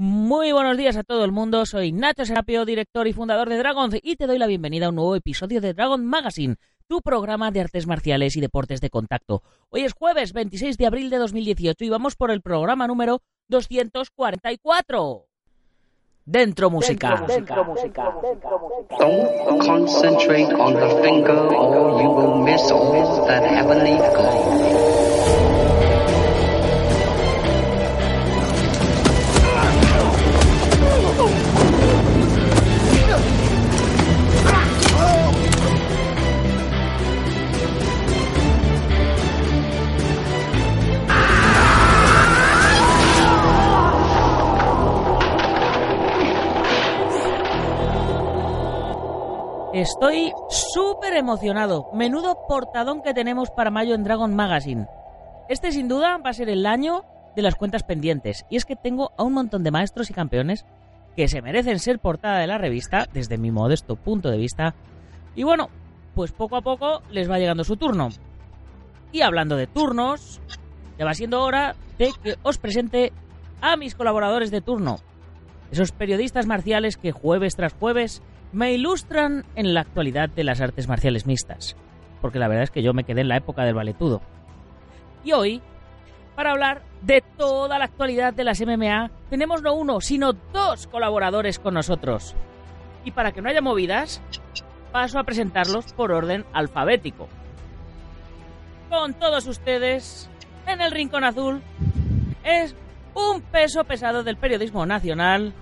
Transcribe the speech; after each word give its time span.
Muy 0.00 0.52
buenos 0.52 0.76
días 0.76 0.96
a 0.96 1.02
todo 1.02 1.24
el 1.24 1.32
mundo, 1.32 1.66
soy 1.66 1.90
Nacho 1.90 2.24
Serapio, 2.24 2.64
director 2.64 3.08
y 3.08 3.12
fundador 3.12 3.48
de 3.48 3.58
Dragon 3.58 3.90
y 4.00 4.14
te 4.14 4.28
doy 4.28 4.38
la 4.38 4.46
bienvenida 4.46 4.86
a 4.86 4.90
un 4.90 4.94
nuevo 4.94 5.16
episodio 5.16 5.60
de 5.60 5.74
Dragon 5.74 6.06
Magazine, 6.06 6.54
tu 6.86 7.02
programa 7.02 7.50
de 7.50 7.62
artes 7.62 7.88
marciales 7.88 8.36
y 8.36 8.40
deportes 8.40 8.80
de 8.80 8.90
contacto. 8.90 9.42
Hoy 9.70 9.80
es 9.80 9.94
jueves 9.94 10.32
26 10.32 10.78
de 10.78 10.86
abril 10.86 11.10
de 11.10 11.16
2018 11.16 11.84
y 11.84 11.88
vamos 11.88 12.14
por 12.14 12.30
el 12.30 12.42
programa 12.42 12.86
número 12.86 13.22
244. 13.48 15.24
Dentro 16.24 16.70
música. 16.70 17.24
Dentro, 17.26 17.64
música. 17.64 18.14
Don't 19.00 19.66
concentrate 19.66 20.54
on 20.54 20.74
the 20.74 21.02
finger 21.02 21.40
or 21.56 22.00
you 22.00 22.08
will 22.08 22.44
miss 22.44 22.70
all 22.70 23.26
that 23.26 23.42
heavenly 23.42 23.96
glow. 23.96 25.77
Estoy 49.74 50.32
súper 50.48 51.12
emocionado. 51.12 51.90
Menudo 51.92 52.46
portadón 52.48 53.02
que 53.02 53.12
tenemos 53.12 53.50
para 53.50 53.70
mayo 53.70 53.94
en 53.94 54.02
Dragon 54.02 54.34
Magazine. 54.34 54.86
Este 55.50 55.72
sin 55.72 55.88
duda 55.88 56.16
va 56.16 56.30
a 56.30 56.32
ser 56.32 56.48
el 56.48 56.64
año 56.64 57.04
de 57.36 57.42
las 57.42 57.54
cuentas 57.54 57.82
pendientes. 57.82 58.46
Y 58.48 58.56
es 58.56 58.64
que 58.64 58.76
tengo 58.76 59.12
a 59.18 59.24
un 59.24 59.34
montón 59.34 59.64
de 59.64 59.70
maestros 59.70 60.08
y 60.08 60.14
campeones 60.14 60.64
que 61.16 61.28
se 61.28 61.42
merecen 61.42 61.80
ser 61.80 61.98
portada 61.98 62.38
de 62.38 62.46
la 62.46 62.56
revista 62.56 63.06
desde 63.12 63.36
mi 63.36 63.50
modesto 63.50 63.96
punto 63.96 64.30
de 64.30 64.38
vista. 64.38 64.74
Y 65.34 65.42
bueno, 65.42 65.68
pues 66.14 66.32
poco 66.32 66.56
a 66.56 66.62
poco 66.62 67.02
les 67.10 67.30
va 67.30 67.38
llegando 67.38 67.62
su 67.62 67.76
turno. 67.76 68.08
Y 69.12 69.20
hablando 69.20 69.54
de 69.56 69.66
turnos, 69.66 70.40
ya 70.98 71.04
va 71.04 71.12
siendo 71.12 71.42
hora 71.42 71.74
de 71.98 72.10
que 72.22 72.36
os 72.42 72.56
presente 72.56 73.12
a 73.60 73.76
mis 73.76 73.94
colaboradores 73.94 74.50
de 74.50 74.62
turno. 74.62 74.96
Esos 75.70 75.92
periodistas 75.92 76.46
marciales 76.46 76.96
que 76.96 77.12
jueves 77.12 77.54
tras 77.54 77.74
jueves 77.74 78.22
me 78.52 78.72
ilustran 78.72 79.44
en 79.54 79.74
la 79.74 79.82
actualidad 79.82 80.28
de 80.28 80.44
las 80.44 80.60
artes 80.60 80.88
marciales 80.88 81.26
mixtas, 81.26 81.76
porque 82.20 82.38
la 82.38 82.48
verdad 82.48 82.64
es 82.64 82.70
que 82.70 82.82
yo 82.82 82.92
me 82.92 83.04
quedé 83.04 83.20
en 83.20 83.28
la 83.28 83.36
época 83.36 83.64
del 83.64 83.74
valetudo. 83.74 84.22
Y 85.24 85.32
hoy, 85.32 85.62
para 86.34 86.52
hablar 86.52 86.82
de 87.02 87.22
toda 87.36 87.78
la 87.78 87.84
actualidad 87.84 88.32
de 88.32 88.44
las 88.44 88.60
MMA, 88.60 89.10
tenemos 89.30 89.62
no 89.62 89.74
uno, 89.74 90.00
sino 90.00 90.32
dos 90.32 90.86
colaboradores 90.86 91.58
con 91.58 91.74
nosotros. 91.74 92.34
Y 93.04 93.10
para 93.10 93.32
que 93.32 93.42
no 93.42 93.48
haya 93.48 93.60
movidas, 93.60 94.22
paso 94.92 95.18
a 95.18 95.24
presentarlos 95.24 95.92
por 95.92 96.12
orden 96.12 96.44
alfabético. 96.52 97.28
Con 98.88 99.14
todos 99.14 99.46
ustedes, 99.46 100.30
en 100.66 100.80
el 100.80 100.90
Rincón 100.92 101.24
Azul, 101.24 101.60
es 102.44 102.74
un 103.14 103.42
peso 103.42 103.84
pesado 103.84 104.22
del 104.22 104.36
periodismo 104.36 104.86
nacional, 104.86 105.52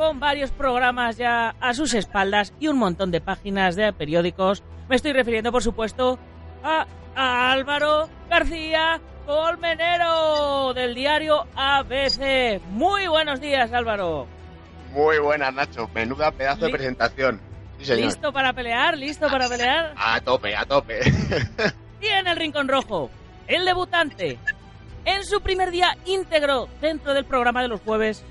con 0.00 0.18
varios 0.18 0.50
programas 0.50 1.18
ya 1.18 1.54
a 1.60 1.74
sus 1.74 1.92
espaldas 1.92 2.54
y 2.58 2.68
un 2.68 2.78
montón 2.78 3.10
de 3.10 3.20
páginas 3.20 3.76
de 3.76 3.92
periódicos. 3.92 4.62
Me 4.88 4.96
estoy 4.96 5.12
refiriendo, 5.12 5.52
por 5.52 5.62
supuesto, 5.62 6.18
a, 6.64 6.86
a 7.14 7.52
Álvaro 7.52 8.08
García 8.30 8.98
Colmenero 9.26 10.72
del 10.72 10.94
diario 10.94 11.46
ABC. 11.54 12.62
Muy 12.70 13.08
buenos 13.08 13.42
días, 13.42 13.74
Álvaro. 13.74 14.26
Muy 14.92 15.18
buenas, 15.18 15.52
Nacho. 15.52 15.90
Menuda 15.94 16.30
pedazo 16.30 16.64
de 16.64 16.70
presentación. 16.70 17.38
Sí. 17.82 17.96
¿Listo 17.96 18.32
para 18.32 18.54
pelear? 18.54 18.96
¿Listo 18.96 19.28
para 19.28 19.50
pelear? 19.50 19.92
A 19.98 20.18
tope, 20.22 20.56
a 20.56 20.64
tope. 20.64 21.00
Y 22.00 22.06
en 22.06 22.26
el 22.26 22.38
Rincón 22.38 22.68
Rojo, 22.68 23.10
el 23.46 23.66
debutante, 23.66 24.38
en 25.04 25.22
su 25.24 25.42
primer 25.42 25.70
día 25.70 25.98
íntegro 26.06 26.70
dentro 26.80 27.12
del 27.12 27.26
programa 27.26 27.60
de 27.60 27.68
los 27.68 27.82
jueves, 27.82 28.24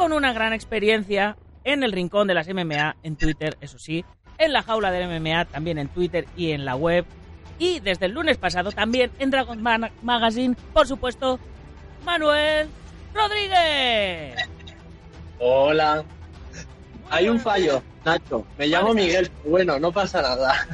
con 0.00 0.14
una 0.14 0.32
gran 0.32 0.54
experiencia 0.54 1.36
en 1.62 1.82
el 1.82 1.92
Rincón 1.92 2.26
de 2.26 2.32
las 2.32 2.48
MMA, 2.48 2.96
en 3.02 3.16
Twitter, 3.16 3.58
eso 3.60 3.78
sí, 3.78 4.02
en 4.38 4.54
la 4.54 4.62
jaula 4.62 4.90
del 4.90 5.06
MMA, 5.20 5.44
también 5.44 5.76
en 5.76 5.88
Twitter 5.88 6.24
y 6.38 6.52
en 6.52 6.64
la 6.64 6.74
web, 6.74 7.04
y 7.58 7.80
desde 7.80 8.06
el 8.06 8.12
lunes 8.12 8.38
pasado 8.38 8.72
también 8.72 9.10
en 9.18 9.30
Dragon 9.30 9.62
Man- 9.62 9.90
Magazine, 10.00 10.56
por 10.72 10.86
supuesto, 10.86 11.38
Manuel 12.06 12.70
Rodríguez. 13.12 14.36
Hola. 15.38 16.02
Hay 17.10 17.28
un 17.28 17.38
fallo, 17.38 17.82
Nacho. 18.02 18.46
Me 18.56 18.68
llamo 18.68 18.94
Miguel. 18.94 19.30
Bueno, 19.44 19.78
no 19.78 19.92
pasa 19.92 20.22
nada. 20.22 20.66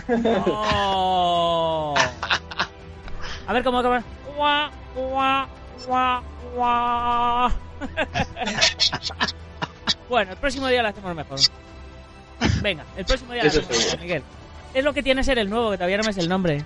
Oh. 0.47 1.97
A 3.49 3.53
ver 3.53 3.65
cómo 3.65 3.81
acaba. 3.81 4.05
Guau, 5.85 6.23
guau. 6.55 7.51
Bueno, 10.09 10.33
el 10.33 10.39
próximo 10.39 10.69
día 10.69 10.83
lo 10.83 10.89
hacemos 10.89 11.15
mejor. 11.15 11.41
Venga, 12.63 12.85
el 12.97 13.05
próximo 13.05 13.33
día 13.33 13.43
lo 13.43 13.49
hacemos 13.49 13.69
mejor. 13.69 14.01
Miguel. 14.01 14.23
Es 14.75 14.85
lo 14.85 14.93
que 14.93 15.03
tiene 15.03 15.25
ser 15.25 15.39
el 15.39 15.51
nuevo, 15.51 15.71
que 15.71 15.77
todavía 15.77 15.97
no 15.99 16.05
me 16.05 16.11
es 16.11 16.19
el 16.19 16.29
nombre. 16.29 16.65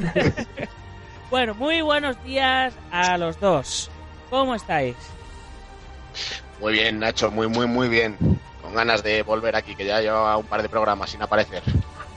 bueno, 1.30 1.54
muy 1.54 1.80
buenos 1.82 2.22
días 2.24 2.74
a 2.90 3.16
los 3.16 3.38
dos. 3.40 3.90
¿Cómo 4.30 4.54
estáis? 4.54 4.96
muy 6.60 6.72
bien, 6.74 6.98
Nacho. 6.98 7.30
Muy, 7.30 7.46
muy, 7.48 7.66
muy 7.66 7.88
bien. 7.88 8.16
Con 8.60 8.74
ganas 8.74 9.02
de 9.02 9.22
volver 9.22 9.56
aquí, 9.56 9.74
que 9.74 9.86
ya 9.86 10.00
llevaba 10.00 10.36
un 10.36 10.46
par 10.46 10.62
de 10.62 10.68
programas 10.68 11.10
sin 11.10 11.22
aparecer. 11.22 11.62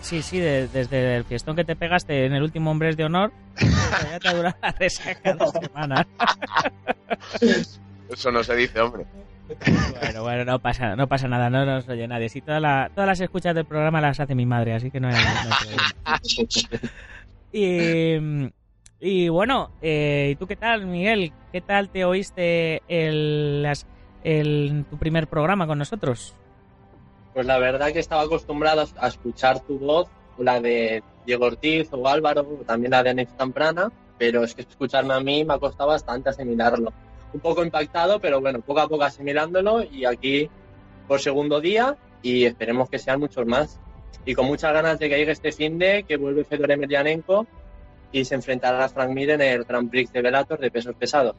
Sí, 0.02 0.22
sí, 0.22 0.40
de- 0.40 0.68
desde 0.68 1.16
el 1.18 1.24
fiestón 1.26 1.56
que 1.56 1.64
te 1.64 1.76
pegaste 1.76 2.26
en 2.26 2.34
el 2.34 2.42
último 2.44 2.72
Hombres 2.72 2.98
de 2.98 3.06
Honor, 3.06 3.32
ya 4.12 4.20
te 4.20 4.28
ha 4.28 4.34
durado 4.34 4.56
la 4.62 4.72
resaca 4.72 5.34
dos 5.36 5.52
semanas. 5.52 6.06
Eso 8.10 8.32
no 8.32 8.44
se 8.44 8.56
dice, 8.56 8.80
hombre. 8.82 9.06
Bueno, 10.00 10.24
bueno, 10.24 10.46
no 10.46 10.60
pasa, 10.60 10.96
no 10.96 11.08
pasa 11.08 11.28
nada, 11.28 11.50
no 11.50 11.66
nos 11.66 11.88
oye 11.90 12.08
nadie. 12.08 12.30
Si 12.30 12.42
toda 12.42 12.60
la- 12.60 12.90
todas 12.94 13.08
las 13.08 13.20
escuchas 13.22 13.54
del 13.54 13.66
programa 13.66 14.02
las 14.02 14.20
hace 14.20 14.34
mi 14.34 14.46
madre, 14.46 14.74
así 14.74 14.90
que 14.92 15.00
no 15.00 15.08
hay, 15.10 15.14
no 15.14 15.20
hay. 16.12 16.20
Y, 17.52 18.50
y 19.00 19.30
bueno, 19.30 19.72
eh, 19.82 20.30
¿y 20.32 20.36
tú 20.36 20.48
qué 20.48 20.56
tal, 20.56 20.86
Miguel? 20.86 21.32
¿Qué 21.52 21.62
tal 21.62 21.90
te 21.90 22.06
oíste 22.06 22.82
el, 22.88 23.62
las- 23.64 23.86
el- 24.24 24.86
tu 24.90 24.98
primer 24.98 25.28
programa 25.28 25.68
con 25.68 25.78
nosotros? 25.78 26.36
Pues 27.34 27.46
la 27.46 27.58
verdad 27.60 27.94
que 27.94 28.00
estaba 28.00 28.24
acostumbrado 28.24 28.86
a 28.98 29.08
escuchar 29.08 29.62
tu 29.62 29.80
voz, 29.80 30.08
la 30.38 30.60
de 30.60 31.04
Diego 31.26 31.46
Ortiz 31.46 31.90
o 31.92 32.08
Álvaro, 32.08 32.44
también 32.66 32.92
la 32.92 33.04
de 33.04 33.12
Anex 33.12 33.38
Temprana, 33.38 33.92
pero 34.18 34.44
es 34.44 34.54
que 34.54 34.64
escucharme 34.64 35.14
a 35.14 35.20
mí 35.20 35.46
me 35.46 35.54
ha 35.54 35.60
costado 35.60 35.90
bastante 35.90 36.30
asimilarlo. 36.30 36.92
Un 37.34 37.40
poco 37.40 37.64
impactado, 37.64 38.20
pero 38.20 38.42
bueno, 38.42 38.60
poco 38.62 38.82
a 38.82 38.90
poco 38.90 39.04
asimilándolo 39.04 39.84
y 39.84 40.06
aquí 40.06 40.50
por 41.08 41.22
segundo 41.22 41.62
día 41.62 41.98
y 42.22 42.46
esperemos 42.46 42.90
que 42.90 43.00
sean 43.00 43.20
muchos 43.20 43.46
más. 43.46 43.80
Y 44.26 44.36
con 44.36 44.46
muchas 44.46 44.74
ganas 44.74 45.00
de 45.00 45.10
que 45.10 45.18
llegue 45.18 45.32
este 45.32 45.52
fin 45.52 45.80
de 45.80 46.04
que 46.04 46.18
vuelve 46.18 46.44
Fedor 46.44 46.72
Emelianenko 46.72 47.48
y 48.12 48.26
se 48.26 48.36
enfrentará 48.36 48.86
a 48.86 48.90
Frank 48.90 49.10
Mir 49.12 49.32
en 49.32 49.42
el 49.42 49.64
Grand 49.64 49.90
Prix 49.90 50.12
de 50.12 50.22
Bellator 50.22 50.60
de 50.60 50.70
pesos 50.70 50.96
pesados. 50.96 51.36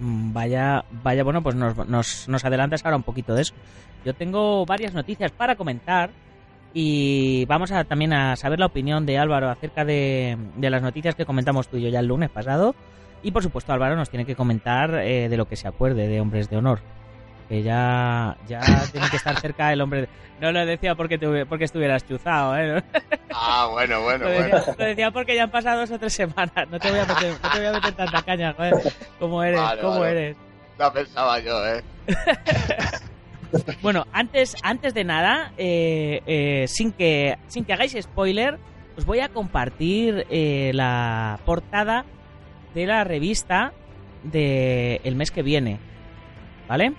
Mm, 0.00 0.32
Vaya, 0.32 0.84
vaya, 1.02 1.24
bueno, 1.24 1.42
pues 1.42 1.54
nos, 1.54 1.76
nos, 1.88 2.28
nos 2.28 2.44
adelantas 2.44 2.84
ahora 2.84 2.96
un 2.96 3.02
poquito 3.02 3.34
de 3.34 3.42
eso. 3.42 3.54
Yo 4.04 4.14
tengo 4.14 4.64
varias 4.66 4.94
noticias 4.94 5.32
para 5.32 5.56
comentar 5.56 6.10
y 6.74 7.44
vamos 7.46 7.72
a 7.72 7.84
también 7.84 8.12
a 8.12 8.36
saber 8.36 8.58
la 8.60 8.66
opinión 8.66 9.06
de 9.06 9.18
Álvaro 9.18 9.48
acerca 9.48 9.84
de, 9.84 10.36
de 10.56 10.70
las 10.70 10.82
noticias 10.82 11.14
que 11.14 11.24
comentamos 11.24 11.68
tú 11.68 11.78
y 11.78 11.82
yo 11.82 11.88
ya 11.88 12.00
el 12.00 12.06
lunes 12.06 12.30
pasado. 12.30 12.74
Y 13.22 13.30
por 13.30 13.42
supuesto 13.42 13.72
Álvaro 13.72 13.96
nos 13.96 14.10
tiene 14.10 14.26
que 14.26 14.36
comentar 14.36 14.94
eh, 14.96 15.28
de 15.28 15.36
lo 15.36 15.46
que 15.48 15.56
se 15.56 15.66
acuerde 15.66 16.06
de 16.06 16.20
Hombres 16.20 16.50
de 16.50 16.58
Honor. 16.58 16.80
Que 17.48 17.62
ya, 17.62 18.36
ya 18.48 18.60
tiene 18.90 19.08
que 19.08 19.16
estar 19.16 19.38
cerca 19.40 19.72
el 19.72 19.80
hombre. 19.80 20.08
No 20.40 20.50
lo 20.52 20.66
decía 20.66 20.94
porque, 20.96 21.16
te- 21.16 21.46
porque 21.46 21.64
estuvieras 21.64 22.06
chuzado, 22.06 22.56
¿eh? 22.58 22.82
Ah, 23.38 23.68
bueno, 23.70 24.00
bueno, 24.02 24.24
Lo 24.24 24.32
bueno. 24.34 24.56
decía, 24.56 24.74
lo 24.78 24.84
decía 24.86 25.10
porque 25.10 25.36
ya 25.36 25.42
han 25.44 25.50
pasado 25.50 25.80
dos 25.80 25.90
o 25.90 25.98
tres 25.98 26.14
semanas. 26.14 26.50
No 26.70 26.78
te 26.80 26.90
voy 26.90 26.98
a 27.00 27.04
meter, 27.04 27.32
no 27.42 27.50
te 27.50 27.58
voy 27.58 27.66
a 27.66 27.72
meter 27.72 27.92
tanta 27.94 28.22
caña, 28.22 28.54
joder. 28.54 28.74
¿Cómo 29.20 29.42
eres? 29.42 29.60
Vale, 29.60 29.80
¿Cómo 29.82 30.00
vale. 30.00 30.10
eres? 30.28 30.36
Lo 30.78 30.92
pensaba 30.92 31.38
yo, 31.40 31.66
¿eh? 31.66 31.82
Bueno, 33.80 34.06
antes, 34.12 34.56
antes 34.62 34.92
de 34.92 35.04
nada, 35.04 35.52
eh, 35.56 36.20
eh, 36.26 36.64
sin, 36.68 36.92
que, 36.92 37.36
sin 37.46 37.64
que 37.64 37.72
hagáis 37.72 37.96
spoiler, 38.00 38.58
os 38.98 39.04
voy 39.06 39.20
a 39.20 39.28
compartir 39.28 40.26
eh, 40.30 40.72
la 40.74 41.38
portada 41.46 42.04
de 42.74 42.86
la 42.86 43.04
revista 43.04 43.72
del 44.24 45.00
el 45.04 45.14
mes 45.14 45.30
que 45.30 45.42
viene. 45.42 45.78
¿Vale? 46.68 46.92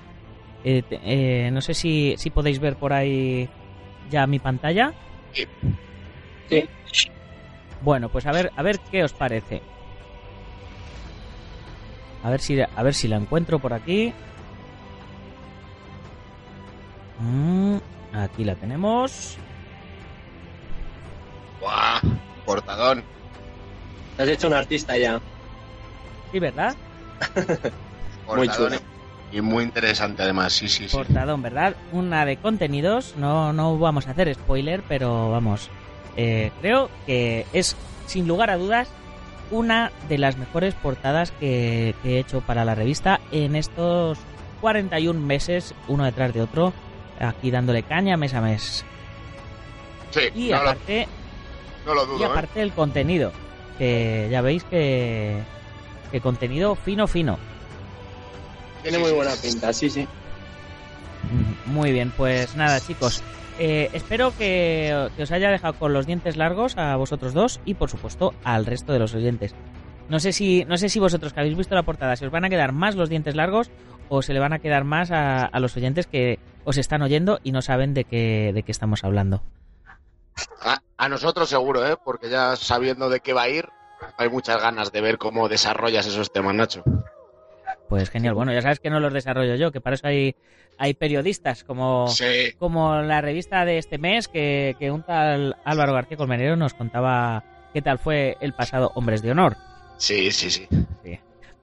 Eh, 0.70 0.84
te- 0.84 1.00
eh, 1.02 1.50
no 1.50 1.62
sé 1.62 1.74
si, 1.74 2.16
si 2.18 2.30
podéis 2.30 2.60
ver 2.60 2.76
por 2.76 2.92
ahí 2.92 3.48
ya 4.12 4.28
mi 4.28 4.38
pantalla. 4.38 4.94
Sí. 5.32 5.48
Bueno, 7.80 8.10
pues 8.10 8.26
a 8.26 8.34
ver, 8.34 8.52
a 8.54 8.64
ver 8.64 8.82
qué 8.92 9.02
os 9.02 9.14
parece. 9.14 9.62
A 12.22 12.30
ver 12.30 12.42
si, 12.42 12.60
a 12.60 12.84
ver 12.84 12.94
si 12.94 13.08
la 13.08 13.16
encuentro 13.16 13.60
por 13.60 13.72
aquí. 13.72 14.14
Mm, 17.20 17.78
aquí 18.12 18.44
la 18.44 18.56
tenemos. 18.56 19.38
¡Buah! 21.62 22.02
Portadón. 22.46 23.06
Te 24.18 24.24
has 24.24 24.30
hecho 24.30 24.48
un 24.48 24.54
artista 24.54 24.98
ya. 24.98 25.22
Sí, 26.30 26.40
¿verdad? 26.40 26.76
Muy 28.28 28.48
Portadón 28.48 28.72
chulo. 28.74 28.87
Y 29.32 29.42
muy 29.42 29.64
interesante 29.64 30.24
además, 30.24 30.54
sí, 30.54 30.68
sí, 30.70 30.88
sí. 30.88 30.96
Portadón, 30.96 31.42
¿verdad? 31.42 31.76
Una 31.92 32.26
de 32.26 32.38
contenidos. 32.38 33.16
No, 33.18 33.52
no 33.54 33.78
vamos 33.78 34.08
a 34.08 34.12
hacer 34.12 34.34
spoiler, 34.34 34.82
pero 34.88 35.30
vamos. 35.32 35.70
eh, 36.16 36.52
creo 36.62 36.90
que 37.06 37.46
es, 37.54 37.76
sin 38.06 38.28
lugar 38.28 38.50
a 38.50 38.58
dudas, 38.58 38.88
una 39.52 39.92
de 40.10 40.18
las 40.18 40.38
mejores 40.38 40.74
portadas 40.76 41.32
que, 41.40 41.94
que 42.04 42.16
he 42.16 42.20
hecho 42.20 42.42
para 42.42 42.66
la 42.66 42.76
revista 42.76 43.20
en 43.32 43.56
estos 43.56 44.18
41 44.62 45.20
meses, 45.20 45.74
uno 45.88 46.04
detrás 46.06 46.34
de 46.34 46.42
otro, 46.42 46.74
aquí 47.20 47.52
dándole 47.52 47.84
caña 47.84 48.18
mes 48.18 48.34
a 48.34 48.42
mes. 48.42 48.84
Sí, 50.12 50.22
Y 50.36 50.50
no, 50.50 50.64
lo, 50.64 50.70
aparte, 50.70 51.08
no 51.86 51.94
lo 51.94 52.04
y 52.04 52.08
dudo, 52.08 52.24
¿eh? 52.24 52.28
aparte 52.32 52.62
el 52.62 52.72
contenido, 52.74 53.32
que 53.78 54.28
ya 54.32 54.42
veis 54.42 54.64
que, 54.64 55.42
que 56.12 56.22
contenido 56.22 56.76
fino, 56.76 57.08
fino. 57.08 57.38
Tiene 58.82 58.98
Sí, 58.98 59.02
muy 59.04 59.10
sí, 59.12 59.16
buena 59.16 59.32
sí. 59.32 59.48
pinta, 59.52 59.74
sí, 59.74 59.90
sí. 59.90 60.08
Mm, 61.32 61.72
Muy 61.74 61.92
bien, 61.92 62.12
pues 62.16 62.56
nada, 62.56 62.80
chicos. 62.80 63.22
Eh, 63.60 63.90
espero 63.94 64.32
que, 64.38 65.10
que 65.18 65.24
os 65.24 65.32
haya 65.32 65.50
dejado 65.50 65.74
con 65.74 65.92
los 65.94 66.06
dientes 66.06 66.38
largos 66.38 66.78
a 66.78 66.96
vosotros 66.96 67.34
dos 67.34 67.60
y, 67.66 67.74
por 67.74 67.90
supuesto, 67.90 68.34
al 68.44 68.66
resto 68.66 68.94
de 68.94 69.00
los 69.00 69.16
oyentes. 69.16 69.56
No 70.10 70.20
sé 70.20 70.32
si, 70.32 70.64
no 70.66 70.78
sé 70.78 70.90
si 70.90 71.00
vosotros 71.00 71.34
que 71.34 71.40
habéis 71.42 71.58
visto 71.58 71.76
la 71.76 71.84
portada, 71.84 72.16
se 72.16 72.26
os 72.26 72.32
van 72.32 72.46
a 72.46 72.50
quedar 72.50 72.72
más 72.72 72.96
los 72.96 73.10
dientes 73.10 73.36
largos 73.36 73.70
o 74.10 74.22
se 74.22 74.32
le 74.34 74.40
van 74.40 74.54
a 74.54 74.60
quedar 74.60 74.84
más 74.86 75.12
a, 75.12 75.44
a 75.46 75.60
los 75.60 75.76
oyentes 75.76 76.08
que 76.08 76.40
os 76.64 76.78
están 76.78 77.02
oyendo 77.02 77.40
y 77.44 77.52
no 77.52 77.62
saben 77.62 77.94
de 77.94 78.06
qué, 78.06 78.52
de 78.54 78.64
qué 78.64 78.72
estamos 78.72 79.04
hablando. 79.04 79.42
A, 80.62 80.80
a 80.98 81.10
nosotros 81.10 81.50
seguro, 81.50 81.86
¿eh? 81.86 81.96
Porque 82.06 82.30
ya 82.30 82.56
sabiendo 82.56 83.10
de 83.10 83.20
qué 83.20 83.34
va 83.34 83.42
a 83.44 83.50
ir, 83.50 83.68
hay 84.18 84.30
muchas 84.30 84.62
ganas 84.62 84.92
de 84.94 85.02
ver 85.02 85.18
cómo 85.18 85.50
desarrollas 85.50 86.06
esos 86.08 86.32
temas, 86.32 86.56
Nacho. 86.56 86.84
Pues 87.90 88.10
genial. 88.10 88.34
Bueno, 88.34 88.52
ya 88.54 88.62
sabes 88.62 88.80
que 88.80 88.90
no 88.90 89.00
los 89.00 89.14
desarrollo 89.14 89.56
yo, 89.56 89.72
que 89.72 89.80
para 89.82 89.96
eso 89.96 90.08
hay, 90.08 90.36
hay 90.78 90.94
periodistas 90.94 91.64
como, 91.64 92.08
Sí. 92.10 92.52
como 92.58 92.96
la 93.02 93.22
revista 93.22 93.64
de 93.66 93.78
este 93.78 93.98
mes 93.98 94.28
que, 94.28 94.76
que 94.80 94.92
un 94.92 95.04
tal 95.04 95.56
Álvaro 95.64 95.94
García 95.94 96.18
Colmenero 96.18 96.56
nos 96.58 96.74
contaba 96.74 97.44
qué 97.74 97.82
tal 97.82 97.98
fue 98.00 98.36
el 98.42 98.54
pasado 98.54 98.92
Hombres 98.96 99.22
de 99.22 99.32
Honor. 99.32 99.56
Sí, 99.98 100.32
sí, 100.32 100.50
sí. 100.50 100.68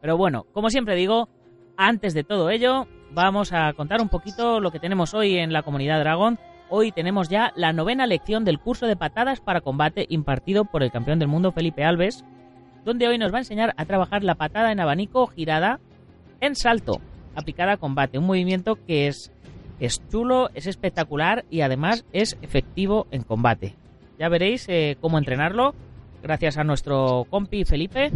Pero 0.01 0.17
bueno, 0.17 0.47
como 0.53 0.71
siempre 0.71 0.95
digo, 0.97 1.29
antes 1.77 2.15
de 2.15 2.25
todo 2.25 2.51
ello, 2.51 2.87
vamos 3.13 3.53
a 3.53 3.73
contar 3.75 4.01
un 4.03 4.09
poquito 4.09 4.61
lo 4.61 4.71
que 4.71 4.81
tenemos 4.81 5.15
hoy 5.15 5.39
en 5.39 5.53
la 5.53 5.63
comunidad 5.63 6.01
Dragon. 6.01 6.39
Hoy 6.69 6.93
tenemos 6.93 7.29
ya 7.29 7.53
la 7.57 7.73
novena 7.73 8.07
lección 8.07 8.45
del 8.45 8.59
curso 8.59 8.87
de 8.87 8.97
patadas 8.97 9.41
para 9.41 9.61
combate 9.61 10.07
impartido 10.09 10.65
por 10.65 10.83
el 10.83 10.91
campeón 10.91 11.19
del 11.19 11.29
mundo 11.29 11.53
Felipe 11.53 11.85
Alves, 11.85 12.25
donde 12.85 13.09
hoy 13.09 13.17
nos 13.19 13.33
va 13.33 13.37
a 13.37 13.41
enseñar 13.41 13.73
a 13.77 13.85
trabajar 13.87 14.25
la 14.25 14.35
patada 14.35 14.73
en 14.73 14.81
abanico 14.81 15.27
girada 15.27 15.81
en 16.47 16.57
salto, 16.57 17.01
aplicada 17.35 17.73
a 17.73 17.77
combate. 17.77 18.19
Un 18.19 18.27
movimiento 18.27 18.77
que 18.87 19.07
es, 19.07 19.33
es 19.81 20.01
chulo, 20.11 20.51
es 20.55 20.67
espectacular 20.67 21.45
y 21.51 21.63
además 21.63 22.05
es 22.13 22.37
efectivo 22.43 23.07
en 23.11 23.23
combate. 23.23 23.75
Ya 24.19 24.29
veréis 24.29 24.67
eh, 24.69 24.97
cómo 25.01 25.19
entrenarlo 25.19 25.75
gracias 26.23 26.57
a 26.57 26.65
nuestro 26.65 27.27
compi 27.31 27.65
Felipe. 27.65 28.11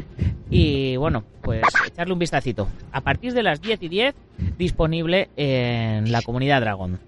Y 0.51 0.97
bueno, 0.97 1.25
pues 1.43 1.63
echarle 1.87 2.15
un 2.15 2.19
vistacito. 2.19 2.69
A 2.91 3.03
partir 3.03 3.35
de 3.35 3.43
las 3.43 3.61
10 3.61 3.83
y 3.83 3.89
10, 3.89 4.15
disponible 4.57 5.29
en 5.37 6.11
la 6.11 6.23
comunidad 6.23 6.63
Dragon. 6.63 6.99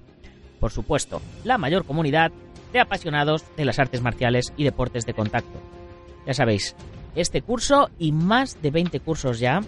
Por 0.60 0.70
supuesto, 0.70 1.22
la 1.42 1.56
mayor 1.56 1.86
comunidad 1.86 2.30
de 2.72 2.80
apasionados 2.80 3.44
de 3.56 3.64
las 3.64 3.78
artes 3.78 4.02
marciales 4.02 4.52
y 4.58 4.64
deportes 4.64 5.06
de 5.06 5.14
contacto. 5.14 5.58
Ya 6.26 6.34
sabéis, 6.34 6.76
este 7.14 7.40
curso 7.40 7.90
y 7.98 8.12
más 8.12 8.60
de 8.60 8.70
20 8.70 9.00
cursos 9.00 9.40
ya 9.40 9.62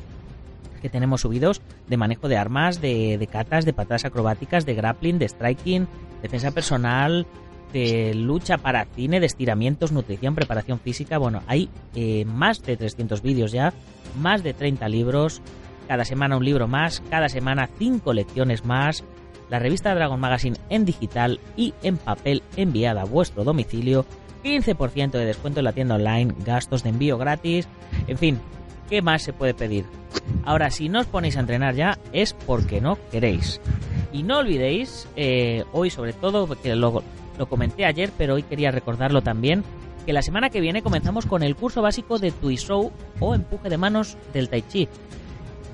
que 0.82 0.90
tenemos 0.90 1.22
subidos 1.22 1.62
de 1.88 1.96
manejo 1.96 2.28
de 2.28 2.36
armas, 2.36 2.80
de, 2.80 3.16
de 3.16 3.26
catas, 3.28 3.64
de 3.64 3.72
patadas 3.72 4.04
acrobáticas, 4.04 4.66
de 4.66 4.74
grappling, 4.74 5.18
de 5.18 5.28
striking, 5.28 5.86
defensa 6.20 6.50
personal, 6.50 7.26
de 7.72 8.14
lucha 8.14 8.58
para 8.58 8.84
cine, 8.84 9.20
de 9.20 9.26
estiramientos, 9.26 9.92
nutrición, 9.92 10.34
preparación 10.34 10.78
física. 10.78 11.18
Bueno, 11.18 11.42
hay 11.46 11.68
eh, 11.94 12.24
más 12.26 12.62
de 12.62 12.76
300 12.76 13.22
vídeos 13.22 13.52
ya, 13.52 13.72
más 14.20 14.42
de 14.42 14.54
30 14.54 14.88
libros, 14.88 15.40
cada 15.88 16.04
semana 16.04 16.36
un 16.36 16.44
libro 16.44 16.68
más, 16.68 17.02
cada 17.10 17.28
semana 17.28 17.68
5 17.78 18.12
lecciones 18.12 18.64
más, 18.64 19.04
la 19.50 19.58
revista 19.58 19.94
Dragon 19.94 20.20
Magazine 20.20 20.56
en 20.70 20.84
digital 20.84 21.40
y 21.56 21.74
en 21.82 21.96
papel 21.96 22.42
enviada 22.56 23.02
a 23.02 23.06
vuestro 23.06 23.44
domicilio, 23.44 24.06
15% 24.44 25.12
de 25.12 25.24
descuento 25.24 25.60
en 25.60 25.64
la 25.64 25.72
tienda 25.72 25.96
online, 25.96 26.34
gastos 26.44 26.82
de 26.82 26.90
envío 26.90 27.18
gratis, 27.18 27.68
en 28.06 28.18
fin, 28.18 28.40
¿qué 28.88 29.02
más 29.02 29.22
se 29.22 29.32
puede 29.32 29.54
pedir? 29.54 29.84
Ahora, 30.44 30.70
si 30.70 30.88
no 30.88 31.00
os 31.00 31.06
ponéis 31.06 31.36
a 31.36 31.40
entrenar 31.40 31.74
ya, 31.74 31.98
es 32.12 32.34
porque 32.34 32.80
no 32.80 32.98
queréis. 33.10 33.60
Y 34.12 34.22
no 34.22 34.38
olvidéis, 34.38 35.08
eh, 35.16 35.64
hoy 35.72 35.90
sobre 35.90 36.12
todo, 36.12 36.48
que 36.60 36.74
lo, 36.74 37.02
lo 37.38 37.46
comenté 37.46 37.84
ayer, 37.84 38.10
pero 38.16 38.34
hoy 38.34 38.42
quería 38.42 38.70
recordarlo 38.70 39.22
también, 39.22 39.64
que 40.04 40.12
la 40.12 40.22
semana 40.22 40.50
que 40.50 40.60
viene 40.60 40.82
comenzamos 40.82 41.26
con 41.26 41.42
el 41.42 41.56
curso 41.56 41.82
básico 41.82 42.18
de 42.18 42.32
Tuisou 42.32 42.92
o 43.20 43.34
empuje 43.34 43.68
de 43.68 43.78
manos 43.78 44.16
del 44.32 44.48
Tai 44.48 44.62
Chi. 44.62 44.88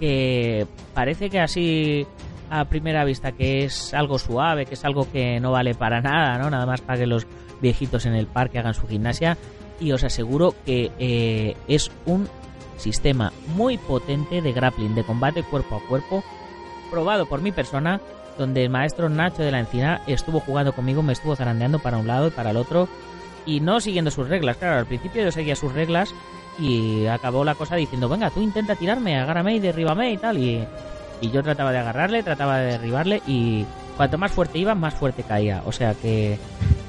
Que 0.01 0.67
parece 0.95 1.31
que 1.31 1.41
así 1.41 2.07
a 2.51 2.65
primera 2.67 3.05
vista 3.05 3.33
que 3.33 3.65
es 3.65 3.93
algo 3.95 4.19
suave, 4.19 4.67
que 4.67 4.75
es 4.75 4.85
algo 4.85 5.11
que 5.11 5.41
no 5.41 5.53
vale 5.53 5.75
para 5.75 6.01
nada, 6.01 6.39
¿no? 6.39 6.51
Nada 6.51 6.67
más 6.67 6.81
para 6.81 6.99
que 6.99 7.07
los 7.07 7.27
viejitos 7.61 8.07
en 8.07 8.15
el 8.15 8.27
parque 8.27 8.59
hagan 8.59 8.75
su 8.75 8.87
gimnasia. 8.87 9.37
Y 9.81 9.93
os 9.93 10.05
aseguro 10.05 10.55
que 10.65 10.91
eh, 10.99 11.57
es 11.69 11.91
un 12.07 12.29
sistema 12.79 13.33
muy 13.55 13.79
potente 13.79 14.41
de 14.41 14.53
grappling, 14.53 14.95
de 14.95 15.05
combate 15.05 15.43
cuerpo 15.43 15.77
a 15.77 15.89
cuerpo, 15.89 16.25
probado 16.91 17.27
por 17.27 17.41
mi 17.41 17.53
persona, 17.53 18.01
donde 18.39 18.65
el 18.65 18.71
maestro 18.71 19.09
Nacho 19.09 19.43
de 19.43 19.51
la 19.51 19.61
Encina 19.61 20.03
estuvo 20.07 20.41
jugando 20.41 20.73
conmigo, 20.73 21.03
me 21.03 21.13
estuvo 21.13 21.37
zarandeando 21.37 21.79
para 21.79 21.99
un 21.99 22.07
lado 22.07 22.29
y 22.29 22.31
para 22.31 22.51
el 22.51 22.57
otro, 22.57 22.89
y 23.47 23.61
no 23.61 23.81
siguiendo 23.81 24.11
sus 24.11 24.29
reglas. 24.29 24.57
Claro, 24.57 24.79
al 24.79 24.87
principio 24.87 25.25
yo 25.25 25.33
seguía 25.33 25.57
sus 25.57 25.73
reglas 25.73 26.15
y 26.59 27.07
acabó 27.07 27.45
la 27.45 27.55
cosa 27.55 27.77
diciendo, 27.77 28.09
venga, 28.09 28.31
tú 28.31 28.41
intenta 28.41 28.77
tirarme, 28.77 29.19
agárrame 29.19 29.57
y 29.57 29.61
derríbame 29.61 30.13
y 30.13 30.17
tal, 30.19 30.39
y, 30.39 30.65
y 31.21 31.31
yo 31.31 31.43
trataba 31.43 31.73
de 31.73 31.79
agarrarle, 31.79 32.23
trataba 32.23 32.59
de 32.59 32.73
derribarle, 32.73 33.23
y 33.27 33.65
cuanto 33.97 34.19
más 34.19 34.33
fuerte 34.33 34.59
iba, 34.59 34.75
más 34.75 34.95
fuerte 34.95 35.25
caía. 35.25 35.63
O 35.67 35.73
sea 35.73 35.95
que, 35.95 36.39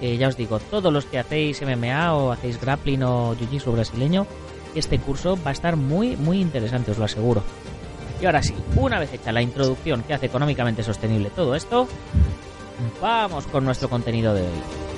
ya 0.02 0.28
os 0.28 0.38
digo, 0.38 0.60
todos 0.60 0.94
los 0.94 1.06
que 1.06 1.20
hacéis 1.20 1.62
MMA 1.62 2.14
o 2.14 2.32
hacéis 2.32 2.62
grappling 2.62 3.04
o 3.04 3.36
jiu-jitsu 3.36 3.72
brasileño, 3.72 4.28
este 4.76 5.00
curso 5.00 5.38
va 5.46 5.50
a 5.50 5.54
estar 5.54 5.76
muy, 5.76 6.16
muy 6.18 6.40
interesante, 6.40 6.92
os 6.92 6.98
lo 6.98 7.06
aseguro. 7.06 7.44
Y 8.22 8.26
ahora 8.26 8.44
sí, 8.44 8.54
una 8.76 9.00
vez 9.00 9.14
hecha 9.14 9.32
la 9.32 9.42
introducción 9.42 10.04
que 10.04 10.14
hace 10.14 10.26
económicamente 10.26 10.84
sostenible 10.84 11.30
todo 11.30 11.56
esto, 11.56 11.88
vamos 13.02 13.48
con 13.48 13.64
nuestro 13.64 13.90
contenido 13.90 14.34
de 14.34 14.42
hoy. 14.42 14.89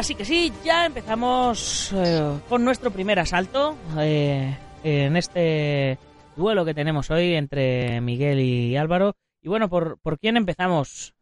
Ahora 0.00 0.06
sí 0.06 0.14
que 0.14 0.24
sí, 0.24 0.50
ya 0.64 0.86
empezamos 0.86 1.92
eh, 1.92 2.40
con 2.48 2.64
nuestro 2.64 2.90
primer 2.90 3.18
asalto 3.18 3.76
eh, 3.98 4.56
en 4.82 5.14
este 5.14 5.98
duelo 6.36 6.64
que 6.64 6.72
tenemos 6.72 7.10
hoy 7.10 7.34
entre 7.34 8.00
Miguel 8.00 8.40
y 8.40 8.78
Álvaro. 8.78 9.14
Y 9.42 9.50
bueno, 9.50 9.68
¿por, 9.68 9.98
por 9.98 10.18
quién 10.18 10.38
empezamos 10.38 11.14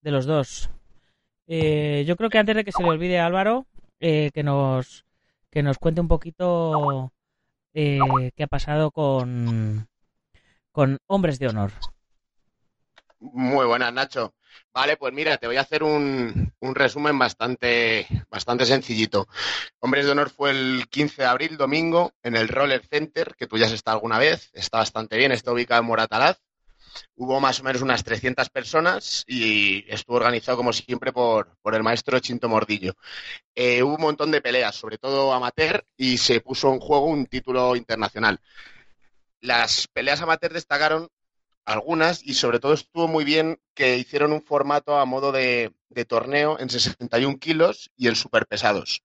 de 0.00 0.10
los 0.10 0.26
dos? 0.26 0.68
Eh, 1.46 2.02
yo 2.08 2.16
creo 2.16 2.28
que 2.28 2.38
antes 2.38 2.56
de 2.56 2.64
que 2.64 2.72
se 2.72 2.82
le 2.82 2.88
olvide 2.88 3.20
a 3.20 3.26
Álvaro, 3.26 3.68
eh, 4.00 4.32
que 4.34 4.42
nos 4.42 5.04
que 5.48 5.62
nos 5.62 5.78
cuente 5.78 6.00
un 6.00 6.08
poquito 6.08 7.12
qué 7.72 8.42
ha 8.42 8.46
pasado 8.48 8.90
con, 8.90 9.86
con 10.72 10.98
Hombres 11.06 11.38
de 11.38 11.46
Honor. 11.46 11.70
Muy 13.20 13.64
buenas, 13.64 13.92
Nacho. 13.92 14.34
Vale, 14.72 14.96
pues 14.96 15.12
mira, 15.12 15.36
te 15.38 15.46
voy 15.46 15.56
a 15.56 15.60
hacer 15.62 15.82
un, 15.82 16.52
un 16.60 16.74
resumen 16.74 17.18
bastante, 17.18 18.06
bastante 18.28 18.66
sencillito. 18.66 19.28
Hombres 19.80 20.04
de 20.06 20.12
Honor 20.12 20.30
fue 20.30 20.50
el 20.50 20.86
15 20.90 21.22
de 21.22 21.28
abril, 21.28 21.56
domingo, 21.56 22.12
en 22.22 22.36
el 22.36 22.48
Roller 22.48 22.84
Center, 22.86 23.34
que 23.36 23.46
tú 23.46 23.56
ya 23.58 23.66
has 23.66 23.72
estado 23.72 23.96
alguna 23.96 24.18
vez. 24.18 24.50
Está 24.52 24.78
bastante 24.78 25.16
bien, 25.16 25.32
está 25.32 25.52
ubicado 25.52 25.80
en 25.82 25.86
Moratalaz. 25.86 26.38
Hubo 27.16 27.40
más 27.40 27.60
o 27.60 27.64
menos 27.64 27.82
unas 27.82 28.04
300 28.04 28.50
personas 28.50 29.24
y 29.26 29.84
estuvo 29.92 30.16
organizado, 30.16 30.56
como 30.56 30.72
siempre, 30.72 31.12
por, 31.12 31.56
por 31.62 31.74
el 31.74 31.82
maestro 31.82 32.20
Chinto 32.20 32.48
Mordillo. 32.48 32.94
Eh, 33.54 33.82
hubo 33.82 33.96
un 33.96 34.02
montón 34.02 34.30
de 34.30 34.40
peleas, 34.40 34.76
sobre 34.76 34.98
todo 34.98 35.32
amateur, 35.32 35.84
y 35.96 36.18
se 36.18 36.40
puso 36.40 36.72
en 36.72 36.80
juego 36.80 37.06
un 37.06 37.26
título 37.26 37.76
internacional. 37.76 38.40
las 39.40 39.88
peleas 39.88 40.20
amateur 40.22 40.52
destacaron 40.52 41.08
algunas 41.64 42.22
y 42.24 42.34
sobre 42.34 42.60
todo 42.60 42.74
estuvo 42.74 43.08
muy 43.08 43.24
bien 43.24 43.60
que 43.74 43.96
hicieron 43.96 44.32
un 44.32 44.42
formato 44.42 44.98
a 44.98 45.04
modo 45.04 45.32
de, 45.32 45.72
de 45.88 46.04
torneo 46.04 46.58
en 46.58 46.68
61 46.68 47.38
kilos 47.38 47.90
y 47.96 48.08
en 48.08 48.16
superpesados. 48.16 49.02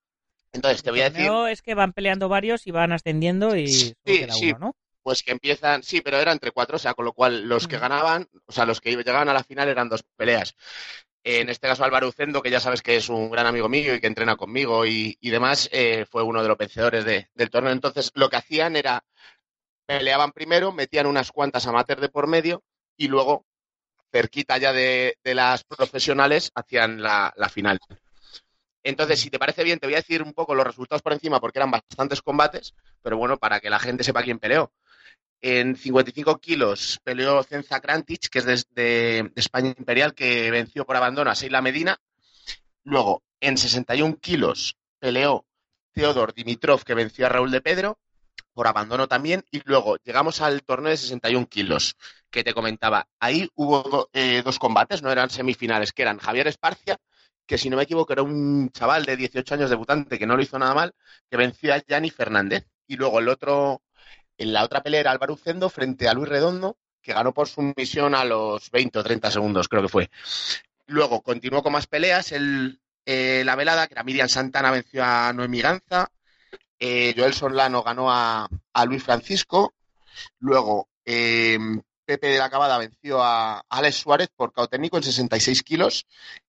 Entonces, 0.51 0.83
te 0.83 0.91
voy 0.91 1.01
a 1.01 1.09
decir... 1.09 1.31
es 1.49 1.61
que 1.61 1.75
van 1.75 1.93
peleando 1.93 2.27
varios 2.27 2.65
y 2.67 2.71
van 2.71 2.91
ascendiendo 2.91 3.55
y... 3.55 3.67
Sí, 3.67 3.95
sí. 4.05 4.49
Uno, 4.51 4.59
¿no? 4.59 4.75
Pues 5.03 5.23
que 5.23 5.31
empiezan, 5.31 5.83
sí, 5.83 6.01
pero 6.01 6.17
era 6.17 6.31
entre 6.31 6.51
cuatro, 6.51 6.75
o 6.75 6.79
sea, 6.79 6.93
con 6.93 7.05
lo 7.05 7.13
cual 7.13 7.47
los 7.47 7.67
que 7.67 7.77
ganaban, 7.77 8.27
o 8.45 8.51
sea, 8.51 8.65
los 8.65 8.81
que 8.81 8.95
llegaban 8.95 9.29
a 9.29 9.33
la 9.33 9.43
final 9.43 9.69
eran 9.69 9.89
dos 9.89 10.03
peleas. 10.15 10.55
En 11.23 11.49
este 11.49 11.67
caso, 11.67 11.83
Álvaro 11.83 12.07
Ucendo, 12.07 12.41
que 12.41 12.49
ya 12.49 12.59
sabes 12.59 12.81
que 12.81 12.95
es 12.95 13.09
un 13.09 13.29
gran 13.29 13.45
amigo 13.45 13.69
mío 13.69 13.93
y 13.93 13.99
que 13.99 14.07
entrena 14.07 14.35
conmigo 14.35 14.85
y, 14.85 15.17
demás, 15.21 15.69
eh, 15.71 16.05
fue 16.09 16.23
uno 16.23 16.41
de 16.41 16.47
los 16.47 16.57
vencedores 16.57 17.05
del 17.05 17.49
torneo. 17.49 17.71
Entonces, 17.71 18.11
lo 18.15 18.29
que 18.29 18.37
hacían 18.37 18.75
era 18.75 19.03
peleaban 19.89 20.31
primero, 20.33 20.71
metían 20.71 21.07
unas 21.07 21.31
cuantas 21.31 21.65
amateurs 21.65 21.99
de 21.99 22.09
por 22.09 22.27
medio 22.27 22.61
y 22.95 23.07
luego, 23.07 23.47
cerquita 24.11 24.59
ya 24.59 24.71
de, 24.71 25.17
las 25.23 25.63
profesionales, 25.63 26.51
hacían 26.53 27.01
la, 27.01 27.33
final. 27.51 27.79
Entonces, 28.83 29.19
si 29.19 29.31
te 29.31 29.39
parece 29.39 29.63
bien, 29.63 29.79
te 29.79 29.87
voy 29.87 29.95
a 29.95 30.03
decir 30.03 30.21
un 30.21 30.33
poco 30.33 30.53
los 30.53 30.67
resultados 30.67 31.01
por 31.01 31.13
encima 31.13 31.39
porque 31.39 31.57
eran 31.57 31.71
bastantes 31.71 32.21
combates, 32.21 32.75
pero 33.01 33.17
bueno, 33.17 33.37
para 33.37 33.59
que 33.59 33.71
la 33.71 33.79
gente 33.79 34.03
sepa 34.03 34.21
quién 34.21 34.37
peleó. 34.37 34.71
En 35.41 35.75
55 35.75 36.37
kilos 36.37 36.99
peleó 37.03 37.41
Cenza 37.41 37.79
Krantic, 37.79 38.29
que 38.29 38.39
es 38.39 38.67
de, 38.69 39.31
España 39.35 39.73
Imperial, 39.75 40.13
que 40.13 40.51
venció 40.51 40.85
por 40.85 40.97
abandono 40.97 41.31
a 41.31 41.35
Seila 41.35 41.63
Medina. 41.63 41.99
Luego, 42.83 43.23
en 43.39 43.57
61 43.57 44.17
kilos 44.19 44.77
peleó 44.99 45.45
Teodor 45.93 46.35
Dimitrov, 46.35 46.83
que 46.83 46.93
venció 46.93 47.25
a 47.25 47.29
Raúl 47.29 47.49
de 47.49 47.61
Pedro 47.61 47.97
por 48.59 48.67
abandono 48.67 49.07
también. 49.07 49.45
Y 49.51 49.61
luego 49.63 49.95
llegamos 50.03 50.41
al 50.41 50.63
torneo 50.63 50.89
de 50.89 50.97
61 50.97 51.47
kilos, 51.47 51.95
que 52.29 52.43
te 52.43 52.53
comentaba. 52.53 53.07
Ahí 53.17 53.49
hubo 53.55 54.09
eh, 54.11 54.41
dos 54.43 54.59
combates, 54.59 55.01
no 55.01 55.09
eran 55.09 55.29
semifinales, 55.29 55.93
que 55.93 56.01
eran 56.01 56.17
Javier 56.17 56.45
Esparcia, 56.45 56.97
que 57.45 57.57
si 57.57 57.69
no 57.69 57.77
me 57.77 57.83
equivoco 57.83 58.11
era 58.11 58.21
un 58.21 58.69
chaval 58.73 59.05
de 59.05 59.15
18 59.15 59.53
años 59.53 59.69
debutante 59.69 60.19
que 60.19 60.27
no 60.27 60.35
lo 60.35 60.43
hizo 60.43 60.59
nada 60.59 60.73
mal, 60.73 60.93
que 61.29 61.37
venció 61.37 61.73
a 61.73 61.81
Yanni 61.87 62.09
Fernández. 62.09 62.67
Y 62.85 62.97
luego 62.97 63.19
el 63.19 63.29
otro, 63.29 63.81
en 64.37 64.51
la 64.51 64.65
otra 64.65 64.83
pelea 64.83 64.99
era 64.99 65.11
Álvaro 65.11 65.35
Ucendo 65.35 65.69
frente 65.69 66.09
a 66.09 66.13
Luis 66.13 66.27
Redondo, 66.27 66.75
que 67.01 67.13
ganó 67.13 67.33
por 67.33 67.47
sumisión 67.47 68.13
a 68.13 68.25
los 68.25 68.69
20 68.71 68.99
o 68.99 69.03
30 69.05 69.31
segundos, 69.31 69.69
creo 69.69 69.83
que 69.83 69.87
fue. 69.87 70.09
Luego 70.85 71.21
continuó 71.21 71.63
con 71.63 71.71
más 71.71 71.87
peleas. 71.87 72.33
El, 72.33 72.81
eh, 73.05 73.41
la 73.45 73.55
velada, 73.55 73.87
que 73.87 73.93
era 73.93 74.03
Miriam 74.03 74.27
Santana, 74.27 74.69
venció 74.69 75.01
a 75.05 75.31
Noemi 75.31 75.61
Ganza. 75.61 76.11
Eh, 76.79 77.13
Joel 77.17 77.33
Solano 77.33 77.83
ganó 77.83 78.11
a, 78.11 78.49
Luis 78.85 79.03
Francisco. 79.03 79.73
Luego, 80.39 80.89
em, 81.05 81.81
Pepe 82.05 82.27
de 82.27 82.39
la 82.39 82.49
Cabada 82.49 82.77
venció 82.77 83.21
a 83.21 83.63
Alex 83.69 83.97
Suárez 83.97 84.29
por 84.35 84.53
cautécnico 84.53 84.97
en 84.97 85.03
66 85.03 85.63
kilos. 85.63 86.07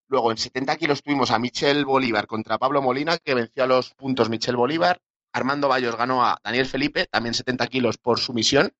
Luego, 0.09 0.31
en 0.31 0.39
70 0.39 0.77
kilos 0.77 1.03
tuvimos 1.03 1.31
a 1.31 1.39
Michel 1.39 1.85
Bolívar 1.85 2.27
contra 2.27 2.59
Pablo 2.59 2.81
Molina, 2.83 3.19
que 3.19 3.35
venció 3.35 3.65
a 3.65 3.67
los 3.67 3.95
puntos 3.95 4.31
Michel 4.31 4.57
Bolívar. 4.57 5.01
Armando 5.33 5.69
Bayos 5.69 5.97
ganó 5.97 6.25
a 6.25 6.39
Daniel 6.43 6.67
Felipe, 6.67 7.07
también 7.07 7.35
70 7.35 7.67
kilos 7.69 7.99
por 7.99 8.19
sumisión. 8.19 8.73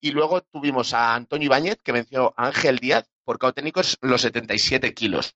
Y 0.00 0.10
luego 0.12 0.42
tuvimos 0.42 0.94
a 0.94 1.14
Antonio 1.14 1.46
Ibáñez, 1.46 1.78
que 1.82 1.92
venció 1.92 2.34
a 2.36 2.46
Ángel 2.46 2.78
Díaz 2.78 3.06
por 3.24 3.38
cauténicos 3.38 3.98
los 4.02 4.22
77 4.22 4.94
kilos. 4.94 5.34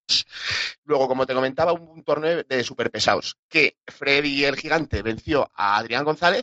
Luego, 0.85 1.09
como 1.09 1.27
te 1.27 1.35
comentaba, 1.35 1.73
un, 1.73 2.03
torneo 2.05 2.43
de 2.45 2.65
superpesados, 2.65 3.37
que 3.49 3.77
Freddy 3.87 4.45
el 4.45 4.57
gigante 4.57 5.03
venció 5.03 5.51
a 5.55 5.77
Adrián 5.77 6.05
González 6.05 6.43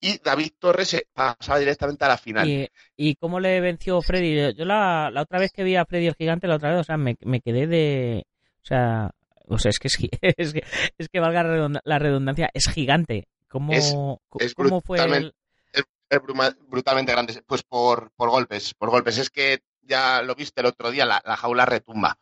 y 0.00 0.18
David 0.18 0.52
Torres 0.58 1.04
pasaba 1.12 1.58
directamente 1.58 2.04
a 2.04 2.08
la 2.08 2.18
final. 2.18 2.70
¿Y, 2.96 3.14
cómo 3.16 3.40
le 3.40 3.60
venció 3.60 4.00
Freddy? 4.02 4.54
Yo 4.56 4.64
la, 4.64 5.10
otra 5.16 5.38
vez 5.38 5.52
que 5.52 5.64
vi 5.64 5.76
a 5.76 5.86
Freddy 5.86 6.06
el 6.06 6.14
gigante, 6.14 6.46
la 6.46 6.56
otra 6.56 6.70
vez, 6.70 6.80
o 6.80 6.84
sea, 6.84 6.96
me, 6.96 7.16
quedé 7.16 7.66
de... 7.66 8.26
O 8.62 8.66
sea, 8.66 9.10
o 9.48 9.58
sea, 9.58 9.70
es 9.70 9.78
que 9.78 9.88
es, 9.88 9.98
es, 10.98 11.08
que, 11.08 11.20
valga 11.20 11.42
la 11.84 11.98
redundancia, 11.98 12.50
es 12.52 12.68
gigante. 12.68 13.28
¿Cómo, 13.48 14.20
¿cómo 14.56 14.80
fue 14.80 14.98
el... 14.98 15.34
Es 16.08 16.20
brutalmente 16.68 17.10
grande, 17.10 17.42
pues 17.46 17.64
por, 17.64 18.12
por 18.12 18.30
golpes, 18.30 18.74
por 18.74 18.90
golpes. 18.90 19.18
Es 19.18 19.28
que 19.28 19.58
ya 19.86 20.22
lo 20.22 20.34
viste 20.34 20.60
el 20.60 20.66
otro 20.66 20.90
día, 20.90 21.06
la, 21.06 21.20
jaula 21.36 21.64
retumba. 21.66 22.18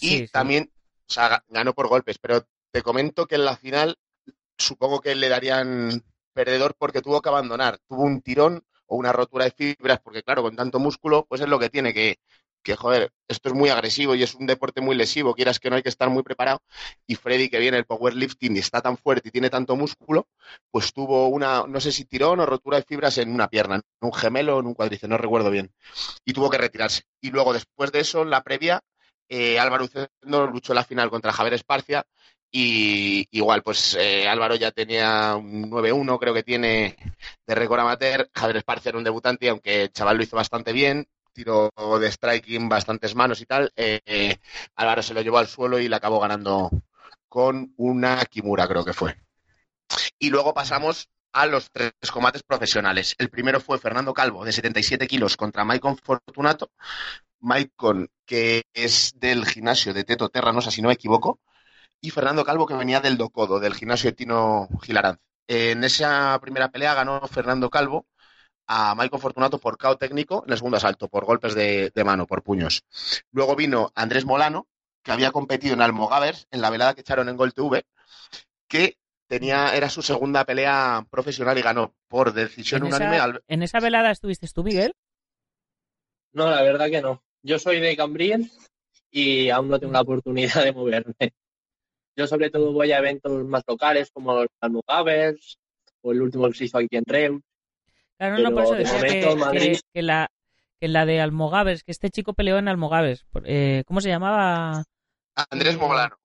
y 0.00 0.28
también, 0.28 0.70
o 1.08 1.12
sea, 1.12 1.44
ganó 1.48 1.74
por 1.74 1.88
golpes, 1.88 2.18
pero 2.18 2.46
te 2.70 2.82
comento 2.82 3.26
que 3.26 3.36
en 3.36 3.44
la 3.44 3.56
final 3.56 3.98
supongo 4.58 5.00
que 5.00 5.14
le 5.14 5.28
darían 5.28 6.04
perdedor 6.32 6.74
porque 6.78 7.02
tuvo 7.02 7.20
que 7.20 7.28
abandonar. 7.28 7.78
Tuvo 7.88 8.02
un 8.02 8.22
tirón 8.22 8.64
o 8.86 8.96
una 8.96 9.12
rotura 9.12 9.44
de 9.44 9.52
fibras, 9.52 10.00
porque 10.00 10.22
claro, 10.22 10.42
con 10.42 10.56
tanto 10.56 10.78
músculo, 10.78 11.26
pues 11.28 11.40
es 11.40 11.48
lo 11.48 11.58
que 11.58 11.70
tiene, 11.70 11.94
que, 11.94 12.18
que, 12.62 12.76
joder, 12.76 13.12
esto 13.28 13.48
es 13.48 13.54
muy 13.54 13.70
agresivo 13.70 14.14
y 14.14 14.22
es 14.22 14.34
un 14.34 14.46
deporte 14.46 14.80
muy 14.80 14.96
lesivo, 14.96 15.34
quieras 15.34 15.58
que 15.58 15.70
no 15.70 15.76
hay 15.76 15.82
que 15.82 15.88
estar 15.88 16.10
muy 16.10 16.22
preparado. 16.22 16.60
Y 17.06 17.14
Freddy, 17.14 17.48
que 17.48 17.58
viene 17.58 17.78
el 17.78 17.86
powerlifting 17.86 18.56
y 18.56 18.58
está 18.58 18.80
tan 18.80 18.96
fuerte 18.96 19.28
y 19.28 19.32
tiene 19.32 19.50
tanto 19.50 19.76
músculo, 19.76 20.28
pues 20.70 20.92
tuvo 20.92 21.28
una, 21.28 21.64
no 21.66 21.80
sé 21.80 21.92
si 21.92 22.04
tirón 22.04 22.40
o 22.40 22.46
rotura 22.46 22.78
de 22.78 22.84
fibras 22.84 23.18
en 23.18 23.32
una 23.32 23.48
pierna, 23.48 23.76
en 23.76 23.82
un 24.00 24.12
gemelo 24.12 24.60
en 24.60 24.66
un 24.66 24.74
cuádriceps, 24.74 25.10
no 25.10 25.18
recuerdo 25.18 25.50
bien. 25.50 25.72
Y 26.24 26.32
tuvo 26.32 26.50
que 26.50 26.58
retirarse. 26.58 27.02
Y 27.20 27.30
luego, 27.30 27.52
después 27.52 27.92
de 27.92 28.00
eso, 28.00 28.22
en 28.22 28.30
la 28.30 28.42
previa, 28.42 28.80
eh, 29.28 29.58
Álvaro 29.58 29.84
Ucendo 29.84 30.46
luchó 30.48 30.74
la 30.74 30.84
final 30.84 31.10
contra 31.10 31.32
Javier 31.32 31.54
Esparcia 31.54 32.04
y 32.52 33.28
igual, 33.30 33.62
pues 33.62 33.94
eh, 33.94 34.26
Álvaro 34.28 34.56
ya 34.56 34.72
tenía 34.72 35.36
un 35.36 35.70
9-1, 35.70 36.18
creo 36.18 36.34
que 36.34 36.42
tiene 36.42 36.96
de 37.46 37.54
récord 37.54 37.80
amateur. 37.80 38.28
Javier 38.34 38.56
Esparcia 38.56 38.88
era 38.90 38.98
un 38.98 39.04
debutante, 39.04 39.48
aunque 39.48 39.82
el 39.84 39.92
chaval 39.92 40.16
lo 40.16 40.24
hizo 40.24 40.36
bastante 40.36 40.72
bien, 40.72 41.06
tiro 41.32 41.70
de 42.00 42.10
striking 42.10 42.68
bastantes 42.68 43.14
manos 43.14 43.40
y 43.40 43.46
tal. 43.46 43.72
Eh, 43.76 44.36
Álvaro 44.76 45.02
se 45.02 45.14
lo 45.14 45.22
llevó 45.22 45.38
al 45.38 45.48
suelo 45.48 45.78
y 45.78 45.88
le 45.88 45.96
acabó 45.96 46.20
ganando 46.20 46.70
con 47.28 47.72
una 47.76 48.24
Kimura, 48.26 48.68
creo 48.68 48.84
que 48.84 48.92
fue. 48.92 49.16
Y 50.18 50.30
luego 50.30 50.54
pasamos 50.54 51.08
a 51.32 51.46
los 51.46 51.70
tres 51.70 51.92
combates 52.12 52.42
profesionales. 52.42 53.14
El 53.18 53.30
primero 53.30 53.60
fue 53.60 53.78
Fernando 53.78 54.12
Calvo, 54.14 54.44
de 54.44 54.52
77 54.52 55.06
kilos, 55.06 55.36
contra 55.36 55.64
Maicon 55.64 55.96
Fortunato. 55.96 56.70
Maicon, 57.40 58.10
que 58.26 58.64
es 58.74 59.14
del 59.18 59.46
gimnasio 59.46 59.94
de 59.94 60.04
Teto 60.04 60.28
Terra, 60.28 60.52
si 60.60 60.82
no 60.82 60.88
me 60.88 60.94
equivoco. 60.94 61.40
Y 62.00 62.10
Fernando 62.10 62.44
Calvo, 62.44 62.66
que 62.66 62.74
venía 62.74 63.00
del 63.00 63.16
Docodo, 63.16 63.60
del 63.60 63.74
gimnasio 63.74 64.10
de 64.10 64.16
Tino 64.16 64.68
Gilaranz. 64.82 65.18
En 65.46 65.84
esa 65.84 66.38
primera 66.40 66.70
pelea 66.70 66.94
ganó 66.94 67.20
Fernando 67.28 67.70
Calvo 67.70 68.06
a 68.72 68.94
Michael 68.94 69.20
Fortunato 69.20 69.58
por 69.58 69.76
KO 69.76 69.96
técnico 69.96 70.44
en 70.46 70.52
el 70.52 70.56
segundo 70.56 70.76
asalto, 70.76 71.08
por 71.08 71.24
golpes 71.24 71.56
de, 71.56 71.90
mano, 72.04 72.28
por 72.28 72.44
puños. 72.44 72.84
Luego 73.32 73.56
vino 73.56 73.90
Andrés 73.96 74.24
Molano, 74.24 74.68
que 75.02 75.10
había 75.10 75.32
competido 75.32 75.74
en 75.74 75.82
Almogavers, 75.82 76.46
en 76.52 76.60
la 76.60 76.70
velada 76.70 76.94
que 76.94 77.00
echaron 77.00 77.28
en 77.28 77.36
Gol 77.36 77.52
TV, 77.52 77.84
que 78.68 78.96
tenía, 79.26 79.74
era 79.74 79.90
su 79.90 80.02
segunda 80.02 80.44
pelea 80.44 81.04
profesional 81.10 81.58
y 81.58 81.62
ganó 81.62 81.96
por 82.06 82.32
decisión 82.32 82.84
unánime. 82.84 83.40
¿En 83.48 83.64
esa 83.64 83.80
velada 83.80 84.12
estuviste 84.12 84.46
tú, 84.46 84.62
Miguel? 84.62 84.94
No, 86.32 86.48
la 86.48 86.62
verdad 86.62 86.88
que 86.90 87.02
no. 87.02 87.24
Yo 87.42 87.58
soy 87.58 87.80
de 87.80 87.96
Cambril 87.96 88.52
y 89.10 89.50
aún 89.50 89.68
no 89.68 89.80
tengo 89.80 89.94
la 89.94 90.02
oportunidad 90.02 90.62
de 90.62 90.72
moverme. 90.72 91.34
Yo 92.14 92.28
sobre 92.28 92.50
todo 92.50 92.72
voy 92.72 92.92
a 92.92 92.98
eventos 92.98 93.44
más 93.46 93.64
locales 93.66 94.12
como 94.12 94.32
los 94.32 94.48
Almogavers 94.60 95.58
o 96.02 96.12
el 96.12 96.22
último 96.22 96.46
que 96.48 96.54
se 96.54 96.64
hizo 96.66 96.78
aquí 96.78 96.96
en 96.96 97.04
Reus 97.04 97.42
Claro, 98.20 98.36
no, 98.36 98.50
por 98.52 98.64
eso 98.64 98.74
decía 98.74 99.00
que, 99.94 100.02
la, 100.02 100.30
que 100.78 100.88
la 100.88 101.06
de 101.06 101.22
Almogaves, 101.22 101.82
que 101.82 101.90
este 101.90 102.10
chico 102.10 102.34
peleó 102.34 102.58
en 102.58 102.68
Almogaves. 102.68 103.24
Eh, 103.46 103.82
¿Cómo 103.86 104.02
se 104.02 104.10
llamaba? 104.10 104.84
Andrés 105.48 105.78
Molano. 105.78 106.16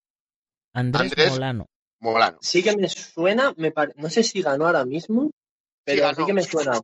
Andrés, 0.74 1.32
Molano. 1.32 1.68
Molano. 2.02 2.38
Sí 2.42 2.62
que 2.62 2.76
me 2.76 2.90
suena, 2.90 3.54
me 3.56 3.74
no 3.96 4.10
sé 4.10 4.24
si 4.24 4.42
ganó 4.42 4.66
ahora 4.66 4.84
mismo, 4.84 5.32
pero 5.86 6.14
sí, 6.14 6.26
que 6.26 6.34
me 6.34 6.42
suena. 6.42 6.82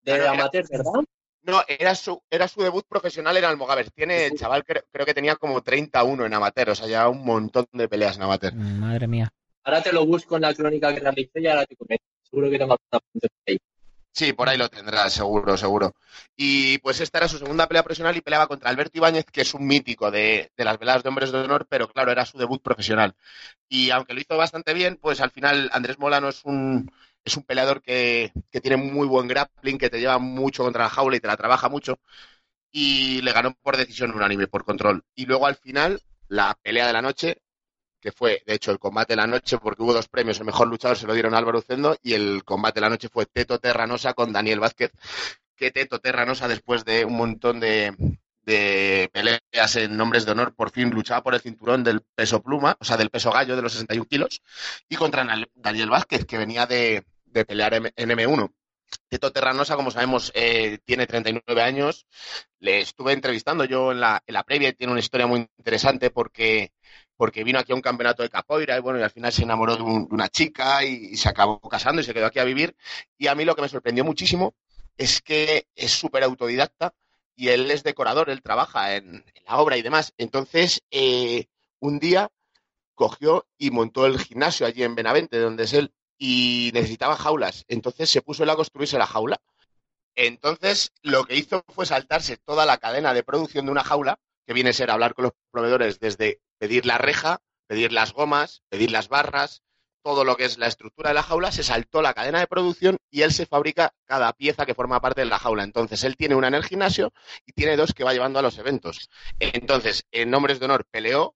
De 0.00 0.26
amateur, 0.26 0.66
¿verdad? 0.70 1.04
No, 1.42 1.60
era 1.68 1.94
su, 1.94 2.18
era 2.30 2.48
su 2.48 2.62
debut 2.62 2.86
profesional 2.88 3.36
en 3.36 3.44
Almogaves. 3.44 3.92
Tiene, 3.92 4.24
el 4.24 4.38
chaval 4.38 4.64
creo, 4.64 5.04
que 5.04 5.12
tenía 5.12 5.36
como 5.36 5.60
31 5.62 6.24
en 6.24 6.32
amateur, 6.32 6.70
o 6.70 6.74
sea, 6.74 6.86
ya 6.86 7.10
un 7.10 7.26
montón 7.26 7.66
de 7.72 7.90
peleas 7.90 8.16
en 8.16 8.22
amateur. 8.22 8.54
Madre 8.54 9.06
mía. 9.06 9.30
Ahora 9.64 9.82
te 9.82 9.92
lo 9.92 10.06
busco 10.06 10.36
en 10.36 10.42
la 10.42 10.54
crónica 10.54 10.94
que 10.94 11.00
realicé 11.00 11.42
y 11.42 11.46
ahora 11.46 11.66
te 11.66 11.76
comento. 11.76 12.04
Seguro 12.22 12.50
que 12.50 12.58
tengo 12.58 12.74
punto 12.90 13.28
ahí. 13.46 13.58
Sí, 14.18 14.32
por 14.32 14.48
ahí 14.48 14.58
lo 14.58 14.68
tendrá, 14.68 15.08
seguro, 15.10 15.56
seguro. 15.56 15.94
Y 16.36 16.78
pues 16.78 17.00
esta 17.00 17.18
era 17.18 17.28
su 17.28 17.38
segunda 17.38 17.68
pelea 17.68 17.84
profesional 17.84 18.16
y 18.16 18.20
peleaba 18.20 18.48
contra 18.48 18.68
Alberto 18.68 18.98
Ibáñez, 18.98 19.26
que 19.26 19.42
es 19.42 19.54
un 19.54 19.64
mítico 19.64 20.10
de, 20.10 20.50
las 20.56 20.76
veladas 20.80 21.04
de 21.04 21.08
hombres 21.08 21.30
de 21.30 21.38
honor, 21.38 21.66
pero 21.68 21.86
claro, 21.88 22.10
era 22.10 22.26
su 22.26 22.36
debut 22.36 22.60
profesional. 22.60 23.14
Y 23.68 23.90
aunque 23.90 24.14
lo 24.14 24.20
hizo 24.20 24.36
bastante 24.36 24.74
bien, 24.74 24.98
pues 25.00 25.20
al 25.20 25.30
final 25.30 25.70
Andrés 25.72 26.00
Molano 26.00 26.30
es 26.30 26.44
un, 26.44 26.90
es 27.24 27.36
un 27.36 27.44
peleador 27.44 27.80
que, 27.80 28.32
que 28.50 28.60
tiene 28.60 28.76
muy 28.76 29.06
buen 29.06 29.28
grappling, 29.28 29.78
que 29.78 29.90
te 29.90 30.00
lleva 30.00 30.18
mucho 30.18 30.64
contra 30.64 30.84
la 30.84 30.90
jaula 30.90 31.16
y 31.16 31.20
te 31.20 31.28
la 31.28 31.36
trabaja 31.36 31.68
mucho. 31.68 32.00
Y 32.72 33.22
le 33.22 33.32
ganó 33.32 33.54
por 33.62 33.76
decisión 33.76 34.12
unánime, 34.12 34.48
por 34.48 34.64
control. 34.64 35.04
Y 35.14 35.26
luego 35.26 35.46
al 35.46 35.56
final, 35.56 36.02
la 36.28 36.58
pelea 36.62 36.88
de 36.88 36.92
la 36.92 37.02
noche, 37.02 37.38
que 38.00 38.12
fue, 38.12 38.42
de 38.46 38.54
hecho, 38.54 38.70
el 38.70 38.78
combate 38.78 39.12
de 39.12 39.16
la 39.16 39.26
noche, 39.26 39.58
porque 39.58 39.82
hubo 39.82 39.92
dos 39.92 40.08
premios, 40.08 40.38
el 40.38 40.46
mejor 40.46 40.68
luchador 40.68 40.96
se 40.96 41.06
lo 41.06 41.14
dieron 41.14 41.34
a 41.34 41.38
Álvaro 41.38 41.58
Ucendo, 41.58 41.96
y 42.02 42.14
el 42.14 42.44
combate 42.44 42.76
de 42.76 42.82
la 42.82 42.90
noche 42.90 43.08
fue 43.08 43.26
Teto 43.26 43.58
Terranosa 43.58 44.14
con 44.14 44.32
Daniel 44.32 44.60
Vázquez, 44.60 44.92
que 45.56 45.70
Teto 45.70 45.98
Terranosa, 46.00 46.48
después 46.48 46.84
de 46.84 47.04
un 47.04 47.16
montón 47.16 47.60
de, 47.60 47.94
peleas 48.44 49.76
en 49.76 49.96
nombres 49.96 50.24
de 50.24 50.32
honor, 50.32 50.54
por 50.54 50.70
fin 50.70 50.90
luchaba 50.90 51.22
por 51.22 51.34
el 51.34 51.40
cinturón 51.40 51.84
del 51.84 52.00
peso 52.14 52.42
pluma, 52.42 52.76
o 52.80 52.84
sea, 52.84 52.96
del 52.96 53.10
peso 53.10 53.30
gallo 53.30 53.56
de 53.56 53.62
los 53.62 53.72
61 53.72 54.06
kilos, 54.06 54.42
y 54.88 54.96
contra 54.96 55.26
Daniel 55.54 55.90
Vázquez, 55.90 56.24
que 56.24 56.38
venía 56.38 56.66
de, 56.66 57.04
de 57.26 57.44
pelear 57.44 57.74
en 57.74 58.10
M1. 58.10 58.52
Teto 59.08 59.32
Terranosa, 59.32 59.76
como 59.76 59.90
sabemos, 59.90 60.32
eh, 60.34 60.78
tiene 60.84 61.06
39 61.06 61.62
años. 61.62 62.06
Le 62.58 62.80
estuve 62.80 63.12
entrevistando 63.12 63.64
yo 63.64 63.92
en 63.92 64.00
la, 64.00 64.22
en 64.26 64.34
la 64.34 64.44
previa 64.44 64.70
y 64.70 64.72
tiene 64.74 64.92
una 64.92 65.00
historia 65.00 65.26
muy 65.26 65.48
interesante 65.58 66.10
porque, 66.10 66.72
porque 67.18 67.42
vino 67.42 67.58
aquí 67.58 67.72
a 67.72 67.74
un 67.74 67.82
campeonato 67.82 68.22
de 68.22 68.30
capoeira 68.30 68.78
y 68.78 68.80
bueno, 68.80 69.00
y 69.00 69.02
al 69.02 69.10
final 69.10 69.32
se 69.32 69.42
enamoró 69.42 69.76
de, 69.76 69.82
una 69.82 70.28
chica 70.28 70.84
y, 70.84 71.16
se 71.16 71.28
acabó 71.28 71.60
casando 71.60 72.00
y 72.00 72.04
se 72.04 72.14
quedó 72.14 72.26
aquí 72.26 72.38
a 72.38 72.44
vivir. 72.44 72.76
Y 73.18 73.26
a 73.26 73.34
mí 73.34 73.44
lo 73.44 73.56
que 73.56 73.62
me 73.62 73.68
sorprendió 73.68 74.04
muchísimo 74.04 74.54
es 74.96 75.20
que 75.20 75.66
es 75.74 75.90
súper 75.90 76.22
autodidacta 76.22 76.94
y 77.34 77.48
él 77.48 77.70
es 77.72 77.82
decorador, 77.82 78.30
él 78.30 78.40
trabaja 78.40 78.94
en, 78.94 79.24
la 79.44 79.58
obra 79.58 79.76
y 79.76 79.82
demás. 79.82 80.14
Entonces, 80.16 80.80
eh, 80.92 81.46
un 81.80 81.98
día 81.98 82.30
cogió 82.94 83.48
y 83.58 83.72
montó 83.72 84.06
el 84.06 84.20
gimnasio 84.20 84.64
allí 84.64 84.84
en 84.84 84.94
Benavente, 84.94 85.38
donde 85.40 85.64
es 85.64 85.72
él, 85.72 85.92
y 86.18 86.70
necesitaba 86.72 87.16
jaulas. 87.16 87.64
Entonces 87.66 88.10
se 88.10 88.22
puso 88.22 88.44
él 88.44 88.50
a 88.50 88.56
construirse 88.56 88.96
la 88.96 89.06
jaula. 89.06 89.40
Entonces 90.14 90.92
lo 91.02 91.24
que 91.24 91.34
hizo 91.36 91.64
fue 91.68 91.84
saltarse 91.84 92.36
toda 92.36 92.64
la 92.64 92.78
cadena 92.78 93.12
de 93.12 93.24
producción 93.24 93.66
de 93.66 93.72
una 93.72 93.84
jaula, 93.84 94.20
que 94.48 94.54
viene 94.54 94.70
a 94.70 94.72
ser 94.72 94.90
hablar 94.90 95.12
con 95.12 95.24
los 95.24 95.32
proveedores 95.50 96.00
desde 96.00 96.40
pedir 96.56 96.86
la 96.86 96.96
reja, 96.96 97.42
pedir 97.66 97.92
las 97.92 98.14
gomas, 98.14 98.62
pedir 98.70 98.90
las 98.90 99.10
barras, 99.10 99.62
todo 100.02 100.24
lo 100.24 100.38
que 100.38 100.46
es 100.46 100.56
la 100.56 100.66
estructura 100.66 101.10
de 101.10 101.14
la 101.14 101.22
jaula, 101.22 101.52
se 101.52 101.62
saltó 101.62 102.00
la 102.00 102.14
cadena 102.14 102.40
de 102.40 102.46
producción 102.46 102.96
y 103.10 103.20
él 103.20 103.32
se 103.34 103.44
fabrica 103.44 103.92
cada 104.06 104.32
pieza 104.32 104.64
que 104.64 104.72
forma 104.72 105.02
parte 105.02 105.20
de 105.20 105.26
la 105.26 105.38
jaula. 105.38 105.64
Entonces, 105.64 106.02
él 106.02 106.16
tiene 106.16 106.34
una 106.34 106.48
en 106.48 106.54
el 106.54 106.64
gimnasio 106.64 107.12
y 107.44 107.52
tiene 107.52 107.76
dos 107.76 107.92
que 107.92 108.04
va 108.04 108.14
llevando 108.14 108.38
a 108.38 108.42
los 108.42 108.56
eventos. 108.56 109.10
Entonces, 109.38 110.06
en 110.12 110.30
nombres 110.30 110.60
de 110.60 110.64
honor, 110.64 110.86
peleó 110.90 111.34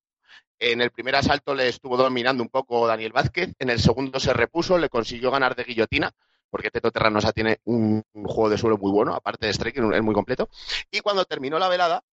en 0.59 0.81
el 0.81 0.91
primer 0.91 1.17
asalto 1.17 1.55
le 1.55 1.69
estuvo 1.69 1.99
dominando 1.99 2.43
un 2.43 2.49
poco 2.49 2.87
Daniel 2.87 3.13
Vázquez, 3.13 3.53
en 3.59 3.69
el 3.69 3.79
segundo 3.79 4.21
se 4.21 4.33
repuso, 4.33 4.79
le 4.79 4.89
consiguió 4.89 5.31
ganar 5.31 5.55
de 5.55 5.65
guillotina, 5.65 6.13
porque 6.49 6.71
Teto 6.71 6.91
Terranosa 6.91 7.33
tiene 7.33 7.61
un, 7.65 8.05
juego 8.15 8.49
de 8.49 8.59
suelo 8.59 8.79
muy 8.79 8.93
bueno, 8.93 9.15
aparte 9.15 9.47
de 9.47 9.55
striking, 9.55 9.93
es 9.93 10.03
muy 10.03 10.15
completo. 10.15 10.49
Y 10.91 11.01
cuando 11.01 11.25
terminó 11.25 11.59
la 11.59 11.69
velada, 11.69 12.05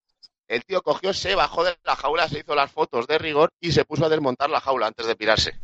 el 0.50 0.66
tío 0.66 0.82
cogió, 0.82 1.14
se 1.14 1.36
bajó 1.36 1.64
de 1.64 1.78
la 1.86 1.96
jaula, 1.96 2.28
se 2.28 2.40
hizo 2.40 2.56
las 2.56 2.72
fotos 2.72 3.08
de 3.08 3.20
rigor 3.20 3.54
y 3.62 3.72
se 3.72 3.86
puso 3.86 4.06
a 4.06 4.10
desmontar 4.10 4.50
la 4.50 4.60
jaula 4.60 4.88
antes 4.88 5.06
de 5.06 5.16
pirarse. 5.16 5.60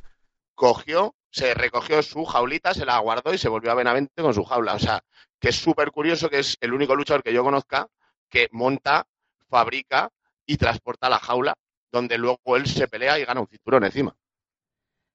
Cogió, 0.54 1.16
se 1.32 1.54
recogió 1.54 2.02
su 2.04 2.24
jaulita, 2.24 2.74
se 2.74 2.86
la 2.86 3.00
guardó 3.00 3.34
y 3.34 3.38
se 3.38 3.50
volvió 3.50 3.72
a 3.72 3.76
Benavente 3.76 4.22
con 4.22 4.34
su 4.34 4.46
jaula. 4.46 4.76
O 4.76 4.80
sea, 4.80 5.04
que 5.40 5.50
es 5.50 5.56
súper 5.56 5.92
curioso 5.92 6.30
que 6.30 6.40
es 6.40 6.56
el 6.62 6.72
único 6.72 6.96
luchador 6.96 7.24
que 7.24 7.34
yo 7.34 7.44
conozca 7.44 7.88
que 8.30 8.48
monta, 8.52 9.08
fabrica 9.50 10.12
y 10.46 10.58
transporta 10.58 11.10
la 11.10 11.20
jaula 11.20 11.56
donde 11.92 12.18
luego 12.18 12.56
él 12.56 12.68
se 12.68 12.88
pelea 12.88 13.18
y 13.18 13.26
gana 13.26 13.42
un 13.42 13.48
cinturón 13.48 13.86
encima. 13.86 14.16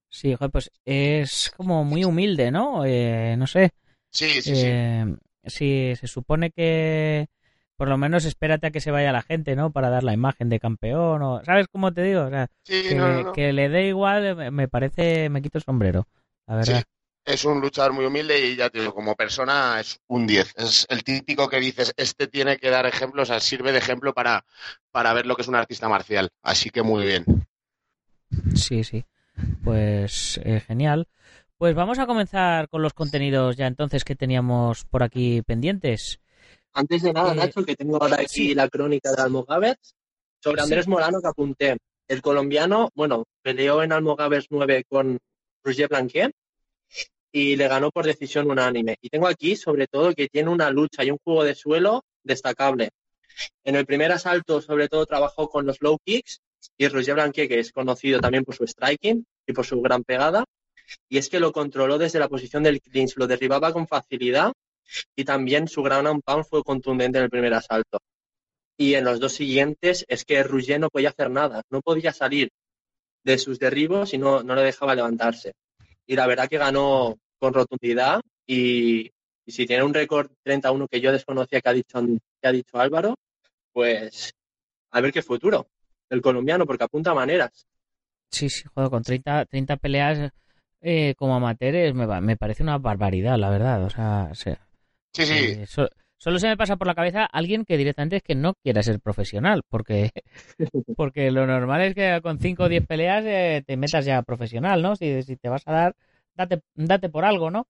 Sí, 0.08 0.34
pues 0.50 0.70
es 0.84 1.52
como 1.56 1.84
muy 1.84 2.04
humilde, 2.04 2.50
¿no? 2.50 2.84
Eh, 2.84 3.36
no 3.36 3.46
sé. 3.46 3.70
Sí, 4.10 4.42
sí, 4.42 4.56
sí. 4.56 4.62
Eh, 4.66 5.16
sí, 5.44 5.92
se 5.94 6.08
supone 6.08 6.50
que 6.50 7.28
por 7.80 7.88
lo 7.88 7.96
menos 7.96 8.26
espérate 8.26 8.66
a 8.66 8.70
que 8.72 8.82
se 8.82 8.90
vaya 8.90 9.10
la 9.10 9.22
gente, 9.22 9.56
¿no? 9.56 9.70
Para 9.70 9.88
dar 9.88 10.04
la 10.04 10.12
imagen 10.12 10.50
de 10.50 10.60
campeón 10.60 11.22
o... 11.22 11.42
¿Sabes 11.46 11.66
cómo 11.72 11.94
te 11.94 12.02
digo? 12.02 12.24
O 12.24 12.28
sea, 12.28 12.50
que, 12.62 13.54
le 13.54 13.70
dé 13.70 13.86
igual, 13.86 14.52
me 14.52 14.68
parece, 14.68 15.30
me 15.30 15.40
quito 15.40 15.56
el 15.56 15.64
sombrero, 15.64 16.06
la 16.46 16.56
verdad. 16.56 16.82
es 17.24 17.42
un 17.46 17.62
luchador 17.62 17.94
muy 17.94 18.04
humilde 18.04 18.38
y 18.38 18.54
ya 18.54 18.68
te 18.68 18.80
digo, 18.80 18.92
como 18.92 19.16
persona 19.16 19.80
es 19.80 19.98
un 20.08 20.26
10. 20.26 20.56
Es 20.58 20.86
el 20.90 21.02
típico 21.04 21.48
que 21.48 21.58
dices, 21.58 21.94
este 21.96 22.26
tiene 22.26 22.58
que 22.58 22.68
dar 22.68 22.84
ejemplos, 22.84 23.30
o 23.30 23.32
sea, 23.32 23.40
sirve 23.40 23.72
de 23.72 23.78
ejemplo 23.78 24.12
para, 24.12 24.44
para 24.90 25.14
ver 25.14 25.24
lo 25.24 25.34
que 25.34 25.40
es 25.40 25.48
un 25.48 25.56
artista 25.56 25.88
marcial. 25.88 26.28
Así 26.42 26.68
que 26.68 26.82
muy 26.82 27.06
bien. 27.06 27.24
Sí, 28.56 28.84
sí. 28.84 29.06
Pues 29.64 30.38
eh, 30.44 30.60
genial. 30.60 31.08
Pues 31.56 31.74
vamos 31.74 31.98
a 31.98 32.04
comenzar 32.04 32.68
con 32.68 32.82
los 32.82 32.92
contenidos 32.92 33.56
ya 33.56 33.66
entonces 33.66 34.04
que 34.04 34.16
teníamos 34.16 34.84
por 34.84 35.02
aquí 35.02 35.40
pendientes. 35.40 36.20
Antes 36.72 37.02
de 37.02 37.12
nada, 37.12 37.32
eh, 37.32 37.36
Nacho, 37.36 37.64
que 37.64 37.76
tengo 37.76 38.00
ahora 38.00 38.18
aquí 38.20 38.54
la 38.54 38.68
crónica 38.68 39.12
de 39.12 39.22
Almogávers, 39.22 39.94
sobre 40.42 40.62
Andrés 40.62 40.88
Morano 40.88 41.20
que 41.20 41.28
apunté. 41.28 41.76
El 42.08 42.22
colombiano, 42.22 42.90
bueno, 42.94 43.24
peleó 43.42 43.82
en 43.82 43.92
Almogávers 43.92 44.46
9 44.50 44.84
con 44.88 45.18
Roger 45.62 45.88
Blanquet 45.88 46.32
y 47.32 47.56
le 47.56 47.68
ganó 47.68 47.90
por 47.90 48.04
decisión 48.04 48.50
unánime. 48.50 48.96
Y 49.00 49.10
tengo 49.10 49.28
aquí, 49.28 49.54
sobre 49.54 49.86
todo, 49.86 50.12
que 50.14 50.28
tiene 50.28 50.50
una 50.50 50.70
lucha 50.70 51.04
y 51.04 51.10
un 51.10 51.18
juego 51.22 51.44
de 51.44 51.54
suelo 51.54 52.04
destacable. 52.24 52.90
En 53.64 53.76
el 53.76 53.86
primer 53.86 54.10
asalto, 54.10 54.60
sobre 54.60 54.88
todo, 54.88 55.06
trabajó 55.06 55.48
con 55.48 55.66
los 55.66 55.80
low 55.80 55.98
kicks 56.04 56.40
y 56.76 56.88
Roger 56.88 57.14
Blanquier, 57.14 57.48
que 57.48 57.60
es 57.60 57.72
conocido 57.72 58.20
también 58.20 58.44
por 58.44 58.56
su 58.56 58.66
striking 58.66 59.24
y 59.46 59.52
por 59.52 59.64
su 59.64 59.80
gran 59.80 60.02
pegada. 60.02 60.44
Y 61.08 61.18
es 61.18 61.28
que 61.28 61.38
lo 61.38 61.52
controló 61.52 61.98
desde 61.98 62.18
la 62.18 62.28
posición 62.28 62.64
del 62.64 62.80
clinch, 62.80 63.16
lo 63.16 63.28
derribaba 63.28 63.72
con 63.72 63.86
facilidad 63.86 64.52
y 65.16 65.24
también 65.24 65.68
su 65.68 65.82
gran 65.82 66.06
and 66.06 66.22
pound 66.22 66.44
fue 66.44 66.62
contundente 66.62 67.18
en 67.18 67.24
el 67.24 67.30
primer 67.30 67.54
asalto. 67.54 67.98
Y 68.76 68.94
en 68.94 69.04
los 69.04 69.20
dos 69.20 69.32
siguientes 69.32 70.04
es 70.08 70.24
que 70.24 70.42
Roger 70.42 70.80
no 70.80 70.88
podía 70.88 71.10
hacer 71.10 71.30
nada, 71.30 71.62
no 71.70 71.80
podía 71.82 72.12
salir 72.12 72.50
de 73.24 73.38
sus 73.38 73.58
derribos 73.58 74.14
y 74.14 74.18
no, 74.18 74.42
no 74.42 74.54
le 74.54 74.62
dejaba 74.62 74.94
levantarse. 74.94 75.52
Y 76.06 76.16
la 76.16 76.26
verdad 76.26 76.48
que 76.48 76.58
ganó 76.58 77.18
con 77.38 77.52
rotundidad 77.52 78.20
y, 78.46 79.10
y 79.46 79.52
si 79.52 79.66
tiene 79.66 79.82
un 79.82 79.94
récord 79.94 80.30
31 80.42 80.88
que 80.88 81.00
yo 81.00 81.12
desconocía 81.12 81.60
que 81.60 81.68
ha 81.68 81.74
dicho, 81.74 82.00
que 82.40 82.48
ha 82.48 82.52
dicho 82.52 82.78
Álvaro, 82.78 83.16
pues 83.72 84.32
a 84.90 85.00
ver 85.00 85.12
qué 85.12 85.22
futuro 85.22 85.66
el 86.08 86.20
colombiano, 86.20 86.66
porque 86.66 86.84
apunta 86.84 87.14
maneras. 87.14 87.66
Sí, 88.30 88.48
sí, 88.48 88.64
juego 88.74 88.90
con 88.90 89.02
30, 89.02 89.46
30 89.46 89.76
peleas 89.76 90.32
eh, 90.80 91.14
como 91.16 91.36
amateurs 91.36 91.94
me, 91.94 92.20
me, 92.20 92.36
parece 92.36 92.62
una 92.62 92.78
barbaridad, 92.78 93.38
la 93.38 93.50
verdad. 93.50 93.84
O 93.84 93.90
sea, 93.90 94.60
sí, 95.12 95.26
sí. 95.26 95.34
Eh, 95.34 95.66
solo 96.16 96.38
se 96.38 96.48
me 96.48 96.56
pasa 96.56 96.76
por 96.76 96.86
la 96.86 96.94
cabeza 96.94 97.24
alguien 97.24 97.64
que 97.64 97.76
directamente 97.76 98.16
es 98.16 98.22
que 98.22 98.34
no 98.34 98.54
quiera 98.54 98.82
ser 98.82 99.00
profesional, 99.00 99.62
porque, 99.68 100.10
porque 100.96 101.30
lo 101.30 101.46
normal 101.46 101.82
es 101.82 101.94
que 101.94 102.20
con 102.22 102.38
5 102.38 102.64
o 102.64 102.68
10 102.68 102.86
peleas 102.86 103.24
eh, 103.26 103.62
te 103.66 103.76
metas 103.76 104.04
ya 104.04 104.22
profesional, 104.22 104.82
¿no? 104.82 104.96
Si, 104.96 105.22
si 105.22 105.36
te 105.36 105.48
vas 105.48 105.62
a 105.66 105.72
dar, 105.72 105.96
date, 106.34 106.62
date 106.74 107.08
por 107.08 107.24
algo, 107.24 107.50
¿no? 107.50 107.66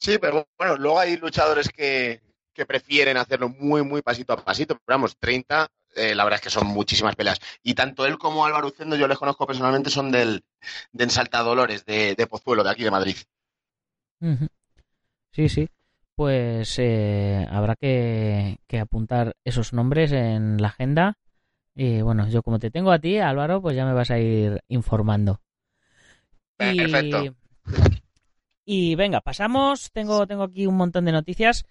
Sí, 0.00 0.18
pero 0.20 0.46
bueno, 0.56 0.76
luego 0.76 1.00
hay 1.00 1.16
luchadores 1.16 1.68
que, 1.68 2.20
que 2.58 2.66
prefieren 2.66 3.16
hacerlo 3.16 3.48
muy, 3.48 3.82
muy 3.82 4.02
pasito 4.02 4.32
a 4.32 4.44
pasito. 4.44 4.74
Pero 4.74 4.98
vamos, 4.98 5.16
30, 5.16 5.68
eh, 5.94 6.14
la 6.14 6.24
verdad 6.24 6.38
es 6.38 6.42
que 6.42 6.50
son 6.50 6.66
muchísimas 6.66 7.14
peleas. 7.14 7.38
Y 7.62 7.74
tanto 7.74 8.04
él 8.04 8.18
como 8.18 8.44
Álvaro 8.44 8.66
Ucendo, 8.66 8.96
yo 8.96 9.06
les 9.06 9.16
conozco 9.16 9.46
personalmente, 9.46 9.90
son 9.90 10.10
del, 10.10 10.44
de 10.92 11.04
Ensaltadolores, 11.04 11.84
de, 11.84 12.16
de 12.16 12.26
Pozuelo, 12.26 12.64
de 12.64 12.70
aquí 12.70 12.82
de 12.82 12.90
Madrid. 12.90 13.16
Sí, 15.32 15.48
sí. 15.48 15.68
Pues 16.18 16.76
eh, 16.80 17.46
habrá 17.48 17.76
que, 17.76 18.58
apuntar 18.80 19.36
esos 19.44 19.72
nombres 19.72 20.10
en 20.10 20.60
la 20.60 20.66
agenda. 20.66 21.16
Y 21.76 22.02
bueno, 22.02 22.28
yo 22.28 22.42
como 22.42 22.58
te 22.58 22.72
tengo 22.72 22.90
a 22.90 22.98
ti, 22.98 23.18
Álvaro, 23.18 23.62
pues 23.62 23.76
ya 23.76 23.86
me 23.86 23.92
vas 23.92 24.10
a 24.10 24.18
ir 24.18 24.60
informando. 24.66 25.40
Perfecto. 26.56 27.36
Y, 28.64 28.96
venga, 28.96 29.20
pasamos. 29.20 29.92
Tengo, 29.92 30.26
tengo 30.26 30.42
aquí 30.42 30.66
un 30.66 30.74
montón 30.74 31.04
de 31.04 31.12
noticias. 31.12 31.66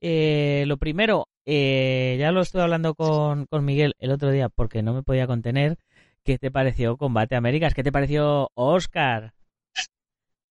Eh, 0.00 0.64
lo 0.66 0.78
primero, 0.78 1.28
eh, 1.46 2.16
ya 2.18 2.32
lo 2.32 2.40
estuve 2.40 2.62
hablando 2.62 2.96
con, 2.96 3.46
Miguel 3.60 3.94
el 4.00 4.10
otro 4.10 4.32
día 4.32 4.48
porque 4.48 4.82
no 4.82 4.94
me 4.94 5.04
podía 5.04 5.28
contener. 5.28 5.78
¿Qué 6.24 6.38
te 6.38 6.50
pareció 6.50 6.96
Combate 6.96 7.36
Américas? 7.36 7.72
¿Qué 7.72 7.84
te 7.84 7.92
pareció 7.92 8.50
Oscar? 8.54 9.32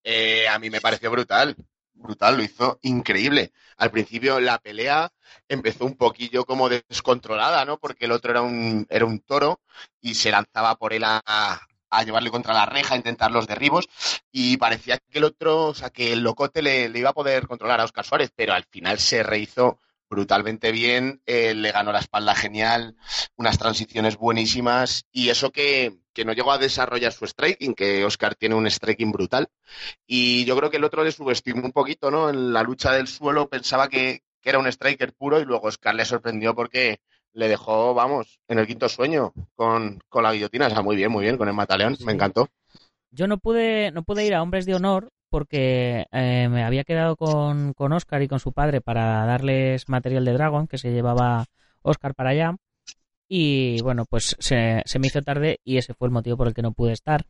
Eh, 0.06 0.48
a 0.48 0.58
mí 0.58 0.70
me 0.70 0.80
pareció 0.80 1.12
brutal. 1.12 1.58
Brutal, 2.02 2.36
lo 2.36 2.44
hizo 2.44 2.80
increíble. 2.82 3.52
Al 3.78 3.92
principio 3.92 4.40
la 4.40 4.58
pelea 4.58 5.12
empezó 5.48 5.86
un 5.86 5.96
poquillo 5.96 6.46
como 6.46 6.68
descontrolada, 6.68 7.64
¿no? 7.66 7.78
Porque 7.78 8.06
el 8.06 8.12
otro 8.12 8.32
era 8.32 8.42
un, 8.42 8.88
era 8.90 9.06
un 9.06 9.20
toro 9.20 9.62
y 10.02 10.16
se 10.16 10.32
lanzaba 10.32 10.76
por 10.76 10.94
él 10.94 11.04
a, 11.06 11.62
llevarle 12.06 12.32
contra 12.32 12.54
la 12.54 12.66
reja, 12.66 12.96
a 12.96 12.98
intentar 12.98 13.32
los 13.32 13.48
derribos, 13.48 13.88
y 14.32 14.58
parecía 14.58 14.98
que 14.98 15.20
el 15.20 15.26
otro, 15.26 15.68
o 15.68 15.74
sea, 15.74 15.90
que 15.90 16.14
el 16.14 16.22
locote 16.22 16.62
le, 16.62 16.86
iba 16.98 17.10
a 17.10 17.14
poder 17.14 17.48
controlar 17.48 17.82
a 17.82 17.86
Oscar 17.86 18.06
Suárez, 18.06 18.32
pero 18.36 18.54
al 18.54 18.64
final 18.64 18.98
se 19.00 19.24
rehizo 19.24 19.80
brutalmente 20.12 20.74
bien, 20.74 21.22
eh, 21.26 21.56
le 21.56 21.72
ganó 21.72 21.94
la 21.94 22.00
espalda 22.00 22.36
genial, 22.36 22.98
unas 23.38 23.58
transiciones 23.58 24.18
buenísimas, 24.18 25.06
y 25.10 25.30
eso 25.30 25.52
que, 25.52 26.00
que, 26.14 26.26
no 26.26 26.34
llegó 26.34 26.52
a 26.52 26.58
desarrollar 26.58 27.14
su 27.14 27.26
striking, 27.26 27.74
que 27.74 28.04
Oscar 28.04 28.36
tiene 28.36 28.56
un 28.56 28.70
striking 28.70 29.14
brutal, 29.14 29.48
y 30.06 30.44
yo 30.44 30.58
creo 30.58 30.70
que 30.70 30.78
el 30.78 30.84
otro 30.84 31.06
le 31.06 31.14
subestimó 31.14 31.64
un 31.64 31.72
poquito, 31.72 32.12
¿no? 32.12 32.30
En 32.30 32.52
la 32.52 32.62
lucha 32.62 32.92
del 32.92 33.08
suelo 33.08 33.48
pensaba 33.48 33.88
que, 33.88 34.22
que 34.42 34.50
era 34.50 34.60
un 34.60 34.68
striker 34.68 35.14
puro, 35.14 35.40
y 35.40 35.46
luego 35.46 35.70
Oscar 35.70 35.96
le 35.96 36.04
sorprendió 36.04 36.54
porque 36.54 37.00
le 37.34 37.48
dejó, 37.48 37.94
vamos, 37.94 38.42
en 38.50 38.60
el 38.60 38.68
quinto 38.68 38.90
sueño 38.90 39.34
con, 39.56 40.04
con 40.10 40.24
la 40.24 40.34
guillotina. 40.34 40.68
O 40.68 40.70
sea, 40.70 40.82
muy 40.82 40.98
bien, 40.98 41.10
muy 41.10 41.24
bien, 41.24 41.38
con 41.38 41.48
el 41.48 41.54
mataleón, 41.54 41.96
me 42.06 42.12
encantó. 42.12 42.50
Yo 43.12 43.28
no 43.28 43.38
pude, 43.38 43.92
no 43.92 44.04
pude 44.04 44.26
ir 44.26 44.36
a 44.36 44.42
Hombres 44.42 44.66
de 44.66 44.76
Honor 44.76 45.10
porque 45.32 46.06
eh, 46.12 46.48
me 46.50 46.64
había 46.64 46.84
quedado 46.84 47.16
con, 47.16 47.74
con 47.74 47.94
Oscar 47.94 48.22
y 48.22 48.28
con 48.28 48.40
su 48.40 48.52
padre 48.52 48.82
para 48.82 49.26
darles 49.26 49.90
material 49.90 50.26
de 50.26 50.34
Dragon 50.34 50.68
que 50.68 50.78
se 50.78 50.92
llevaba 50.92 51.46
Oscar 51.82 52.14
para 52.14 52.32
allá. 52.32 52.56
Y 53.28 53.82
bueno, 53.82 54.06
pues 54.10 54.36
se, 54.40 54.84
me 55.00 55.08
hizo 55.08 55.22
tarde 55.22 55.60
y 55.64 55.78
ese 55.78 55.94
fue 55.94 56.10
el 56.10 56.14
motivo 56.14 56.38
por 56.38 56.48
el 56.48 56.54
que 56.54 56.62
no 56.62 56.74
pude 56.74 56.92
estar. 56.92 57.26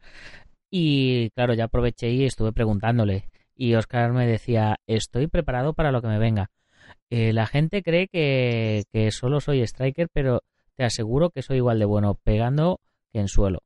Y 0.71 1.29
claro, 1.31 1.53
ya 1.53 1.65
aproveché 1.65 2.09
y 2.09 2.25
estuve 2.25 2.51
preguntándole. 2.51 3.29
Y 3.55 3.75
Oscar 3.75 4.11
me 4.11 4.25
decía, 4.25 4.77
estoy 4.87 5.27
preparado 5.27 5.73
para 5.73 5.91
lo 5.91 6.01
que 6.01 6.07
me 6.07 6.17
venga. 6.17 6.49
Eh, 7.11 7.33
la 7.33 7.45
gente 7.45 7.83
cree 7.83 8.07
que, 8.07 8.85
que 8.91 9.11
solo 9.11 9.41
soy 9.41 9.61
striker, 9.61 10.09
pero 10.11 10.41
te 10.75 10.83
aseguro 10.85 11.29
que 11.29 11.43
soy 11.43 11.57
igual 11.57 11.77
de 11.77 11.85
bueno 11.85 12.15
pegando 12.15 12.79
que 13.13 13.19
en 13.19 13.27
suelo. 13.27 13.61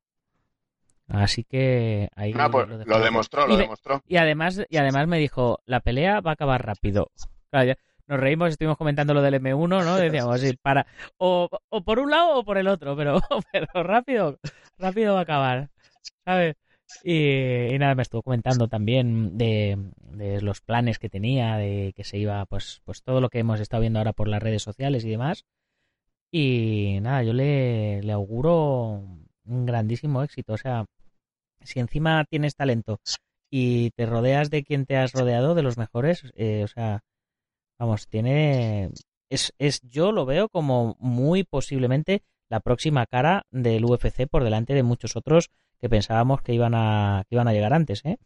Así 1.07 1.43
que 1.43 2.09
ahí 2.15 2.33
Ah, 2.35 2.49
pues 2.49 2.67
lo 2.67 2.99
demostró, 2.99 3.47
lo 3.47 3.55
de- 3.57 3.63
demostró. 3.63 4.01
Y 4.07 4.17
además, 4.17 4.61
y 4.69 4.77
además 4.77 5.07
me 5.07 5.19
dijo, 5.19 5.59
la 5.65 5.79
pelea 5.79 6.19
va 6.21 6.31
a 6.31 6.33
acabar 6.33 6.65
rápido. 6.65 7.11
Claro, 7.51 7.67
ya 7.67 7.75
nos 8.07 8.19
reímos, 8.19 8.49
estuvimos 8.49 8.77
comentando 8.77 9.13
lo 9.13 9.21
del 9.21 9.35
M1, 9.35 9.67
¿no? 9.83 9.95
Decíamos, 9.97 10.39
sí, 10.41 10.55
para, 10.61 10.85
o, 11.17 11.47
o 11.69 11.81
por 11.83 11.99
un 11.99 12.11
lado 12.11 12.39
o 12.39 12.43
por 12.43 12.57
el 12.57 12.67
otro, 12.67 12.95
pero, 12.95 13.19
pero 13.51 13.67
rápido, 13.83 14.39
rápido 14.77 15.13
va 15.13 15.19
a 15.19 15.23
acabar, 15.23 15.69
¿sabes? 16.23 16.55
Y, 17.03 17.73
y 17.73 17.79
nada, 17.79 17.95
me 17.95 18.03
estuvo 18.03 18.21
comentando 18.21 18.67
también 18.67 19.37
de, 19.37 19.77
de 20.11 20.41
los 20.41 20.61
planes 20.61 20.99
que 20.99 21.09
tenía, 21.09 21.57
de 21.57 21.93
que 21.95 22.03
se 22.03 22.17
iba, 22.17 22.45
pues, 22.45 22.81
pues 22.85 23.01
todo 23.03 23.21
lo 23.21 23.29
que 23.29 23.39
hemos 23.39 23.59
estado 23.59 23.81
viendo 23.81 23.99
ahora 23.99 24.13
por 24.13 24.27
las 24.27 24.41
redes 24.41 24.61
sociales 24.63 25.03
y 25.05 25.09
demás. 25.09 25.45
Y 26.31 26.99
nada, 27.01 27.23
yo 27.23 27.33
le, 27.33 28.01
le 28.03 28.11
auguro 28.11 29.01
un 29.45 29.65
grandísimo 29.65 30.23
éxito. 30.23 30.53
O 30.53 30.58
sea, 30.58 30.86
si 31.62 31.79
encima 31.79 32.25
tienes 32.25 32.55
talento 32.55 32.99
y 33.49 33.91
te 33.91 34.05
rodeas 34.05 34.49
de 34.49 34.63
quien 34.63 34.86
te 34.86 34.97
has 34.97 35.13
rodeado, 35.13 35.55
de 35.55 35.63
los 35.63 35.77
mejores, 35.77 36.23
eh, 36.36 36.63
o 36.63 36.67
sea, 36.67 37.03
vamos, 37.77 38.08
tiene... 38.08 38.91
Es, 39.29 39.53
es, 39.58 39.81
yo 39.81 40.12
lo 40.12 40.25
veo 40.25 40.49
como 40.49 40.95
muy 40.99 41.43
posiblemente 41.43 42.23
la 42.47 42.60
próxima 42.60 43.05
cara 43.08 43.45
del 43.49 43.86
UFC 43.86 44.27
por 44.29 44.43
delante 44.43 44.73
de 44.73 44.84
muchos 44.84 45.15
otros 45.15 45.49
que 45.79 45.89
pensábamos 45.89 46.41
que 46.41 46.53
iban 46.53 46.73
a, 46.75 47.23
que 47.27 47.36
iban 47.36 47.47
a 47.47 47.53
llegar 47.53 47.73
antes, 47.73 48.05
¿eh? 48.05 48.17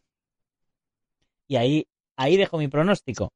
Y 1.48 1.56
ahí, 1.56 1.86
ahí 2.16 2.36
dejo 2.36 2.58
mi 2.58 2.68
pronóstico. 2.68 3.32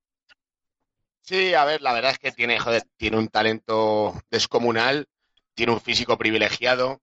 Sí, 1.22 1.54
a 1.54 1.64
ver, 1.64 1.80
la 1.80 1.94
verdad 1.94 2.12
es 2.12 2.18
que 2.18 2.32
tiene, 2.32 2.58
joder, 2.58 2.82
tiene 2.96 3.16
un 3.16 3.28
talento 3.28 4.14
descomunal, 4.30 5.06
tiene 5.54 5.72
un 5.72 5.80
físico 5.80 6.18
privilegiado, 6.18 7.00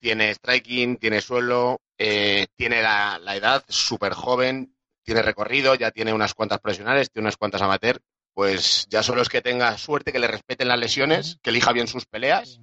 tiene 0.00 0.34
striking, 0.34 0.96
tiene 0.96 1.20
suelo, 1.20 1.80
eh, 1.98 2.46
tiene 2.56 2.82
la, 2.82 3.18
la 3.18 3.36
edad, 3.36 3.64
súper 3.68 4.14
joven, 4.14 4.74
tiene 5.04 5.22
recorrido, 5.22 5.74
ya 5.74 5.90
tiene 5.90 6.12
unas 6.12 6.34
cuantas 6.34 6.60
profesionales, 6.60 7.10
tiene 7.10 7.26
unas 7.26 7.36
cuantas 7.36 7.62
amateur, 7.62 8.00
pues 8.34 8.86
ya 8.88 9.02
solo 9.02 9.22
es 9.22 9.28
que 9.28 9.42
tenga 9.42 9.76
suerte, 9.78 10.12
que 10.12 10.18
le 10.18 10.26
respeten 10.26 10.68
las 10.68 10.78
lesiones, 10.80 11.38
que 11.42 11.50
elija 11.50 11.72
bien 11.72 11.86
sus 11.86 12.06
peleas 12.06 12.60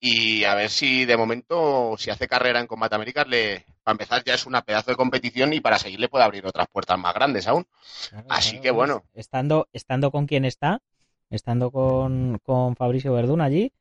y 0.00 0.44
a 0.44 0.54
ver 0.54 0.68
si 0.68 1.06
de 1.06 1.16
momento, 1.16 1.94
si 1.96 2.10
hace 2.10 2.28
carrera 2.28 2.60
en 2.60 2.66
Combate 2.66 2.94
Américas, 2.94 3.26
le, 3.26 3.64
para 3.82 3.94
empezar 3.94 4.22
ya 4.22 4.34
es 4.34 4.44
una 4.44 4.60
pedazo 4.60 4.90
de 4.90 4.96
competición 4.98 5.54
y 5.54 5.60
para 5.60 5.78
seguir 5.78 5.98
le 5.98 6.10
puede 6.10 6.24
abrir 6.24 6.44
otras 6.46 6.68
puertas 6.68 6.98
más 6.98 7.14
grandes 7.14 7.46
aún. 7.46 7.66
Claro, 8.10 8.26
Así 8.28 8.50
claro, 8.50 8.62
que 8.62 8.70
bueno. 8.70 9.04
Estando, 9.14 9.68
estando 9.72 10.10
con 10.10 10.26
quien 10.26 10.44
está, 10.44 10.82
estando 11.30 11.70
con, 11.70 12.38
con 12.42 12.76
Fabricio 12.76 13.14
Verdún 13.14 13.40
allí, 13.40 13.72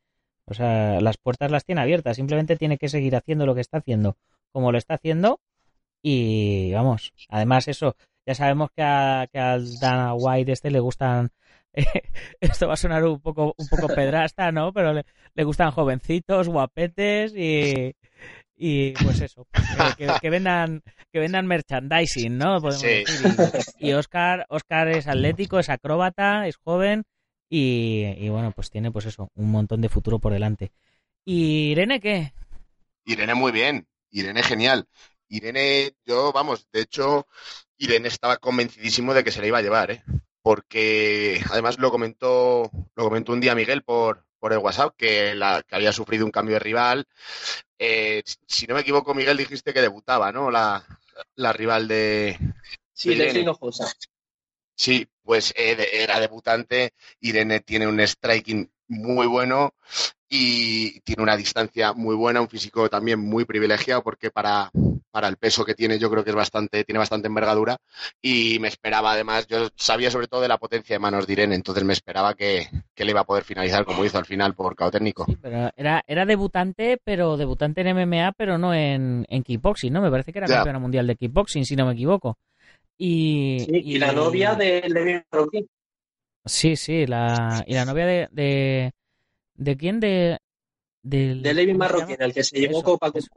o 0.45 0.53
sea, 0.53 0.99
las 1.01 1.17
puertas 1.17 1.51
las 1.51 1.65
tiene 1.65 1.81
abiertas, 1.81 2.15
simplemente 2.17 2.55
tiene 2.55 2.77
que 2.77 2.89
seguir 2.89 3.15
haciendo 3.15 3.45
lo 3.45 3.55
que 3.55 3.61
está 3.61 3.77
haciendo, 3.77 4.17
como 4.51 4.71
lo 4.71 4.77
está 4.77 4.95
haciendo, 4.95 5.39
y 6.01 6.71
vamos, 6.73 7.13
además 7.29 7.67
eso, 7.67 7.95
ya 8.25 8.35
sabemos 8.35 8.69
que, 8.75 8.83
a, 8.83 9.27
que 9.31 9.39
al 9.39 9.79
Dana 9.79 10.13
White 10.13 10.51
este 10.51 10.69
le 10.71 10.79
gustan, 10.79 11.31
esto 12.41 12.67
va 12.67 12.73
a 12.73 12.77
sonar 12.77 13.03
un 13.05 13.19
poco, 13.19 13.53
un 13.57 13.67
poco 13.67 13.87
pedrasta, 13.87 14.51
¿no? 14.51 14.71
Pero 14.73 14.93
le, 14.93 15.05
le 15.33 15.43
gustan 15.43 15.71
jovencitos, 15.71 16.47
guapetes 16.49 17.33
y, 17.35 17.93
y 18.55 18.91
pues 18.93 19.21
eso, 19.21 19.47
que, 19.97 20.05
que, 20.05 20.13
que 20.21 20.29
vendan, 20.29 20.81
que 21.11 21.19
vendan 21.19 21.47
merchandising, 21.47 22.37
¿no? 22.37 22.59
Podemos 22.61 22.79
Sí. 22.81 22.87
decir. 23.05 23.63
Y, 23.79 23.89
y 23.89 23.93
Oscar, 23.93 24.45
Oscar 24.49 24.89
es 24.89 25.07
atlético, 25.07 25.59
es 25.59 25.69
acróbata, 25.69 26.47
es 26.47 26.57
joven 26.57 27.03
y, 27.49 28.05
y 28.17 28.29
bueno, 28.29 28.51
pues 28.51 28.69
tiene 28.69 28.91
pues 28.91 29.05
eso, 29.05 29.29
un 29.35 29.51
montón 29.51 29.81
de 29.81 29.89
futuro 29.89 30.19
por 30.19 30.33
delante. 30.33 30.71
¿Y 31.25 31.71
Irene 31.71 31.99
qué? 31.99 32.33
Irene 33.05 33.33
muy 33.35 33.51
bien, 33.51 33.87
Irene 34.11 34.43
genial. 34.43 34.87
Irene, 35.29 35.93
yo, 36.05 36.31
vamos, 36.31 36.67
de 36.71 36.81
hecho, 36.81 37.27
Irene 37.77 38.07
estaba 38.07 38.37
convencidísimo 38.37 39.13
de 39.13 39.23
que 39.23 39.31
se 39.31 39.41
la 39.41 39.47
iba 39.47 39.57
a 39.59 39.61
llevar, 39.61 39.91
¿eh? 39.91 40.03
Porque 40.41 41.41
además 41.49 41.79
lo 41.79 41.91
comentó, 41.91 42.69
lo 42.95 43.03
comentó 43.03 43.33
un 43.33 43.39
día 43.41 43.55
Miguel 43.55 43.83
por, 43.83 44.25
por 44.39 44.53
el 44.53 44.59
WhatsApp, 44.59 44.95
que, 44.97 45.33
la, 45.35 45.63
que 45.63 45.75
había 45.75 45.93
sufrido 45.93 46.25
un 46.25 46.31
cambio 46.31 46.55
de 46.55 46.59
rival. 46.59 47.05
Eh, 47.79 48.23
si 48.47 48.67
no 48.67 48.75
me 48.75 48.81
equivoco, 48.81 49.13
Miguel, 49.13 49.37
dijiste 49.37 49.73
que 49.73 49.81
debutaba, 49.81 50.31
¿no? 50.31 50.51
La, 50.51 50.85
la 51.35 51.53
rival 51.53 51.87
de, 51.87 52.37
Sí, 52.93 53.11
Irene. 53.11 53.25
Leslie 53.25 53.41
Hinojosa. 53.41 53.91
Sí, 54.75 55.07
pues 55.23 55.53
eh, 55.57 55.77
era 55.93 56.19
debutante. 56.19 56.93
Irene 57.21 57.59
tiene 57.61 57.87
un 57.87 57.99
striking 57.99 58.69
muy 58.87 59.27
bueno 59.27 59.73
y 60.29 60.99
tiene 61.01 61.23
una 61.23 61.37
distancia 61.37 61.93
muy 61.93 62.15
buena, 62.15 62.41
un 62.41 62.49
físico 62.49 62.89
también 62.89 63.19
muy 63.19 63.45
privilegiado 63.45 64.03
porque 64.03 64.31
para, 64.31 64.71
para 65.11 65.27
el 65.27 65.37
peso 65.37 65.63
que 65.63 65.75
tiene 65.75 65.99
yo 65.99 66.09
creo 66.09 66.23
que 66.23 66.31
es 66.31 66.35
bastante, 66.35 66.83
tiene 66.83 66.97
bastante 66.97 67.27
envergadura 67.27 67.77
y 68.21 68.57
me 68.59 68.67
esperaba 68.67 69.11
además, 69.11 69.45
yo 69.47 69.69
sabía 69.75 70.09
sobre 70.09 70.27
todo 70.27 70.41
de 70.41 70.47
la 70.47 70.57
potencia 70.57 70.95
de 70.95 70.99
manos 70.99 71.27
de 71.27 71.33
Irene, 71.33 71.55
entonces 71.55 71.83
me 71.83 71.93
esperaba 71.93 72.33
que, 72.33 72.67
que 72.95 73.05
le 73.05 73.11
iba 73.11 73.21
a 73.21 73.25
poder 73.25 73.43
finalizar 73.43 73.85
como 73.85 74.03
hizo 74.03 74.17
al 74.17 74.25
final 74.25 74.55
por 74.55 74.75
KO 74.75 74.89
técnico. 74.89 75.25
Sí, 75.25 75.37
pero 75.39 75.69
era, 75.77 76.03
era 76.07 76.25
debutante, 76.25 76.99
pero 77.03 77.37
debutante 77.37 77.81
en 77.81 77.95
MMA, 77.95 78.31
pero 78.35 78.57
no 78.57 78.73
en, 78.73 79.25
en 79.29 79.43
kickboxing, 79.43 79.93
¿no? 79.93 80.01
Me 80.01 80.09
parece 80.09 80.33
que 80.33 80.39
era 80.39 80.47
Ya. 80.47 80.55
campeona 80.55 80.79
mundial 80.79 81.05
de 81.05 81.15
kickboxing, 81.15 81.65
si 81.65 81.75
no 81.75 81.85
me 81.85 81.93
equivoco. 81.93 82.37
Y, 82.97 83.59
Sí, 83.65 83.81
y 83.85 83.97
la 83.99 84.11
novia 84.11 84.55
de 84.55 84.81
Levi 84.87 85.21
Marroquín. 85.31 85.67
Sí, 86.45 86.75
sí, 86.75 87.05
la, 87.05 87.63
y 87.65 87.73
la 87.73 87.85
novia 87.85 88.05
de... 88.05 88.27
¿De, 88.31 88.91
¿de 89.55 89.77
quién? 89.77 89.99
De... 89.99 90.37
del- 91.01 91.41
De 91.41 91.53
Levi 91.53 91.73
¿cómo 91.73 91.85
se 91.85 91.93
Marroquín, 91.93 92.17
el 92.19 92.33
que 92.33 92.43
se 92.43 92.59
llevó 92.59 92.79
Eso, 92.79 92.83
Copa 92.83 93.11
eso. 93.13 93.27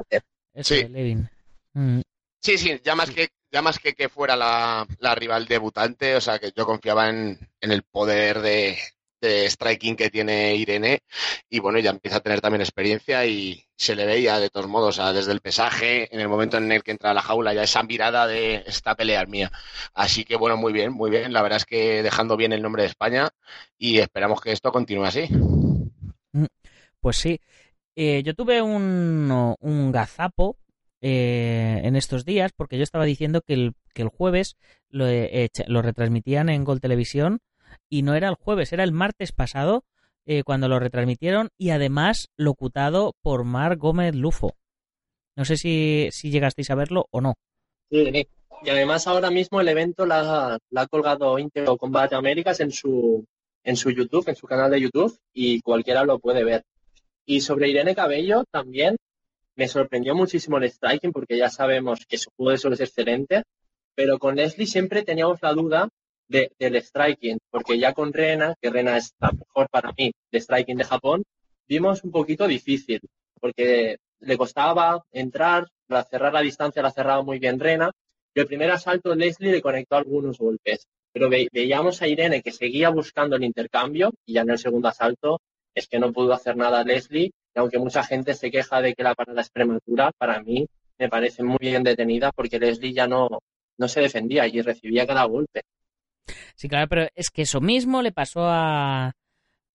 Eso, 0.55 0.75
Sí. 0.75 0.83
de 0.83 0.89
Levin. 0.89 1.29
Mm, 1.75 2.01
Sí, 2.43 2.59
sí, 2.59 2.81
ya 2.85 2.95
más 2.95 3.11
que, 3.11 3.29
ya 3.51 3.61
más 3.63 3.79
que 3.79 3.95
que 3.95 4.09
fuera 4.09 4.37
la, 4.37 4.87
la 5.01 5.15
rival 5.15 5.47
debutante, 5.47 6.15
o 6.15 6.21
sea 6.21 6.39
que 6.39 6.53
yo 6.55 6.65
confiaba 6.65 7.09
en, 7.09 7.39
en 7.61 7.73
el 7.73 7.83
poder 7.83 8.41
de, 8.41 8.79
de 9.21 9.51
striking 9.51 9.97
que 9.97 10.11
tiene 10.11 10.55
Irene 10.55 11.01
y 11.49 11.59
bueno, 11.59 11.79
ya 11.81 11.91
empieza 11.91 12.19
a 12.19 12.21
tener 12.21 12.41
también 12.41 12.61
experiencia 12.63 13.27
y 13.27 13.66
se 13.77 13.95
le 13.95 14.07
veía 14.07 14.41
de 14.41 14.49
todos 14.49 14.67
modos, 14.67 14.97
desde 15.15 15.33
el 15.33 15.41
pesaje, 15.41 16.13
en 16.15 16.21
el 16.21 16.29
momento 16.29 16.57
en 16.57 16.73
el 16.73 16.83
que 16.83 16.93
entra 16.93 17.11
a 17.11 17.15
la 17.15 17.23
jaula, 17.23 17.53
ya 17.53 17.63
esa 17.63 17.83
mirada 17.83 18.27
de 18.27 18.65
esta 18.67 18.95
pelea 18.95 19.25
mía. 19.27 19.53
Así 19.95 20.25
que 20.25 20.37
bueno, 20.37 20.57
muy 20.57 20.73
bien, 20.73 20.93
muy 20.93 21.11
bien, 21.11 21.33
la 21.33 21.43
verdad 21.43 21.59
es 21.59 21.67
que 21.67 22.03
dejando 22.03 22.37
bien 22.37 22.53
el 22.53 22.63
nombre 22.63 22.83
de 22.83 22.89
España 22.89 23.29
y 23.79 23.99
esperamos 23.99 24.41
que 24.41 24.53
esto 24.53 24.73
continúe 24.73 25.05
así. 25.05 25.29
Pues 27.01 27.17
sí. 27.17 27.41
Eh, 27.95 28.23
yo 28.23 28.35
tuve 28.35 28.61
un, 28.61 29.55
un 29.61 29.93
gazapo 29.93 30.59
eh, 31.01 31.81
en 31.85 31.97
estos 31.97 32.25
días 32.25 32.53
porque 32.55 32.77
yo 32.79 32.83
estaba 32.83 33.05
diciendo 33.05 33.43
que 33.43 33.55
el, 33.55 33.75
que 33.95 34.03
el 34.03 34.09
jueves 34.09 34.57
lo, 34.89 35.07
eh, 35.07 35.51
lo 35.67 35.83
retransmitían 35.83 36.49
en 36.49 36.65
Gol 36.65 36.81
Televisión 36.81 37.41
y 37.89 38.03
no 38.03 38.15
era 38.15 38.29
el 38.29 38.35
jueves, 38.35 38.73
era 38.73 38.85
el 38.85 38.93
martes 38.93 39.33
pasado 39.33 39.85
eh, 40.27 40.43
cuando 40.43 40.69
lo 40.69 40.79
retransmitieron 40.79 41.51
y 41.57 41.71
además 41.71 42.29
locutado 42.37 43.15
por 43.23 43.45
Mar 43.45 43.77
Gómez 43.77 44.15
Lufo. 44.15 44.57
No 45.37 45.45
sé 45.45 45.57
si, 45.57 46.09
si 46.11 46.31
llegasteis 46.31 46.71
a 46.71 46.75
verlo 46.75 47.07
o 47.11 47.21
no. 47.21 47.35
Sí. 47.91 48.27
Y 48.63 48.71
además 48.71 49.07
ahora 49.07 49.31
mismo 49.31 49.61
el 49.61 49.69
evento 49.69 50.07
la, 50.07 50.59
la 50.71 50.81
ha 50.81 50.87
colgado 50.87 51.39
Íntegro 51.39 51.77
Combate 51.77 52.15
Américas 52.15 52.61
en 52.61 52.73
su, 52.73 53.25
en 53.63 53.77
su 53.77 53.91
YouTube, 53.91 54.29
en 54.29 54.37
su 54.37 54.47
canal 54.47 54.71
de 54.71 54.81
YouTube, 54.81 55.19
y 55.33 55.61
cualquiera 55.61 56.05
lo 56.05 56.19
puede 56.19 56.43
ver. 56.43 56.65
Y 57.27 57.41
sobre 57.41 57.69
Irene 57.69 57.95
Cabello 57.95 58.45
también 58.51 58.97
me 59.57 59.69
sorprendió 59.69 60.15
muchísimo 60.15 60.59
el 60.59 60.71
striking 60.71 61.13
porque 61.13 61.37
ya 61.37 61.51
sabemos 61.51 62.07
que 62.07 62.19
su 62.19 62.31
juego 62.37 62.53
de 62.53 62.59
suelo 62.59 62.75
es 62.75 62.81
excelente, 62.81 63.43
pero 63.95 64.19
con 64.19 64.37
Leslie 64.37 64.67
siempre 64.67 65.03
teníamos 65.03 65.41
la 65.43 65.53
duda 65.53 65.89
de, 66.29 66.51
del 66.59 66.77
striking, 66.83 67.39
porque 67.51 67.79
ya 67.79 67.93
con 67.93 68.13
Rena, 68.13 68.55
que 68.61 68.71
Rena 68.71 68.97
es 68.97 69.13
la 69.21 69.31
mejor 69.33 69.69
para 69.71 69.93
mí 69.97 70.13
de 70.33 70.41
striking 70.41 70.77
de 70.77 70.85
Japón, 70.85 71.23
vimos 71.69 72.03
un 72.05 72.11
poquito 72.11 72.47
difícil, 72.47 73.01
porque 73.41 73.97
le 74.21 74.37
costaba 74.37 75.03
entrar, 75.13 75.67
para 75.87 76.05
cerrar 76.05 76.33
la 76.33 76.41
distancia 76.41 76.83
la 76.83 76.91
cerraba 76.91 77.23
muy 77.23 77.39
bien 77.39 77.61
Rena, 77.61 77.91
y 78.35 78.41
el 78.41 78.47
primer 78.47 78.71
asalto 78.71 79.15
Leslie 79.15 79.53
le 79.53 79.63
conectó 79.63 79.97
algunos 79.97 80.39
golpes, 80.39 80.87
pero 81.13 81.29
ve- 81.31 81.49
veíamos 81.53 82.03
a 82.03 82.09
Irene 82.09 82.43
que 82.43 82.53
seguía 82.53 82.91
buscando 82.91 83.37
el 83.37 83.45
intercambio, 83.45 84.13
y 84.27 84.35
ya 84.35 84.43
en 84.43 84.51
el 84.51 84.59
segundo 84.59 84.89
asalto 84.89 85.41
es 85.75 85.87
que 85.89 85.99
no 85.99 86.13
pudo 86.13 86.33
hacer 86.33 86.57
nada 86.57 86.83
Leslie, 86.85 87.27
y 87.55 87.59
aunque 87.59 87.79
mucha 87.79 88.03
gente 88.03 88.35
se 88.35 88.51
queja 88.51 88.81
de 88.83 88.95
que 88.95 89.03
la 89.03 89.15
parada 89.15 89.41
es 89.41 89.51
prematura, 89.51 90.11
para 90.19 90.43
mí 90.43 90.67
me 90.99 91.09
parece 91.09 91.43
muy 91.43 91.59
bien 91.61 91.83
detenida 91.83 92.33
porque 92.33 92.59
Leslie 92.59 92.93
ya 92.95 93.07
no, 93.07 93.29
no 93.79 93.89
se 93.89 94.01
defendía 94.01 94.47
y 94.47 94.61
recibía 94.63 95.07
cada 95.07 95.25
golpe. 95.25 95.63
Sí, 96.55 96.69
claro, 96.69 96.89
pero 96.89 97.09
es 97.15 97.31
que 97.31 97.43
eso 97.43 97.61
mismo 97.61 98.03
le 98.03 98.13
pasó 98.13 98.47
a, 98.47 99.13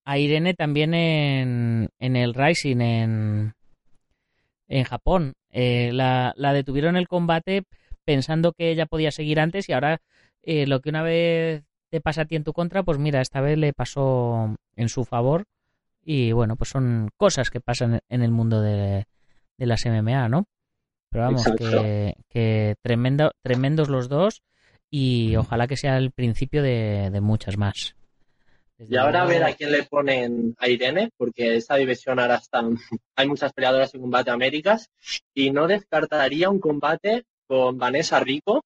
a 0.04 0.18
Irene 0.18 0.54
también 0.54 0.94
en, 0.94 1.90
en 2.00 2.16
el 2.16 2.34
Rising, 2.34 2.82
en, 2.82 3.54
en 4.68 4.84
Japón. 4.84 5.34
Eh, 5.50 5.92
la, 5.94 6.34
la, 6.36 6.54
detuvieron 6.54 6.96
el 6.96 7.08
combate 7.08 7.64
pensando 8.06 8.54
que 8.54 8.72
ella 8.72 8.86
podía 8.86 9.12
seguir 9.12 9.40
antes 9.40 9.68
y 9.70 9.74
ahora 9.74 10.02
eh, 10.44 10.66
lo 10.66 10.80
que 10.80 10.90
una 10.90 11.04
vez 11.04 11.64
te 11.90 12.02
pasa 12.02 12.22
a 12.22 12.26
ti 12.26 12.36
en 12.36 12.44
tu 12.44 12.54
contra, 12.54 12.84
pues 12.84 12.98
mira, 12.98 13.22
esta 13.22 13.42
vez 13.42 13.58
le 13.58 13.74
pasó 13.74 14.56
en 14.76 14.90
su 14.90 15.04
favor 15.04 15.46
y 16.04 16.32
bueno, 16.32 16.56
pues 16.56 16.70
son 16.70 17.10
cosas 17.18 17.50
que 17.50 17.60
pasan 17.60 18.00
en 18.10 18.22
el 18.24 18.32
mundo 18.32 18.62
de, 18.62 19.06
de 19.58 19.66
las 19.66 19.86
MMA, 19.86 20.30
¿no? 20.30 20.48
Pero 21.10 21.26
vamos, 21.26 21.44
que, 21.58 22.16
que 22.30 22.76
tremendo, 22.82 23.34
tremendos 23.42 23.90
los 23.90 24.08
dos 24.08 24.42
y 24.92 25.38
ojalá 25.38 25.68
que 25.68 25.78
sea 25.78 25.98
el 25.98 26.12
principio 26.12 26.62
de, 26.62 27.10
de 27.10 27.22
muchas 27.22 27.58
más. 27.58 27.96
Desde 28.78 28.94
y 28.94 28.98
ahora 28.98 29.24
a 29.24 29.26
ver 29.26 29.44
a 29.44 29.54
quién 29.54 29.72
le 29.72 29.84
ponen 29.84 30.56
a 30.60 30.68
Irene, 30.68 31.12
porque 31.18 31.56
esta 31.56 31.78
división 31.78 32.20
ahora 32.20 32.36
está, 32.36 32.62
hay 33.16 33.28
muchas 33.28 33.54
peleadoras 33.54 33.96
en 33.96 34.02
combate 34.02 34.32
Américas 34.32 34.90
y 35.34 35.50
no 35.52 35.66
descartaría 35.66 36.50
un 36.50 36.60
combate 36.60 37.24
con 37.48 37.78
Vanessa 37.78 38.20
Rico 38.20 38.64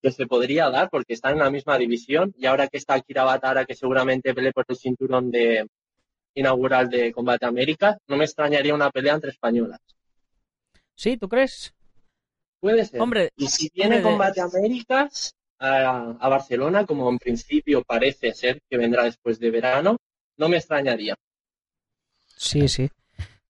que 0.00 0.10
se 0.10 0.26
podría 0.26 0.70
dar 0.70 0.88
porque 0.90 1.14
están 1.14 1.32
en 1.32 1.40
la 1.40 1.50
misma 1.50 1.78
división 1.78 2.34
y 2.38 2.46
ahora 2.46 2.68
que 2.68 2.78
está 2.78 3.00
Kira 3.00 3.24
Batara 3.24 3.64
que 3.64 3.74
seguramente 3.74 4.34
pelee 4.34 4.52
por 4.52 4.64
el 4.68 4.76
cinturón 4.76 5.30
de 5.30 5.66
inaugural 6.34 6.88
de 6.88 7.12
combate 7.12 7.46
América, 7.46 7.98
no 8.08 8.16
me 8.16 8.24
extrañaría 8.24 8.74
una 8.74 8.90
pelea 8.90 9.14
entre 9.14 9.30
españolas. 9.30 9.80
¿Sí? 10.94 11.16
¿Tú 11.16 11.28
crees? 11.28 11.74
Puede 12.64 12.86
ser. 12.86 12.98
Hombre, 12.98 13.30
y 13.36 13.48
si 13.48 13.68
viene 13.74 14.00
combate 14.00 14.40
Américas 14.40 15.34
a, 15.58 16.16
a, 16.18 16.28
Barcelona, 16.30 16.86
como 16.86 17.10
en 17.10 17.18
principio 17.18 17.82
parece 17.82 18.32
ser 18.32 18.62
que 18.70 18.78
vendrá 18.78 19.04
después 19.04 19.38
de 19.38 19.50
verano, 19.50 19.98
no 20.38 20.48
me 20.48 20.56
extrañaría. 20.56 21.14
Sí, 22.24 22.68
sí. 22.68 22.88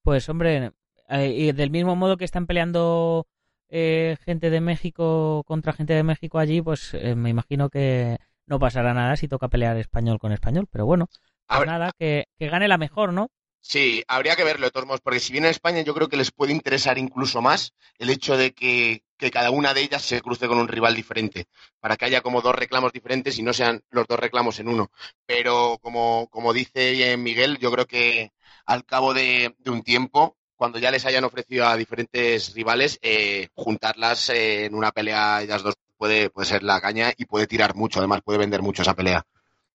Pues 0.03 0.29
hombre, 0.29 0.73
eh, 1.09 1.29
y 1.29 1.53
del 1.53 1.71
mismo 1.71 1.95
modo 1.95 2.17
que 2.17 2.25
están 2.25 2.49
peleando 2.49 3.29
eh, 3.69 4.17
gente 4.25 4.51
de 4.51 4.61
México 4.61 5.45
contra 5.47 5.75
gente 5.75 5.93
de 5.93 6.03
México 6.03 6.41
allí, 6.41 6.61
pues 6.61 6.93
eh, 6.95 7.15
me 7.15 7.31
imagino 7.31 7.71
que 7.71 8.19
no 8.47 8.59
pasará 8.59 8.95
nada 8.95 9.15
si 9.15 9.29
toca 9.29 9.47
pelear 9.47 9.77
español 9.77 10.19
con 10.19 10.33
español. 10.33 10.67
Pero 10.73 10.87
bueno, 10.87 11.07
pues 11.47 11.67
nada, 11.69 11.93
que, 11.97 12.25
que 12.37 12.49
gane 12.49 12.67
la 12.67 12.79
mejor, 12.79 13.13
¿no? 13.13 13.29
Sí, 13.67 14.05
habría 14.09 14.37
que 14.37 14.45
verlo 14.45 14.69
modos, 14.85 15.01
porque 15.01 15.19
si 15.21 15.33
viene 15.33 15.49
a 15.49 15.51
España 15.51 15.81
yo 15.81 15.95
creo 15.95 16.11
que 16.11 16.19
les 16.19 16.31
puede 16.31 16.53
interesar 16.53 16.99
incluso 16.99 17.41
más 17.41 17.73
el 17.99 18.11
hecho 18.11 18.37
de 18.37 18.53
que, 18.53 19.05
que, 19.17 19.31
cada 19.31 19.51
una 19.51 19.73
de 19.73 19.81
ellas 19.81 20.03
se 20.03 20.21
cruce 20.21 20.47
con 20.49 20.59
un 20.59 20.69
rival 20.69 20.95
diferente, 20.95 21.47
para 21.81 21.97
que 21.97 22.05
haya 22.05 22.21
como 22.21 22.43
dos 22.43 22.55
reclamos 22.55 22.93
diferentes 22.93 23.39
y 23.39 23.43
no 23.43 23.55
sean 23.55 23.83
los 23.89 24.07
dos 24.07 24.21
reclamos 24.21 24.61
en 24.61 24.69
uno. 24.69 24.91
Pero 25.25 25.79
como, 25.81 26.29
como 26.31 26.53
dice 26.53 27.17
Miguel, 27.17 27.57
yo 27.59 27.73
creo 27.73 27.87
que 27.87 28.33
al 28.67 28.85
cabo 28.85 29.15
de, 29.15 29.57
un 29.65 29.83
tiempo, 29.83 30.37
cuando 30.57 30.79
ya 30.79 30.91
les 30.91 31.07
hayan 31.07 31.25
ofrecido 31.25 31.67
a 31.67 31.75
diferentes 31.79 32.53
rivales, 32.53 32.99
eh, 33.01 33.49
juntarlas 33.55 34.29
en 34.29 34.75
una 34.75 34.93
pelea 34.93 35.41
ellas 35.41 35.63
dos 35.63 35.75
puede, 35.97 36.29
puede 36.29 36.47
ser 36.47 36.63
la 36.63 36.83
caña 36.83 37.15
y 37.17 37.25
puede 37.25 37.47
tirar 37.47 37.75
mucho, 37.75 37.99
además 37.99 38.21
puede 38.23 38.41
vender 38.41 38.61
mucho 38.61 38.83
esa 38.83 38.95
pelea, 38.95 39.25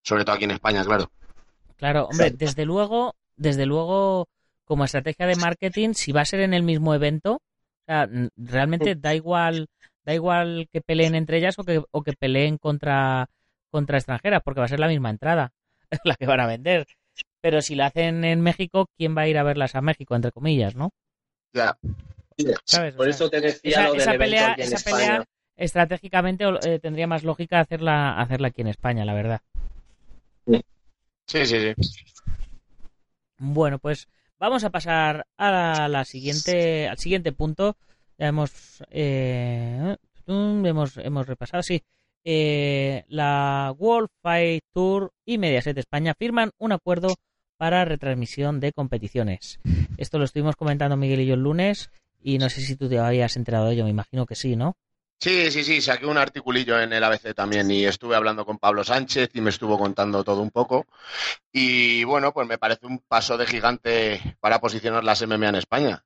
sobre 0.03 0.25
todo 0.25 0.35
aquí 0.35 0.43
en 0.43 0.51
España, 0.51 0.85
claro. 0.85 1.09
Claro, 1.77 2.05
hombre, 2.05 2.29
desde 2.29 2.65
luego 2.65 3.15
desde 3.39 3.65
luego, 3.65 4.27
como 4.65 4.85
estrategia 4.85 5.25
de 5.25 5.35
marketing, 5.35 5.93
si 5.93 6.11
va 6.11 6.21
a 6.21 6.25
ser 6.25 6.41
en 6.41 6.53
el 6.53 6.61
mismo 6.61 6.93
evento, 6.93 7.35
o 7.35 7.85
sea, 7.87 8.07
realmente 8.35 8.95
da 8.95 9.15
igual, 9.15 9.67
da 10.05 10.13
igual 10.13 10.67
que 10.71 10.81
peleen 10.81 11.15
entre 11.15 11.37
ellas 11.37 11.57
o 11.57 11.63
que, 11.63 11.81
o 11.89 12.03
que 12.03 12.13
peleen 12.13 12.57
contra, 12.57 13.29
contra 13.71 13.97
extranjeras, 13.97 14.41
porque 14.43 14.59
va 14.59 14.65
a 14.65 14.69
ser 14.69 14.79
la 14.79 14.87
misma 14.87 15.09
entrada, 15.09 15.51
la 16.03 16.15
que 16.15 16.27
van 16.27 16.41
a 16.41 16.47
vender. 16.47 16.85
Pero 17.41 17.61
si 17.61 17.75
la 17.75 17.87
hacen 17.87 18.23
en 18.25 18.41
México, 18.41 18.87
¿quién 18.97 19.17
va 19.17 19.21
a 19.21 19.27
ir 19.27 19.37
a 19.37 19.43
verlas 19.43 19.75
a 19.75 19.81
México, 19.81 20.15
entre 20.15 20.31
comillas, 20.31 20.75
no? 20.75 20.91
Ya. 21.53 21.77
¿Sabes? 22.65 22.93
Por 22.95 23.07
o 23.07 23.11
sea, 23.11 23.15
eso 23.15 23.29
te 23.29 23.41
decía 23.41 23.71
esa, 23.71 23.83
lo 23.87 23.91
del 23.93 24.01
esa 24.01 24.13
evento 24.13 24.25
pelea, 24.25 24.51
aquí 24.51 24.61
en 24.61 24.67
esa 24.67 24.75
España. 24.75 24.97
pelea 24.97 25.25
estratégicamente 25.55 26.45
eh, 26.63 26.79
tendría 26.79 27.07
más 27.07 27.23
lógica 27.23 27.59
hacerla, 27.59 28.19
hacerla 28.19 28.47
aquí 28.49 28.61
en 28.61 28.67
España, 28.67 29.03
la 29.03 29.13
verdad. 29.13 29.41
Sí, 31.27 31.45
sí, 31.45 31.45
sí. 31.45 31.73
Bueno, 33.39 33.79
pues 33.79 34.07
vamos 34.37 34.63
a 34.63 34.69
pasar 34.69 35.25
a 35.37 35.87
la, 35.87 36.05
siguiente, 36.05 36.87
al 36.87 36.97
siguiente 36.97 37.31
punto. 37.31 37.77
Ya 38.17 38.27
hemos, 38.27 38.83
eh, 38.91 39.95
hemos, 40.27 40.97
hemos 40.97 41.27
repasado, 41.27 41.63
sí. 41.63 41.81
Eh, 42.25 43.05
la 43.07 43.73
World 43.77 44.09
Fight 44.21 44.63
Tour 44.73 45.13
y 45.25 45.37
Mediaset 45.37 45.77
España 45.77 46.13
firman 46.13 46.51
un 46.57 46.73
acuerdo 46.73 47.15
para 47.57 47.85
retransmisión 47.85 48.59
de 48.59 48.73
competiciones. 48.73 49.59
Esto 49.97 50.19
lo 50.19 50.25
estuvimos 50.25 50.57
comentando 50.57 50.97
Miguel 50.97 51.21
y 51.21 51.25
yo 51.25 51.35
el 51.35 51.43
lunes 51.43 51.89
y 52.21 52.37
no 52.37 52.49
sé 52.49 52.61
si 52.61 52.75
tú 52.75 52.89
te 52.89 52.99
habías 52.99 53.37
enterado 53.37 53.67
de 53.67 53.73
ello, 53.73 53.85
me 53.85 53.89
imagino 53.89 54.25
que 54.25 54.35
sí, 54.35 54.57
¿no? 54.57 54.75
Sí, 55.21 55.51
sí, 55.51 55.63
sí, 55.65 55.81
saqué 55.81 56.05
un 56.05 56.17
articulillo 56.17 56.79
en 56.79 56.93
el 56.93 57.03
ABC 57.03 57.33
también 57.35 57.69
y 57.71 57.83
estuve 57.85 58.15
hablando 58.15 58.45
con 58.45 58.57
Pablo 58.57 58.85
Sánchez 58.85 59.29
y 59.33 59.41
me 59.41 59.49
estuvo 59.49 59.77
contando 59.77 60.23
todo 60.23 60.41
un 60.41 60.49
poco. 60.49 60.87
Y 61.51 62.05
bueno, 62.05 62.33
pues 62.33 62.47
me 62.47 62.57
parece 62.57 62.85
un 62.87 62.99
paso 62.99 63.37
de 63.37 63.45
gigante 63.45 64.37
para 64.39 64.59
posicionar 64.61 65.03
las 65.03 65.21
MMA 65.21 65.49
en 65.49 65.55
España. 65.55 66.05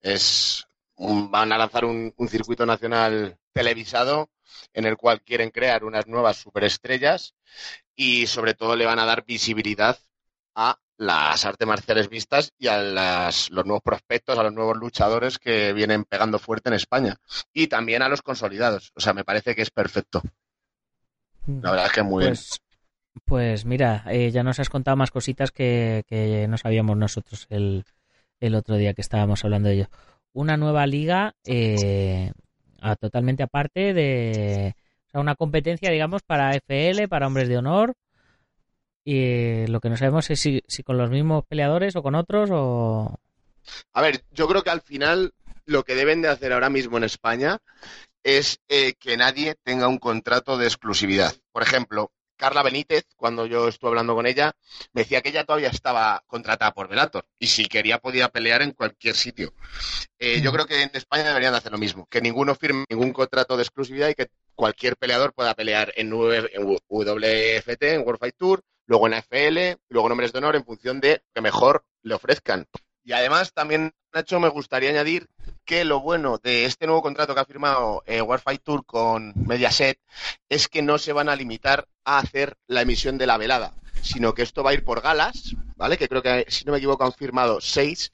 Es 0.00 0.66
un, 0.96 1.30
van 1.30 1.52
a 1.52 1.58
lanzar 1.58 1.84
un, 1.84 2.14
un, 2.16 2.28
circuito 2.28 2.66
nacional 2.66 3.38
televisado 3.52 4.30
en 4.72 4.86
el 4.86 4.96
cual 4.96 5.22
quieren 5.22 5.50
crear 5.50 5.84
unas 5.84 6.06
nuevas 6.06 6.38
superestrellas 6.38 7.34
y 7.94 8.26
sobre 8.26 8.54
todo 8.54 8.76
le 8.76 8.86
van 8.86 8.98
a 8.98 9.06
dar 9.06 9.24
visibilidad 9.26 9.98
a 10.56 10.78
las 10.96 11.44
artes 11.44 11.68
marciales 11.68 12.08
vistas 12.08 12.52
y 12.58 12.68
a 12.68 12.78
las, 12.78 13.50
los 13.50 13.66
nuevos 13.66 13.82
prospectos, 13.82 14.38
a 14.38 14.42
los 14.42 14.54
nuevos 14.54 14.76
luchadores 14.78 15.38
que 15.38 15.74
vienen 15.74 16.04
pegando 16.04 16.38
fuerte 16.38 16.70
en 16.70 16.74
España. 16.74 17.16
Y 17.52 17.66
también 17.68 18.02
a 18.02 18.08
los 18.08 18.22
consolidados. 18.22 18.92
O 18.96 19.00
sea, 19.00 19.12
me 19.12 19.22
parece 19.22 19.54
que 19.54 19.62
es 19.62 19.70
perfecto. 19.70 20.22
La 21.46 21.70
verdad 21.70 21.86
es 21.86 21.92
que 21.92 22.02
muy 22.02 22.24
pues, 22.24 22.48
bien. 22.50 23.22
Pues 23.24 23.64
mira, 23.66 24.04
eh, 24.08 24.30
ya 24.30 24.42
nos 24.42 24.58
has 24.58 24.70
contado 24.70 24.96
más 24.96 25.10
cositas 25.10 25.52
que, 25.52 26.04
que 26.08 26.46
no 26.48 26.56
sabíamos 26.56 26.96
nosotros 26.96 27.46
el, 27.50 27.84
el, 28.40 28.54
otro 28.54 28.76
día 28.76 28.94
que 28.94 29.02
estábamos 29.02 29.44
hablando 29.44 29.68
de 29.68 29.74
ello. 29.74 29.88
Una 30.32 30.56
nueva 30.56 30.86
liga 30.86 31.34
eh, 31.44 32.32
a, 32.80 32.96
totalmente 32.96 33.42
aparte 33.42 33.92
de... 33.92 34.74
O 35.08 35.10
sea, 35.10 35.20
una 35.20 35.34
competencia, 35.34 35.90
digamos, 35.90 36.22
para 36.22 36.54
FL, 36.54 37.06
para 37.08 37.26
hombres 37.26 37.48
de 37.48 37.58
honor, 37.58 37.94
y 39.08 39.68
lo 39.68 39.78
que 39.80 39.88
no 39.88 39.96
sabemos 39.96 40.28
es 40.30 40.40
si, 40.40 40.64
si, 40.66 40.82
con 40.82 40.98
los 40.98 41.10
mismos 41.10 41.44
peleadores 41.46 41.94
o 41.94 42.02
con 42.02 42.16
otros 42.16 42.50
o... 42.52 43.20
A 43.92 44.02
ver, 44.02 44.24
yo 44.32 44.48
creo 44.48 44.64
que 44.64 44.70
al 44.70 44.80
final 44.80 45.32
lo 45.64 45.84
que 45.84 45.94
deben 45.94 46.22
de 46.22 46.28
hacer 46.28 46.52
ahora 46.52 46.70
mismo 46.70 46.96
en 46.96 47.04
España 47.04 47.60
es 48.24 48.58
eh, 48.68 48.94
que 48.98 49.16
nadie 49.16 49.54
tenga 49.62 49.86
un 49.86 49.98
contrato 49.98 50.58
de 50.58 50.66
exclusividad. 50.66 51.36
Por 51.52 51.62
ejemplo, 51.62 52.10
Carla 52.36 52.64
Benítez, 52.64 53.04
cuando 53.14 53.46
yo 53.46 53.68
estuve 53.68 53.90
hablando 53.90 54.16
con 54.16 54.26
ella, 54.26 54.56
me 54.92 55.02
decía 55.02 55.20
que 55.20 55.28
ella 55.28 55.44
todavía 55.44 55.68
estaba 55.68 56.24
contratada 56.26 56.74
por 56.74 56.88
Velator 56.88 57.26
y 57.38 57.46
si 57.46 57.66
quería 57.66 57.98
podía 57.98 58.28
pelear 58.28 58.60
en 58.60 58.72
cualquier 58.72 59.14
sitio. 59.14 59.54
Eh, 60.18 60.40
yo 60.42 60.52
creo 60.52 60.66
que 60.66 60.82
en 60.82 60.90
España 60.94 61.28
deberían 61.28 61.52
de 61.52 61.58
hacer 61.58 61.70
lo 61.70 61.78
mismo, 61.78 62.08
que 62.10 62.20
ninguno 62.20 62.56
firme 62.56 62.84
ningún 62.90 63.12
contrato 63.12 63.56
de 63.56 63.62
exclusividad 63.62 64.08
y 64.08 64.16
que 64.16 64.30
cualquier 64.56 64.96
peleador 64.96 65.32
pueda 65.32 65.54
pelear 65.54 65.92
en, 65.94 66.08
en 66.08 66.80
WFT, 66.88 67.82
en 67.82 68.00
World 68.00 68.18
Fight 68.18 68.34
Tour, 68.36 68.64
luego 68.86 69.06
en 69.06 69.14
AFL, 69.14 69.80
luego 69.88 70.08
en 70.08 70.12
Hombres 70.12 70.32
de 70.32 70.38
Honor, 70.38 70.56
en 70.56 70.64
función 70.64 71.00
de 71.00 71.22
que 71.34 71.40
mejor 71.40 71.84
le 72.02 72.14
ofrezcan. 72.14 72.66
Y 73.04 73.12
además, 73.12 73.52
también, 73.52 73.94
Nacho, 74.12 74.40
me 74.40 74.48
gustaría 74.48 74.90
añadir 74.90 75.28
que 75.64 75.84
lo 75.84 76.00
bueno 76.00 76.38
de 76.38 76.64
este 76.64 76.86
nuevo 76.86 77.02
contrato 77.02 77.34
que 77.34 77.40
ha 77.40 77.44
firmado 77.44 78.02
eh, 78.06 78.20
Warfight 78.20 78.62
Tour 78.62 78.84
con 78.84 79.32
Mediaset 79.36 80.00
es 80.48 80.68
que 80.68 80.82
no 80.82 80.98
se 80.98 81.12
van 81.12 81.28
a 81.28 81.36
limitar 81.36 81.86
a 82.04 82.18
hacer 82.18 82.56
la 82.66 82.82
emisión 82.82 83.16
de 83.16 83.26
la 83.26 83.36
velada, 83.36 83.74
sino 84.02 84.34
que 84.34 84.42
esto 84.42 84.64
va 84.64 84.70
a 84.70 84.74
ir 84.74 84.84
por 84.84 85.02
galas, 85.02 85.54
¿vale? 85.76 85.98
Que 85.98 86.08
creo 86.08 86.22
que, 86.22 86.46
si 86.48 86.64
no 86.64 86.72
me 86.72 86.78
equivoco, 86.78 87.04
han 87.04 87.12
firmado 87.12 87.60
seis. 87.60 88.10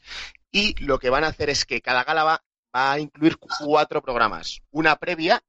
Y 0.50 0.74
lo 0.84 0.98
que 0.98 1.08
van 1.08 1.24
a 1.24 1.28
hacer 1.28 1.48
es 1.48 1.64
que 1.64 1.80
cada 1.80 2.04
gala 2.04 2.24
va 2.24 2.42
a 2.72 2.98
incluir 2.98 3.38
cuatro 3.38 4.02
programas. 4.02 4.60
Una 4.70 4.96
previa, 4.96 5.42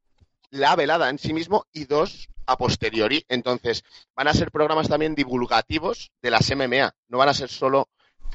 la 0.51 0.75
velada 0.77 1.09
en 1.09 1.19
sí 1.19 1.33
mismo 1.33 1.65
y 1.73 1.83
dos 1.85 2.29
a 2.45 2.57
posteriori. 2.57 3.25
Entonces, 3.29 3.83
van 4.15 4.27
a 4.27 4.33
ser 4.33 4.51
programas 4.51 4.89
también 4.89 5.15
divulgativos 5.15 6.11
de 6.21 6.31
las 6.31 6.49
MMA. 6.55 6.93
No 7.07 7.17
van 7.17 7.29
a 7.29 7.33
ser 7.33 7.49
solo 7.49 7.89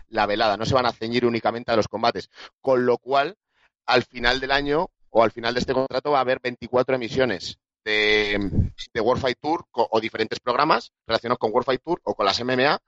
la 0.09 0.27
velada, 0.27 0.57
no 0.57 0.67
se 0.67 0.75
van 0.75 0.87
a 0.87 0.93
ceñir 0.93 1.27
únicamente 1.27 1.73
a 1.73 1.77
los 1.77 1.89
combates. 1.89 2.31
Con 2.61 2.87
lo 2.87 2.99
cual, 2.99 3.37
al 3.87 4.05
final 4.05 4.41
del 4.41 4.53
año 4.53 4.91
o 5.11 5.23
al 5.23 5.31
final 5.31 5.55
de 5.55 5.61
este 5.61 5.75
contrato 5.75 6.11
va 6.11 6.19
a 6.19 6.23
haber 6.23 6.41
24 6.41 6.97
emisiones 6.97 7.59
de, 7.85 8.71
de 8.93 9.01
World 9.01 9.23
Fight 9.23 9.39
Tour 9.41 9.67
o 9.73 10.01
diferentes 10.01 10.41
programas 10.41 10.93
relacionados 11.07 11.39
con 11.39 11.51
World 11.53 11.67
Fight 11.67 11.83
Tour 11.83 12.01
o 12.05 12.15
con 12.15 12.27
las 12.27 12.43
MMA 12.43 12.79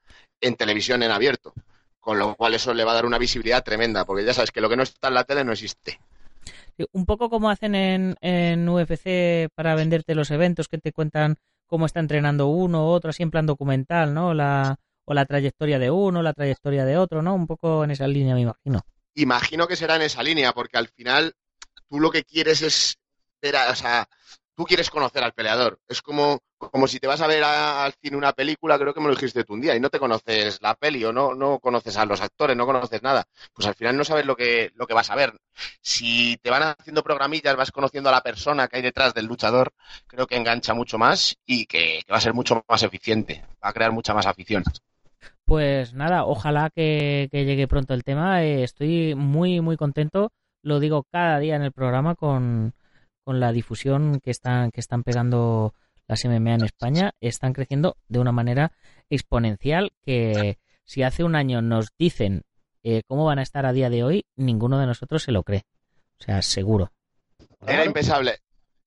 en 0.40 0.56
televisión 0.56 1.02
en 1.02 1.10
abierto. 1.10 1.54
Con 2.00 2.18
lo 2.18 2.34
cual 2.34 2.54
eso 2.54 2.72
le 2.72 2.84
va 2.84 2.92
a 2.92 2.94
dar 2.94 3.06
una 3.06 3.18
visibilidad 3.18 3.62
tremenda, 3.62 4.06
porque 4.06 4.24
ya 4.24 4.32
sabes 4.32 4.50
que 4.50 4.62
lo 4.62 4.70
que 4.70 4.76
no 4.76 4.82
está 4.82 5.08
en 5.08 5.14
la 5.14 5.24
tele 5.24 5.44
no 5.44 5.52
existe. 5.52 6.00
Un 6.92 7.06
poco 7.06 7.30
como 7.30 7.50
hacen 7.50 7.74
en, 7.74 8.16
en 8.20 8.68
UFC 8.68 9.48
para 9.54 9.74
venderte 9.74 10.14
los 10.14 10.30
eventos, 10.30 10.68
que 10.68 10.78
te 10.78 10.92
cuentan 10.92 11.36
cómo 11.66 11.86
está 11.86 12.00
entrenando 12.00 12.48
uno, 12.48 12.86
otro, 12.86 13.10
así 13.10 13.22
en 13.22 13.30
plan 13.30 13.46
documental, 13.46 14.12
¿no? 14.12 14.34
La, 14.34 14.76
o 15.04 15.14
la 15.14 15.26
trayectoria 15.26 15.78
de 15.78 15.90
uno, 15.90 16.22
la 16.22 16.32
trayectoria 16.32 16.84
de 16.84 16.96
otro, 16.96 17.22
¿no? 17.22 17.34
Un 17.34 17.46
poco 17.46 17.84
en 17.84 17.90
esa 17.90 18.06
línea, 18.06 18.34
me 18.34 18.42
imagino. 18.42 18.82
Imagino 19.14 19.66
que 19.66 19.76
será 19.76 19.96
en 19.96 20.02
esa 20.02 20.22
línea, 20.22 20.52
porque 20.52 20.78
al 20.78 20.88
final 20.88 21.34
tú 21.88 22.00
lo 22.00 22.10
que 22.10 22.24
quieres 22.24 22.62
es 22.62 22.98
ver, 23.40 23.54
o 23.70 23.74
sea, 23.74 24.08
tú 24.54 24.64
quieres 24.64 24.90
conocer 24.90 25.22
al 25.22 25.32
peleador. 25.32 25.78
Es 25.88 26.02
como, 26.02 26.40
como 26.58 26.86
si 26.86 26.98
te 26.98 27.06
vas 27.06 27.20
a 27.20 27.26
ver 27.26 27.42
al 27.42 27.92
cine 27.94 28.16
una 28.16 28.32
película, 28.32 28.78
creo 28.78 28.92
que 28.92 29.00
me 29.00 29.06
lo 29.06 29.14
dijiste 29.14 29.44
tú 29.44 29.54
un 29.54 29.60
día, 29.60 29.74
y 29.74 29.80
no 29.80 29.90
te 29.90 29.98
conoces 29.98 30.60
la 30.60 30.74
peli 30.74 31.04
o 31.04 31.12
no, 31.12 31.34
no 31.34 31.58
conoces 31.58 31.96
a 31.96 32.04
los 32.04 32.20
actores, 32.20 32.56
no 32.56 32.66
conoces 32.66 33.02
nada. 33.02 33.24
Pues 33.54 33.66
al 33.66 33.74
final 33.74 33.96
no 33.96 34.04
sabes 34.04 34.26
lo 34.26 34.36
que, 34.36 34.70
lo 34.74 34.86
que 34.86 34.94
vas 34.94 35.10
a 35.10 35.16
ver. 35.16 35.32
Si 35.80 36.36
te 36.38 36.50
van 36.50 36.62
haciendo 36.62 37.02
programillas, 37.02 37.56
vas 37.56 37.72
conociendo 37.72 38.08
a 38.10 38.12
la 38.12 38.22
persona 38.22 38.68
que 38.68 38.76
hay 38.76 38.82
detrás 38.82 39.14
del 39.14 39.26
luchador, 39.26 39.72
creo 40.06 40.26
que 40.26 40.36
engancha 40.36 40.74
mucho 40.74 40.98
más 40.98 41.36
y 41.46 41.66
que, 41.66 42.02
va 42.10 42.16
a 42.16 42.20
ser 42.20 42.34
mucho 42.34 42.62
más 42.68 42.82
eficiente. 42.82 43.44
Va 43.64 43.70
a 43.70 43.72
crear 43.72 43.92
mucha 43.92 44.14
más 44.14 44.26
afición. 44.26 44.62
Pues 45.44 45.94
nada, 45.94 46.24
ojalá 46.24 46.70
que, 46.70 47.28
que 47.32 47.44
llegue 47.44 47.66
pronto 47.66 47.94
el 47.94 48.04
tema. 48.04 48.44
Eh, 48.44 48.62
estoy 48.62 49.14
muy, 49.14 49.60
muy 49.60 49.76
contento. 49.76 50.32
Lo 50.62 50.78
digo 50.78 51.04
cada 51.10 51.38
día 51.38 51.56
en 51.56 51.62
el 51.62 51.72
programa 51.72 52.14
con, 52.14 52.74
con 53.24 53.40
la 53.40 53.52
difusión 53.52 54.20
que 54.20 54.30
están, 54.30 54.70
que 54.70 54.80
están 54.80 55.02
pegando 55.02 55.74
las 56.06 56.24
MMA 56.24 56.54
en 56.54 56.64
España. 56.64 57.12
Están 57.20 57.52
creciendo 57.52 57.96
de 58.08 58.18
una 58.18 58.32
manera 58.32 58.72
exponencial 59.08 59.92
que 60.02 60.58
si 60.84 61.02
hace 61.02 61.24
un 61.24 61.36
año 61.36 61.62
nos 61.62 61.88
dicen 61.98 62.42
eh, 62.82 63.02
cómo 63.06 63.24
van 63.24 63.38
a 63.38 63.42
estar 63.42 63.66
a 63.66 63.72
día 63.72 63.90
de 63.90 64.02
hoy, 64.02 64.26
ninguno 64.36 64.78
de 64.78 64.86
nosotros 64.86 65.22
se 65.22 65.32
lo 65.32 65.42
cree. 65.42 65.64
O 66.18 66.24
sea, 66.24 66.42
seguro. 66.42 66.92
Era 67.66 67.84
impensable. 67.84 68.38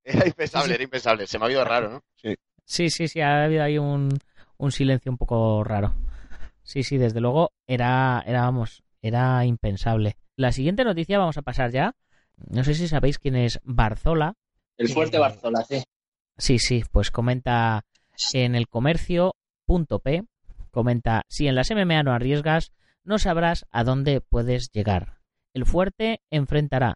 Era 0.04 0.28
impensable, 0.28 0.74
era 0.74 0.84
impensable. 0.84 1.28
Se 1.28 1.39
me 1.39 1.46
ha 1.46 1.48
oído 1.48 1.63
raro, 1.63 1.89
¿no? 1.89 2.04
Sí. 2.15 2.36
Sí, 2.65 2.89
sí, 2.89 3.08
sí, 3.08 3.22
ha 3.22 3.46
habido 3.46 3.63
ahí 3.63 3.78
un, 3.78 4.10
un 4.58 4.72
silencio 4.72 5.12
un 5.12 5.17
poco 5.17 5.63
raro. 5.63 5.96
Sí, 6.63 6.84
sí, 6.84 6.98
desde 6.98 7.19
luego 7.19 7.52
era, 7.67 8.24
era, 8.26 8.41
vamos, 8.41 8.84
era 9.02 9.46
impensable. 9.46 10.17
La 10.36 10.52
siguiente 10.52 10.84
noticia 10.84 11.19
vamos 11.19 11.38
a 11.38 11.41
pasar 11.41 11.72
ya. 11.72 11.96
No 12.50 12.63
sé 12.63 12.74
si 12.74 12.88
sabéis 12.88 13.19
quién 13.19 13.36
es 13.36 13.60
Barzola. 13.63 14.34
El 14.78 14.89
fuerte 14.89 15.17
Eh, 15.17 15.19
Barzola, 15.19 15.63
sí. 15.63 15.84
Sí, 16.38 16.60
sí, 16.60 16.84
pues 16.91 17.12
comenta 17.12 17.86
en 18.34 18.56
el 18.56 18.67
comercio.p, 18.67 20.24
comenta, 20.72 21.24
si 21.30 21.48
en 21.48 21.56
las 21.56 21.69
MMA 21.72 22.04
no 22.04 22.12
arriesgas, 22.12 22.72
no 23.04 23.19
sabrás 23.19 23.65
a 23.72 23.84
dónde 23.84 24.22
puedes 24.22 24.72
llegar. 24.72 25.19
El 25.54 25.65
fuerte 25.65 26.22
enfrentará 26.32 26.96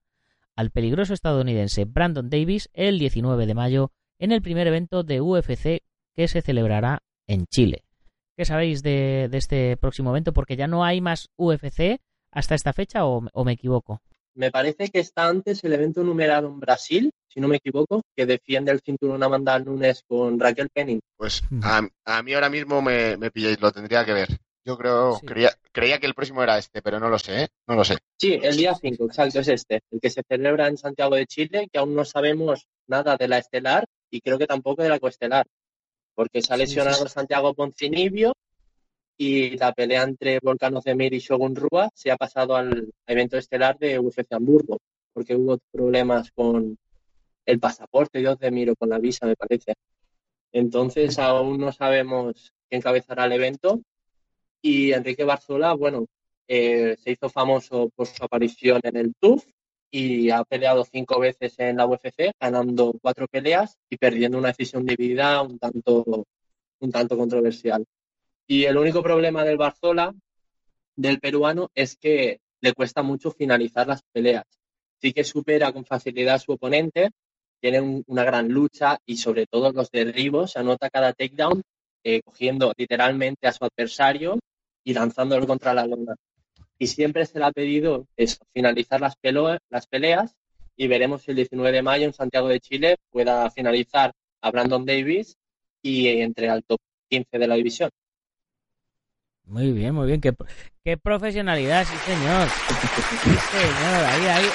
al 0.55 0.71
peligroso 0.71 1.13
estadounidense 1.13 1.85
Brandon 1.85 2.29
Davis 2.29 2.69
el 2.73 2.97
19 2.97 3.45
de 3.45 3.53
mayo 3.53 3.91
en 4.17 4.31
el 4.31 4.41
primer 4.41 4.65
evento 4.67 5.03
de 5.03 5.21
UFC 5.21 5.83
que 6.15 6.27
se 6.27 6.41
celebrará 6.41 7.03
en 7.27 7.45
Chile. 7.45 7.83
¿Qué 8.35 8.45
sabéis 8.45 8.81
de, 8.81 9.27
de 9.29 9.37
este 9.37 9.77
próximo 9.77 10.09
evento? 10.09 10.33
Porque 10.33 10.55
ya 10.55 10.67
no 10.67 10.83
hay 10.83 11.01
más 11.01 11.29
UFC 11.37 11.99
hasta 12.31 12.55
esta 12.55 12.73
fecha 12.73 13.05
o, 13.05 13.23
o 13.31 13.45
me 13.45 13.53
equivoco. 13.53 14.01
Me 14.37 14.51
parece 14.51 14.89
que 14.89 14.99
está 14.99 15.27
antes 15.27 15.63
el 15.63 15.73
evento 15.73 16.03
numerado 16.03 16.47
en 16.47 16.59
Brasil, 16.59 17.11
si 17.27 17.39
no 17.39 17.47
me 17.47 17.57
equivoco, 17.57 18.03
que 18.15 18.27
defiende 18.27 18.71
el 18.71 18.81
cinturón 18.81 19.23
Amanda 19.23 19.57
Nunes 19.57 20.03
con 20.07 20.39
Raquel 20.39 20.69
Penning. 20.69 20.99
Pues 21.17 21.41
Mm. 21.49 21.61
a, 21.63 21.89
a 22.05 22.21
mí 22.23 22.33
ahora 22.35 22.49
mismo 22.49 22.81
me, 22.81 23.17
me 23.17 23.31
pilláis, 23.31 23.59
lo 23.59 23.71
tendría 23.71 24.05
que 24.05 24.13
ver. 24.13 24.29
Yo 24.63 24.77
creo, 24.77 25.15
Sí. 25.19 25.25
creía, 25.25 25.49
creía 25.71 25.97
que 25.99 26.05
el 26.05 26.13
próximo 26.13 26.43
era 26.43 26.57
este, 26.59 26.81
pero 26.83 26.99
no 26.99 27.09
lo 27.09 27.17
sé, 27.17 27.43
¿eh? 27.43 27.47
No 27.67 27.75
lo 27.75 27.83
sé. 27.83 27.97
Sí, 28.19 28.37
el 28.41 28.55
día 28.57 28.75
5, 28.75 29.05
exacto, 29.05 29.39
es 29.39 29.47
este, 29.47 29.79
el 29.89 29.99
que 29.99 30.09
se 30.11 30.21
celebra 30.27 30.67
en 30.67 30.77
Santiago 30.77 31.15
de 31.15 31.25
Chile, 31.25 31.67
que 31.71 31.79
aún 31.79 31.95
no 31.95 32.05
sabemos 32.05 32.67
nada 32.85 33.17
de 33.17 33.27
la 33.27 33.39
estelar 33.39 33.85
y 34.11 34.21
creo 34.21 34.37
que 34.37 34.45
tampoco 34.45 34.83
de 34.83 34.89
la 34.89 34.99
coestelar, 34.99 35.47
porque 36.13 36.41
se 36.43 36.53
ha 36.53 36.57
Sí, 36.57 36.63
lesionado 36.63 37.07
Santiago 37.07 37.53
Poncinibio 37.55 38.33
y 39.17 39.57
la 39.57 39.73
pelea 39.73 40.03
entre 40.03 40.39
Volcano 40.39 40.81
Zemir 40.81 41.13
y 41.13 41.19
Shogun 41.19 41.55
Rua 41.55 41.89
se 41.93 42.11
ha 42.11 42.17
pasado 42.17 42.55
al 42.55 42.93
evento 43.07 43.37
estelar 43.37 43.77
de 43.77 43.99
UFC 43.99 44.31
Hamburgo, 44.31 44.77
porque 45.13 45.35
hubo 45.35 45.57
problemas 45.71 46.31
con 46.31 46.77
el 47.45 47.59
pasaporte 47.59 48.19
de 48.19 48.27
Ozdemir 48.29 48.69
o 48.71 48.75
con 48.75 48.89
la 48.89 48.99
visa, 48.99 49.25
me 49.25 49.35
parece. 49.35 49.73
Entonces 50.51 51.17
aún 51.19 51.59
no 51.59 51.71
sabemos 51.71 52.53
quién 52.69 52.79
encabezará 52.79 53.25
el 53.25 53.33
evento 53.33 53.81
y 54.61 54.91
Enrique 54.93 55.23
Barzola, 55.23 55.73
bueno, 55.73 56.05
eh, 56.47 56.95
se 56.99 57.11
hizo 57.11 57.29
famoso 57.29 57.89
por 57.95 58.07
su 58.07 58.23
aparición 58.23 58.79
en 58.83 58.97
el 58.97 59.13
TUF 59.15 59.45
y 59.91 60.29
ha 60.29 60.43
peleado 60.43 60.83
cinco 60.85 61.19
veces 61.19 61.57
en 61.59 61.77
la 61.77 61.85
UFC, 61.85 62.31
ganando 62.39 62.93
cuatro 63.01 63.27
peleas 63.27 63.77
y 63.89 63.97
perdiendo 63.97 64.37
una 64.37 64.49
decisión 64.49 64.85
dividida 64.85 65.41
un 65.41 65.57
tanto, 65.59 66.25
un 66.79 66.91
tanto 66.91 67.17
controversial. 67.17 67.85
Y 68.47 68.65
el 68.65 68.77
único 68.77 69.03
problema 69.03 69.43
del 69.43 69.57
Barzola, 69.57 70.13
del 70.95 71.19
peruano, 71.19 71.69
es 71.75 71.97
que 71.97 72.39
le 72.61 72.73
cuesta 72.73 73.03
mucho 73.03 73.31
finalizar 73.31 73.87
las 73.87 74.01
peleas. 74.11 74.45
Sí 75.01 75.13
que 75.13 75.23
supera 75.23 75.71
con 75.71 75.85
facilidad 75.85 76.35
a 76.35 76.39
su 76.39 76.53
oponente, 76.53 77.11
tiene 77.61 77.81
un- 77.81 78.03
una 78.07 78.23
gran 78.23 78.49
lucha 78.49 78.99
y 79.05 79.17
sobre 79.17 79.45
todo 79.47 79.71
los 79.71 79.91
derribos, 79.91 80.51
se 80.51 80.59
anota 80.59 80.89
cada 80.89 81.13
takedown 81.13 81.61
eh, 82.03 82.21
cogiendo 82.23 82.73
literalmente 82.77 83.47
a 83.47 83.51
su 83.51 83.65
adversario 83.65 84.39
y 84.83 84.93
lanzándolo 84.93 85.45
contra 85.45 85.73
la 85.73 85.85
lona. 85.85 86.15
Y 86.79 86.87
siempre 86.87 87.25
se 87.25 87.39
le 87.39 87.45
ha 87.45 87.51
pedido 87.51 88.07
finalizar 88.53 89.01
las, 89.01 89.15
pelo- 89.21 89.57
las 89.69 89.87
peleas 89.87 90.33
y 90.77 90.87
veremos 90.87 91.23
si 91.23 91.31
el 91.31 91.37
19 91.37 91.71
de 91.75 91.81
mayo 91.81 92.05
en 92.05 92.13
Santiago 92.13 92.47
de 92.47 92.59
Chile 92.59 92.97
pueda 93.11 93.49
finalizar 93.51 94.13
a 94.41 94.51
Brandon 94.51 94.85
Davis 94.85 95.35
y 95.81 96.07
entre 96.21 96.49
al 96.49 96.63
top 96.63 96.79
15 97.09 97.37
de 97.39 97.47
la 97.47 97.55
división. 97.55 97.89
Muy 99.47 99.71
bien, 99.71 99.95
muy 99.95 100.07
bien. 100.07 100.21
Qué, 100.21 100.33
qué 100.83 100.97
profesionalidad, 100.97 101.85
sí 101.85 101.95
señor. 102.05 102.47
Sí 102.49 103.17
señor, 103.57 104.05
ahí, 104.05 104.27
ahí, 104.27 104.45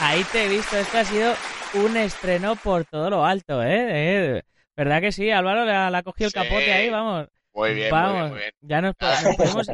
ahí 0.00 0.24
te 0.32 0.44
he 0.44 0.48
visto. 0.48 0.76
Esto 0.76 0.98
ha 0.98 1.04
sido 1.04 1.34
un 1.74 1.96
estreno 1.96 2.56
por 2.56 2.84
todo 2.84 3.10
lo 3.10 3.24
alto, 3.24 3.62
¿eh? 3.62 4.36
¿Eh? 4.38 4.42
¿Verdad 4.76 5.00
que 5.00 5.12
sí? 5.12 5.30
Álvaro 5.30 5.64
le 5.64 5.72
ha, 5.72 6.02
cogido 6.02 6.26
el 6.26 6.32
Sí. 6.32 6.38
capote 6.38 6.72
ahí, 6.72 6.90
vamos. 6.90 7.28
Muy 7.52 7.74
bien, 7.74 7.90
vamos, 7.90 8.12
muy 8.12 8.20
bien, 8.20 8.30
muy 8.30 8.38
bien. 8.40 8.52
ya 8.60 8.80
nos, 8.80 8.94
po- 8.94 9.06
nos 9.06 9.36
podemos, 9.36 9.66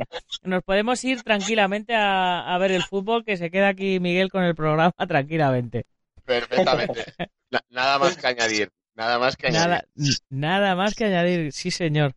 nos 0.43 0.63
podemos 0.63 1.05
ir 1.05 1.23
tranquilamente 1.23 1.95
a, 1.95 2.55
a 2.55 2.59
ver 2.59 2.73
el 2.73 2.83
fútbol, 2.83 3.25
que 3.25 3.37
se 3.37 3.51
queda 3.51 3.69
aquí 3.69 4.01
Miguel 4.01 4.31
con 4.31 4.45
el 4.45 4.55
programa 4.55 4.93
tranquilamente. 5.09 5.85
Perfectamente. 6.25 7.05
Na- 7.51 7.61
nada 7.71 7.99
más 7.99 8.17
que 8.17 8.27
añadir. 8.27 8.69
Nada 8.95 9.19
más 9.19 9.37
que 9.37 9.49
añadir. 9.49 9.69
Nada, 9.69 9.85
nada 10.31 10.75
más 10.75 10.95
que 10.95 11.05
añadir, 11.05 11.53
sí 11.53 11.71
señor. 11.71 12.15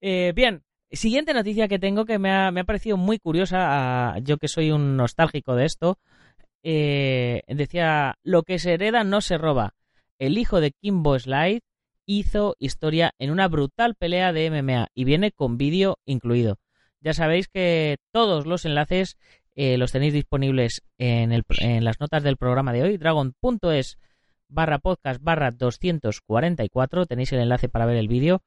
Eh, 0.00 0.32
bien, 0.36 0.62
siguiente 0.92 1.34
noticia 1.34 1.68
que 1.68 1.78
tengo 1.78 2.04
que 2.04 2.18
me 2.18 2.30
ha, 2.30 2.50
me 2.50 2.60
ha 2.60 2.64
parecido 2.64 2.96
muy 2.96 3.18
curiosa, 3.18 4.12
a- 4.14 4.18
yo 4.20 4.38
que 4.38 4.48
soy 4.48 4.70
un 4.70 4.96
nostálgico 4.96 5.54
de 5.54 5.64
esto. 5.66 5.98
Eh, 6.62 7.42
decía, 7.48 8.16
lo 8.22 8.42
que 8.42 8.58
se 8.58 8.74
hereda 8.74 9.04
no 9.04 9.20
se 9.20 9.38
roba. 9.38 9.74
El 10.18 10.38
hijo 10.38 10.60
de 10.60 10.72
Kimbo 10.72 11.18
Slide 11.18 11.60
hizo 12.06 12.56
historia 12.58 13.12
en 13.18 13.30
una 13.30 13.48
brutal 13.48 13.94
pelea 13.94 14.32
de 14.32 14.46
MMA 14.50 14.88
y 14.94 15.04
viene 15.04 15.30
con 15.30 15.56
vídeo 15.58 15.98
incluido. 16.04 16.58
Ya 17.00 17.12
sabéis 17.12 17.48
que 17.48 17.98
todos 18.12 18.46
los 18.46 18.64
enlaces 18.64 19.16
eh, 19.54 19.76
los 19.78 19.92
tenéis 19.92 20.12
disponibles 20.14 20.82
en, 20.98 21.32
el- 21.32 21.44
en 21.60 21.84
las 21.84 22.00
notas 22.00 22.22
del 22.22 22.36
programa 22.36 22.72
de 22.72 22.82
hoy, 22.82 22.96
dragon.es 22.96 23.98
barra 24.48 24.78
podcast 24.78 25.22
barra 25.22 25.50
244, 25.50 27.06
tenéis 27.06 27.32
el 27.32 27.40
enlace 27.40 27.68
para 27.68 27.84
ver 27.86 27.96
el 27.96 28.08
vídeo 28.08 28.42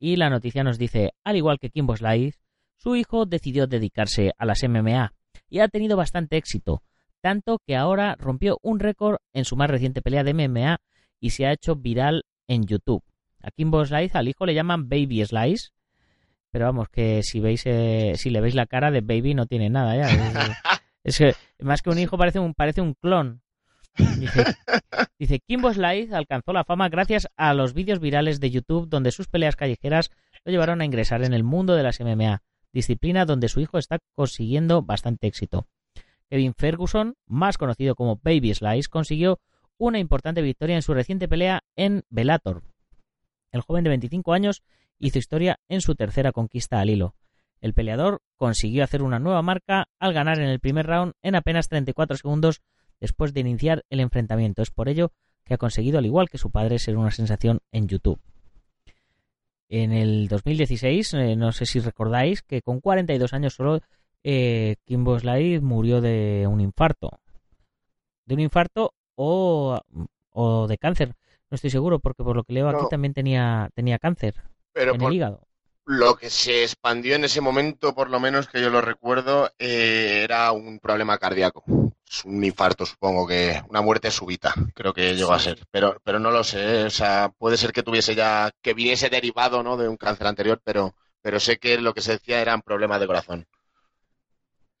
y 0.00 0.16
la 0.16 0.30
noticia 0.30 0.64
nos 0.64 0.78
dice, 0.78 1.12
al 1.22 1.36
igual 1.36 1.58
que 1.60 1.70
Kimbo 1.70 1.94
Slice, 1.94 2.40
su 2.76 2.96
hijo 2.96 3.26
decidió 3.26 3.66
dedicarse 3.66 4.32
a 4.38 4.46
las 4.46 4.62
MMA 4.66 5.12
y 5.50 5.60
ha 5.60 5.68
tenido 5.68 5.96
bastante 5.96 6.38
éxito, 6.38 6.82
tanto 7.20 7.60
que 7.64 7.76
ahora 7.76 8.16
rompió 8.18 8.58
un 8.62 8.80
récord 8.80 9.18
en 9.34 9.44
su 9.44 9.56
más 9.56 9.68
reciente 9.68 10.00
pelea 10.00 10.24
de 10.24 10.32
MMA 10.32 10.80
y 11.20 11.30
se 11.30 11.46
ha 11.46 11.52
hecho 11.52 11.76
viral 11.76 12.24
en 12.48 12.64
YouTube. 12.66 13.04
A 13.42 13.50
Kimbo 13.50 13.84
Slice 13.84 14.16
al 14.16 14.28
hijo 14.28 14.46
le 14.46 14.54
llaman 14.54 14.88
Baby 14.88 15.24
Slice, 15.24 15.70
pero 16.50 16.64
vamos 16.64 16.88
que 16.88 17.22
si 17.22 17.38
veis 17.38 17.62
eh, 17.66 18.14
si 18.16 18.30
le 18.30 18.40
veis 18.40 18.54
la 18.54 18.66
cara 18.66 18.90
de 18.90 19.02
Baby 19.02 19.34
no 19.34 19.46
tiene 19.46 19.68
nada 19.68 19.96
ya. 19.96 20.08
Es, 20.08 20.24
es 21.04 21.18
que 21.18 21.64
más 21.64 21.82
que 21.82 21.90
un 21.90 21.98
hijo 21.98 22.16
parece 22.16 22.38
un 22.38 22.54
parece 22.54 22.80
un 22.80 22.94
clon. 22.94 23.42
Dice, 25.18 25.40
Kimbo 25.40 25.72
Slice 25.72 26.14
alcanzó 26.14 26.52
la 26.52 26.64
fama 26.64 26.88
gracias 26.88 27.28
a 27.36 27.54
los 27.54 27.74
vídeos 27.74 28.00
virales 28.00 28.40
de 28.40 28.50
YouTube 28.50 28.88
donde 28.88 29.12
sus 29.12 29.28
peleas 29.28 29.56
callejeras 29.56 30.10
lo 30.44 30.52
llevaron 30.52 30.80
a 30.80 30.84
ingresar 30.84 31.22
en 31.24 31.34
el 31.34 31.44
mundo 31.44 31.74
de 31.74 31.82
las 31.82 32.00
MMA, 32.00 32.42
disciplina 32.72 33.24
donde 33.24 33.48
su 33.48 33.60
hijo 33.60 33.78
está 33.78 33.98
consiguiendo 34.14 34.82
bastante 34.82 35.26
éxito. 35.26 35.66
Kevin 36.28 36.54
Ferguson, 36.54 37.16
más 37.26 37.58
conocido 37.58 37.94
como 37.94 38.20
Baby 38.22 38.54
Slice, 38.54 38.88
consiguió 38.88 39.40
una 39.78 39.98
importante 39.98 40.42
victoria 40.42 40.76
en 40.76 40.82
su 40.82 40.94
reciente 40.94 41.28
pelea 41.28 41.62
en 41.74 42.04
Bellator. 42.08 42.62
El 43.50 43.62
joven 43.62 43.84
de 43.84 43.90
25 43.90 44.32
años 44.32 44.62
hizo 44.98 45.18
historia 45.18 45.58
en 45.68 45.80
su 45.80 45.94
tercera 45.94 46.32
conquista 46.32 46.80
al 46.80 46.90
hilo. 46.90 47.16
El 47.60 47.74
peleador 47.74 48.22
consiguió 48.36 48.84
hacer 48.84 49.02
una 49.02 49.18
nueva 49.18 49.42
marca 49.42 49.88
al 49.98 50.12
ganar 50.12 50.38
en 50.38 50.48
el 50.48 50.60
primer 50.60 50.86
round 50.86 51.14
en 51.22 51.34
apenas 51.34 51.68
34 51.68 52.16
segundos 52.16 52.62
después 53.00 53.32
de 53.32 53.40
iniciar 53.40 53.84
el 53.90 54.00
enfrentamiento. 54.00 54.62
Es 54.62 54.70
por 54.70 54.88
ello 54.88 55.12
que 55.44 55.54
ha 55.54 55.58
conseguido, 55.58 55.98
al 55.98 56.06
igual 56.06 56.28
que 56.28 56.38
su 56.38 56.50
padre, 56.50 56.78
ser 56.78 56.96
una 56.96 57.10
sensación 57.10 57.60
en 57.72 57.88
YouTube. 57.88 58.20
En 59.68 59.92
el 59.92 60.28
2016, 60.28 61.14
eh, 61.14 61.36
no 61.36 61.52
sé 61.52 61.66
si 61.66 61.80
recordáis, 61.80 62.42
que 62.42 62.62
con 62.62 62.80
42 62.80 63.32
años 63.32 63.54
solo, 63.54 63.80
eh, 64.22 64.76
Kim 64.84 65.04
Bosley 65.04 65.60
murió 65.60 66.00
de 66.00 66.46
un 66.48 66.60
infarto. 66.60 67.20
De 68.26 68.34
un 68.34 68.40
infarto 68.40 68.94
o, 69.14 69.80
o 70.30 70.66
de 70.66 70.78
cáncer. 70.78 71.14
No 71.50 71.54
estoy 71.54 71.70
seguro, 71.70 71.98
porque 71.98 72.22
por 72.22 72.36
lo 72.36 72.44
que 72.44 72.52
leo 72.52 72.68
aquí 72.68 72.84
también 72.90 73.14
tenía, 73.14 73.70
tenía 73.74 73.98
cáncer 73.98 74.34
Pero 74.72 74.92
en 74.94 74.98
por 75.00 75.10
el 75.10 75.16
hígado. 75.16 75.46
Lo 75.90 76.16
que 76.16 76.30
se 76.30 76.62
expandió 76.62 77.16
en 77.16 77.24
ese 77.24 77.40
momento, 77.40 77.94
por 77.94 78.10
lo 78.10 78.20
menos 78.20 78.46
que 78.48 78.60
yo 78.60 78.70
lo 78.70 78.80
recuerdo, 78.80 79.50
eh, 79.58 80.20
era 80.24 80.52
un 80.52 80.78
problema 80.78 81.18
cardíaco. 81.18 81.64
Es 82.08 82.24
un 82.24 82.42
infarto, 82.44 82.86
supongo 82.86 83.26
que 83.26 83.60
una 83.68 83.82
muerte 83.82 84.10
súbita, 84.10 84.54
creo 84.74 84.92
que 84.92 85.14
llegó 85.16 85.32
a 85.32 85.38
ser. 85.40 85.58
Pero, 85.70 86.00
pero 86.04 86.18
no 86.20 86.30
lo 86.30 86.44
sé, 86.44 86.84
o 86.84 86.90
sea, 86.90 87.32
puede 87.36 87.56
ser 87.56 87.72
que 87.72 87.82
tuviese 87.82 88.14
ya, 88.14 88.50
que 88.62 88.74
viniese 88.74 89.10
derivado, 89.10 89.62
¿no? 89.62 89.76
de 89.76 89.88
un 89.88 89.96
cáncer 89.96 90.26
anterior, 90.28 90.60
pero, 90.64 90.94
pero 91.22 91.40
sé 91.40 91.58
que 91.58 91.78
lo 91.80 91.92
que 91.92 92.02
se 92.02 92.12
decía 92.12 92.40
eran 92.40 92.62
problemas 92.62 93.00
de 93.00 93.06
corazón. 93.06 93.46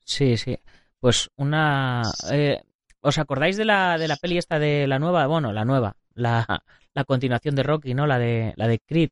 Sí, 0.04 0.36
sí. 0.36 0.58
Pues 1.00 1.30
una... 1.36 2.02
eh, 2.30 2.62
¿Os 3.00 3.18
acordáis 3.18 3.56
de 3.56 3.64
la, 3.64 3.96
de 3.98 4.08
la 4.08 4.16
peli 4.16 4.38
esta 4.38 4.58
de 4.58 4.86
la 4.86 4.98
nueva? 4.98 5.26
Bueno, 5.26 5.52
la 5.52 5.64
nueva. 5.64 5.96
La, 6.14 6.62
la 6.94 7.04
continuación 7.04 7.54
de 7.54 7.62
Rocky, 7.62 7.94
¿no? 7.94 8.06
La 8.06 8.18
de, 8.18 8.52
la 8.56 8.68
de 8.68 8.78
Creed. 8.78 9.10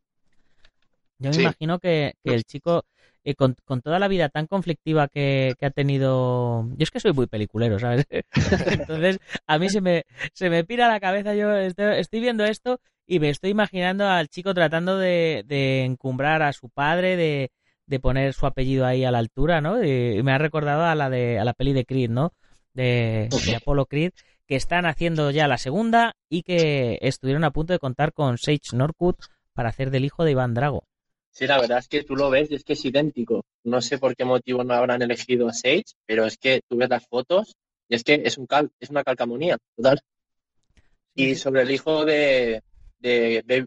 Yo 1.18 1.30
me 1.30 1.34
Sí. 1.34 1.42
imagino 1.42 1.78
que, 1.78 2.14
que 2.24 2.34
el 2.34 2.44
chico, 2.44 2.84
eh, 3.24 3.34
con, 3.34 3.56
con 3.64 3.80
toda 3.82 3.98
la 3.98 4.08
vida 4.08 4.28
tan 4.28 4.46
conflictiva 4.46 5.08
que, 5.08 5.54
que 5.58 5.66
ha 5.66 5.70
tenido... 5.70 6.66
Yo 6.76 6.82
es 6.84 6.90
que 6.90 7.00
soy 7.00 7.12
muy 7.12 7.26
peliculero, 7.26 7.78
¿sabes? 7.78 8.06
Entonces, 8.66 9.18
a 9.46 9.58
mí 9.58 9.68
se 9.68 9.80
me, 9.80 10.04
se 10.32 10.50
me 10.50 10.64
pira 10.64 10.88
la 10.88 11.00
cabeza. 11.00 11.34
Yo 11.34 11.54
estoy, 11.56 11.98
estoy 11.98 12.20
viendo 12.20 12.44
esto 12.44 12.80
y 13.06 13.20
me 13.20 13.30
estoy 13.30 13.50
imaginando 13.50 14.06
al 14.06 14.28
chico 14.28 14.54
tratando 14.54 14.98
de, 14.98 15.42
de 15.46 15.84
encumbrar 15.84 16.42
a 16.42 16.52
su 16.52 16.68
padre, 16.68 17.16
de, 17.16 17.50
de 17.86 18.00
poner 18.00 18.34
su 18.34 18.46
apellido 18.46 18.86
ahí 18.86 19.04
a 19.04 19.10
la 19.10 19.18
altura, 19.18 19.60
¿no? 19.60 19.82
Y 19.82 20.22
me 20.22 20.32
ha 20.32 20.38
recordado 20.38 20.84
a 20.84 20.94
la 20.94 21.08
de 21.10 21.38
a 21.38 21.44
la 21.44 21.54
peli 21.54 21.72
de 21.72 21.84
Creed, 21.86 22.10
¿no? 22.10 22.32
De, 22.74 23.28
de 23.46 23.56
Apollo 23.56 23.86
Creed, 23.86 24.12
que 24.46 24.56
están 24.56 24.86
haciendo 24.86 25.30
ya 25.30 25.48
la 25.48 25.58
segunda 25.58 26.14
y 26.28 26.42
que 26.42 26.98
estuvieron 27.02 27.44
a 27.44 27.50
punto 27.50 27.72
de 27.72 27.78
contar 27.78 28.12
con 28.12 28.38
Sage 28.38 28.60
Norwood 28.76 29.16
para 29.54 29.70
hacer 29.70 29.90
del 29.90 30.04
hijo 30.04 30.24
de 30.24 30.30
Iván 30.32 30.54
Drago. 30.54 30.84
Sí, 31.38 31.46
la 31.46 31.60
verdad 31.60 31.78
es 31.78 31.86
que 31.86 32.02
tú 32.02 32.16
lo 32.16 32.30
ves 32.30 32.50
y 32.50 32.56
es 32.56 32.64
que 32.64 32.72
es 32.72 32.84
idéntico. 32.84 33.44
No 33.62 33.80
sé 33.80 33.96
por 33.96 34.16
qué 34.16 34.24
motivo 34.24 34.64
no 34.64 34.74
habrán 34.74 35.02
elegido 35.02 35.48
a 35.48 35.52
Sage, 35.52 35.84
pero 36.04 36.26
es 36.26 36.36
que 36.36 36.62
tú 36.68 36.76
ves 36.76 36.88
las 36.90 37.06
fotos 37.06 37.54
y 37.88 37.94
es 37.94 38.02
que 38.02 38.22
es 38.24 38.38
un 38.38 38.48
cal, 38.48 38.72
es 38.80 38.90
una 38.90 39.04
calcamonía, 39.04 39.56
total. 39.76 40.00
Y 41.14 41.36
sobre 41.36 41.62
el 41.62 41.70
hijo 41.70 42.04
de, 42.04 42.60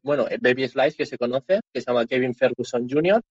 bueno, 0.04 0.28
el 0.28 0.40
Baby 0.40 0.68
Slice 0.68 0.98
que 0.98 1.06
se 1.06 1.18
conoce, 1.18 1.62
que 1.72 1.80
se 1.80 1.86
llama 1.86 2.06
Kevin 2.06 2.36
Ferguson 2.36 2.90
Jr., 2.90 3.22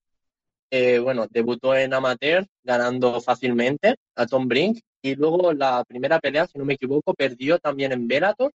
eh, 0.71 1.01
bueno, 1.01 1.27
debutó 1.29 1.75
en 1.75 1.93
amateur 1.93 2.47
ganando 2.65 3.21
fácilmente 3.21 3.97
a 4.15 4.25
Tom 4.25 4.49
Brink 4.49 4.81
y 5.03 5.17
luego 5.17 5.53
la 5.53 5.85
primera 5.85 6.19
pelea, 6.19 6.47
si 6.47 6.57
no 6.57 6.65
me 6.65 6.75
equivoco, 6.75 7.13
perdió 7.13 7.59
también 7.59 7.93
en 7.93 8.09
Bellator 8.09 8.51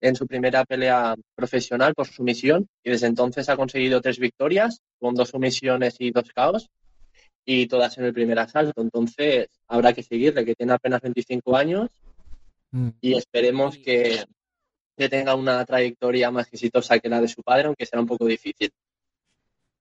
en 0.00 0.16
su 0.16 0.26
primera 0.26 0.64
pelea 0.64 1.14
profesional 1.34 1.94
por 1.94 2.06
sumisión 2.08 2.66
y 2.82 2.90
desde 2.90 3.06
entonces 3.06 3.48
ha 3.48 3.56
conseguido 3.56 4.00
tres 4.00 4.18
victorias 4.18 4.80
con 4.98 5.14
dos 5.14 5.30
sumisiones 5.30 5.96
y 5.98 6.10
dos 6.10 6.30
caos 6.34 6.68
y 7.46 7.66
todas 7.66 7.96
en 7.98 8.04
el 8.04 8.12
primer 8.12 8.38
asalto. 8.38 8.80
Entonces 8.82 9.48
habrá 9.68 9.92
que 9.92 10.02
seguirle, 10.02 10.44
que 10.44 10.54
tiene 10.54 10.72
apenas 10.72 11.00
25 11.00 11.56
años 11.56 11.90
Mm. 12.70 12.88
y 13.00 13.14
esperemos 13.14 13.78
que, 13.78 14.24
que 14.96 15.08
tenga 15.08 15.36
una 15.36 15.64
trayectoria 15.64 16.32
más 16.32 16.48
exitosa 16.52 16.98
que 16.98 17.08
la 17.08 17.20
de 17.20 17.28
su 17.28 17.40
padre, 17.42 17.66
aunque 17.66 17.86
será 17.86 18.00
un 18.02 18.08
poco 18.08 18.26
difícil. 18.26 18.72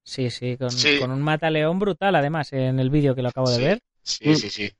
Sí, 0.03 0.29
sí, 0.29 0.57
con, 0.57 0.69
Sí. 0.69 0.99
con 0.99 1.09
un 1.11 1.21
mataleón 1.21 1.79
brutal, 1.79 2.13
además, 2.15 2.51
en 2.53 2.79
el 2.79 2.89
vídeo 2.91 3.15
que 3.15 3.21
lo 3.23 3.29
acabo 3.29 3.49
de 3.49 3.55
Sí. 3.55 3.63
ver. 3.63 3.79
Sí, 4.03 4.29
Mm. 4.29 4.35
sí, 4.35 4.49
sí. 4.51 4.71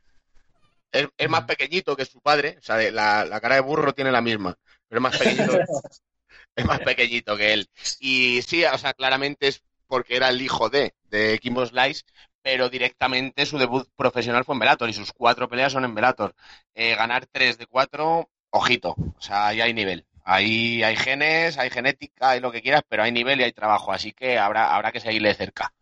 Es, 0.91 1.07
es 1.17 1.29
más 1.29 1.45
pequeñito 1.45 1.95
que 1.95 2.05
su 2.05 2.19
padre, 2.21 2.57
o 2.59 2.61
sea, 2.61 2.75
de- 2.77 2.91
la, 2.91 3.25
la 3.25 3.41
cara 3.41 3.55
de 3.55 3.61
burro 3.61 3.93
tiene 3.93 4.11
la 4.11 4.21
misma, 4.21 4.55
pero 4.93 4.99
es 4.99 5.01
más 5.01 5.17
pequeñito, 5.17 5.59
es 6.55 6.65
más 6.65 6.79
pequeñito 6.81 7.37
que 7.37 7.53
él. 7.53 7.69
Y 7.99 8.41
sí, 8.43 8.63
o 8.65 8.77
sea, 8.77 8.93
claramente 8.93 9.47
es 9.47 9.63
porque 9.87 10.15
era 10.15 10.29
el 10.29 10.41
hijo 10.41 10.69
de, 10.69 10.93
de 11.09 11.39
Kimbo 11.39 11.65
Slice, 11.65 12.03
pero 12.41 12.69
directamente 12.69 13.45
su 13.45 13.57
debut 13.57 13.87
profesional 13.95 14.43
fue 14.43 14.55
en 14.55 14.59
Bellator 14.59 14.89
y 14.89 14.93
sus 14.93 15.13
cuatro 15.13 15.49
peleas 15.49 15.71
son 15.71 15.85
en 15.85 15.95
Bellator. 15.95 16.35
Eh, 16.75 16.95
ganar 16.95 17.25
tres 17.25 17.57
de 17.57 17.65
cuatro, 17.65 18.29
ojito, 18.49 18.95
o 18.97 19.21
sea, 19.21 19.47
ahí 19.47 19.61
hay 19.61 19.73
nivel. 19.73 20.05
Ahí 20.25 20.83
hay 20.83 20.95
genes, 20.95 21.57
hay 21.57 21.69
genética, 21.69 22.29
hay 22.29 22.39
lo 22.39 22.51
que 22.51 22.61
quieras, 22.61 22.83
pero 22.87 23.03
hay 23.03 23.11
nivel 23.11 23.41
y 23.41 23.43
hay 23.43 23.51
trabajo, 23.51 23.91
así 23.91 24.13
que 24.13 24.37
habrá, 24.37 24.73
habrá 24.73 24.91
que 24.91 24.99
seguirle 24.99 25.29
de 25.29 25.35
cerca. 25.35 25.73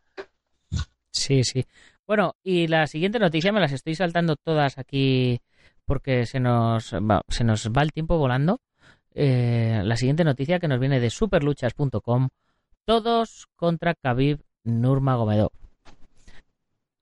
Sí, 1.11 1.43
sí. 1.43 1.65
Bueno, 2.07 2.35
y 2.43 2.67
la 2.67 2.87
siguiente 2.87 3.19
noticia 3.19 3.51
me 3.51 3.59
las 3.59 3.71
estoy 3.71 3.95
saltando 3.95 4.35
todas 4.35 4.77
aquí 4.77 5.41
porque 5.85 6.25
se 6.25 6.39
nos 6.39 6.93
va, 6.93 7.21
se 7.27 7.43
nos 7.43 7.69
va 7.69 7.83
el 7.83 7.91
tiempo 7.91 8.17
volando. 8.17 8.61
Eh, 9.13 9.81
la 9.83 9.95
siguiente 9.97 10.23
noticia 10.23 10.59
que 10.59 10.67
nos 10.67 10.79
viene 10.79 10.99
de 10.99 11.09
superluchas.com. 11.09 12.29
Todos 12.85 13.47
contra 13.55 13.93
Khabib 13.95 14.41
Nurmagomedov. 14.63 15.51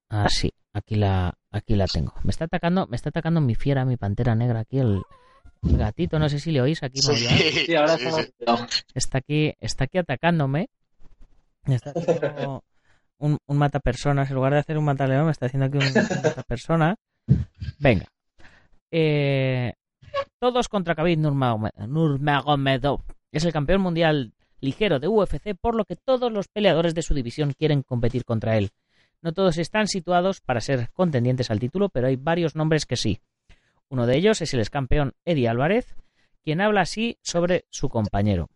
Ah, 0.09 0.27
sí, 0.29 0.51
aquí 0.73 0.95
la, 0.95 1.33
aquí 1.51 1.75
la 1.75 1.85
tengo. 1.85 2.13
Me 2.23 2.31
está 2.31 2.45
atacando, 2.45 2.87
me 2.87 2.95
está 2.95 3.09
atacando 3.09 3.41
mi 3.41 3.55
fiera, 3.55 3.85
mi 3.85 3.95
pantera 3.95 4.35
negra 4.35 4.61
aquí, 4.61 4.79
el, 4.79 5.01
el 5.63 5.77
gatito. 5.77 6.17
No 6.19 6.29
sé 6.29 6.39
si 6.39 6.51
le 6.51 6.61
oís 6.61 6.81
aquí. 6.83 6.99
Sí, 7.01 7.75
ahora 7.75 7.97
sí, 7.97 8.07
está 8.95 9.19
aquí, 9.19 9.53
está 9.59 9.83
aquí 9.85 9.99
atacándome. 9.99 10.69
Me 11.65 11.75
está 11.75 11.91
haciendo 11.91 12.63
un, 13.19 13.37
un 13.45 13.57
matapersonas. 13.57 14.29
En 14.29 14.35
lugar 14.35 14.53
de 14.53 14.59
hacer 14.59 14.77
un 14.77 14.85
mataleón, 14.85 15.25
me 15.25 15.31
está 15.31 15.45
haciendo 15.45 15.67
aquí 15.67 15.77
un, 15.77 15.83
un 15.85 16.21
matapersona. 16.23 16.95
Venga. 17.79 18.07
Eh, 18.91 19.73
todos 20.39 20.67
contra 20.69 20.95
Khabib 20.95 21.19
Nurmagome- 21.19 21.71
Nurmagomedov. 21.87 23.01
Es 23.31 23.45
el 23.45 23.53
campeón 23.53 23.81
mundial 23.81 24.33
ligero 24.61 24.99
de 24.99 25.07
UFC, 25.07 25.55
por 25.59 25.75
lo 25.75 25.85
que 25.85 25.95
todos 25.95 26.31
los 26.31 26.47
peleadores 26.47 26.95
de 26.95 27.01
su 27.01 27.13
división 27.13 27.53
quieren 27.57 27.83
competir 27.83 28.25
contra 28.25 28.57
él. 28.57 28.71
No 29.21 29.33
todos 29.33 29.57
están 29.57 29.87
situados 29.87 30.41
para 30.41 30.61
ser 30.61 30.89
contendientes 30.93 31.51
al 31.51 31.59
título, 31.59 31.89
pero 31.89 32.07
hay 32.07 32.15
varios 32.15 32.55
nombres 32.55 32.85
que 32.85 32.95
sí. 32.95 33.19
Uno 33.89 34.05
de 34.05 34.17
ellos 34.17 34.41
es 34.41 34.53
el 34.53 34.59
ex 34.61 34.69
campeón 34.69 35.13
Eddie 35.25 35.49
Álvarez, 35.49 35.95
quien 36.43 36.61
habla 36.61 36.81
así 36.81 37.17
sobre 37.21 37.65
su 37.69 37.89
compañero. 37.89 38.49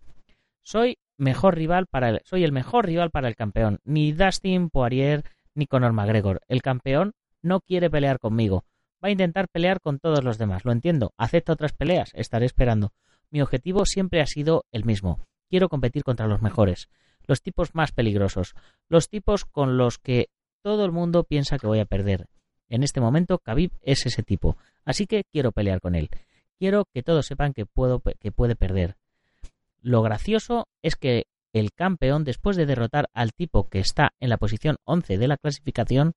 Soy 0.61 0.97
mejor 1.17 1.55
rival 1.55 1.87
para 1.87 2.09
el, 2.09 2.21
soy 2.23 2.43
el 2.43 2.51
mejor 2.51 2.85
rival 2.85 3.11
para 3.11 3.27
el 3.27 3.35
campeón. 3.35 3.79
Ni 3.83 4.13
Dustin 4.13 4.69
Poirier 4.69 5.23
ni 5.53 5.67
Conor 5.67 5.91
McGregor. 5.93 6.41
El 6.47 6.61
campeón 6.61 7.13
no 7.41 7.59
quiere 7.59 7.89
pelear 7.89 8.19
conmigo. 8.19 8.63
Va 9.03 9.09
a 9.09 9.11
intentar 9.11 9.49
pelear 9.49 9.81
con 9.81 9.99
todos 9.99 10.23
los 10.23 10.37
demás. 10.37 10.63
Lo 10.63 10.71
entiendo. 10.71 11.13
Acepta 11.17 11.53
otras 11.53 11.73
peleas. 11.73 12.11
Estaré 12.13 12.45
esperando. 12.45 12.93
Mi 13.29 13.41
objetivo 13.41 13.85
siempre 13.85 14.21
ha 14.21 14.25
sido 14.25 14.65
el 14.71 14.85
mismo. 14.85 15.19
Quiero 15.49 15.67
competir 15.69 16.03
contra 16.03 16.27
los 16.27 16.41
mejores, 16.41 16.89
los 17.27 17.41
tipos 17.41 17.75
más 17.75 17.91
peligrosos, 17.91 18.55
los 18.89 19.09
tipos 19.09 19.45
con 19.45 19.77
los 19.77 19.99
que 19.99 20.29
todo 20.61 20.85
el 20.85 20.91
mundo 20.91 21.25
piensa 21.25 21.59
que 21.59 21.67
voy 21.67 21.79
a 21.79 21.85
perder. 21.85 22.27
En 22.69 22.83
este 22.83 23.01
momento, 23.01 23.39
Khabib 23.39 23.71
es 23.81 24.05
ese 24.05 24.23
tipo, 24.23 24.57
así 24.85 25.05
que 25.05 25.23
quiero 25.31 25.51
pelear 25.51 25.79
con 25.79 25.95
él. 25.95 26.09
Quiero 26.57 26.85
que 26.91 27.03
todos 27.03 27.25
sepan 27.25 27.53
que 27.53 27.65
puedo 27.65 28.01
que 28.19 28.31
puede 28.31 28.55
perder. 28.55 28.95
Lo 29.81 30.01
gracioso 30.01 30.67
es 30.81 30.95
que 30.95 31.25
el 31.51 31.71
campeón, 31.73 32.23
después 32.23 32.57
de 32.57 32.65
derrotar 32.65 33.09
al 33.13 33.33
tipo 33.33 33.69
que 33.69 33.79
está 33.79 34.13
en 34.19 34.29
la 34.29 34.37
posición 34.37 34.77
11 34.85 35.17
de 35.17 35.27
la 35.27 35.37
clasificación, 35.37 36.13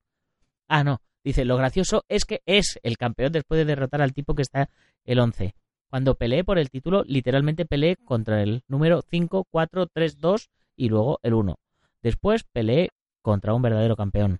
ah 0.67 0.83
no, 0.83 1.01
dice 1.27 1.43
lo 1.43 1.57
gracioso 1.57 2.05
es 2.07 2.23
que 2.23 2.41
es 2.45 2.79
el 2.83 2.97
campeón 2.97 3.33
después 3.33 3.57
de 3.57 3.65
derrotar 3.65 4.01
al 4.01 4.13
tipo 4.13 4.33
que 4.33 4.43
está 4.43 4.69
el 5.03 5.19
11. 5.19 5.55
Cuando 5.89 6.15
peleé 6.15 6.45
por 6.45 6.57
el 6.57 6.69
título, 6.69 7.03
literalmente 7.03 7.65
peleé 7.65 7.97
contra 7.97 8.41
el 8.41 8.63
número 8.69 9.01
5, 9.01 9.45
4, 9.51 9.87
3, 9.87 10.19
2 10.19 10.49
y 10.77 10.87
luego 10.87 11.19
el 11.23 11.33
1. 11.33 11.59
Después 12.01 12.45
peleé 12.45 12.91
contra 13.21 13.53
un 13.53 13.61
verdadero 13.61 13.97
campeón. 13.97 14.39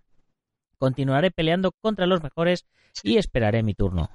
Continuaré 0.77 1.29
peleando 1.29 1.73
contra 1.73 2.05
los 2.05 2.23
mejores 2.23 2.65
y 3.03 3.17
esperaré 3.17 3.63
mi 3.63 3.73
turno. 3.73 4.09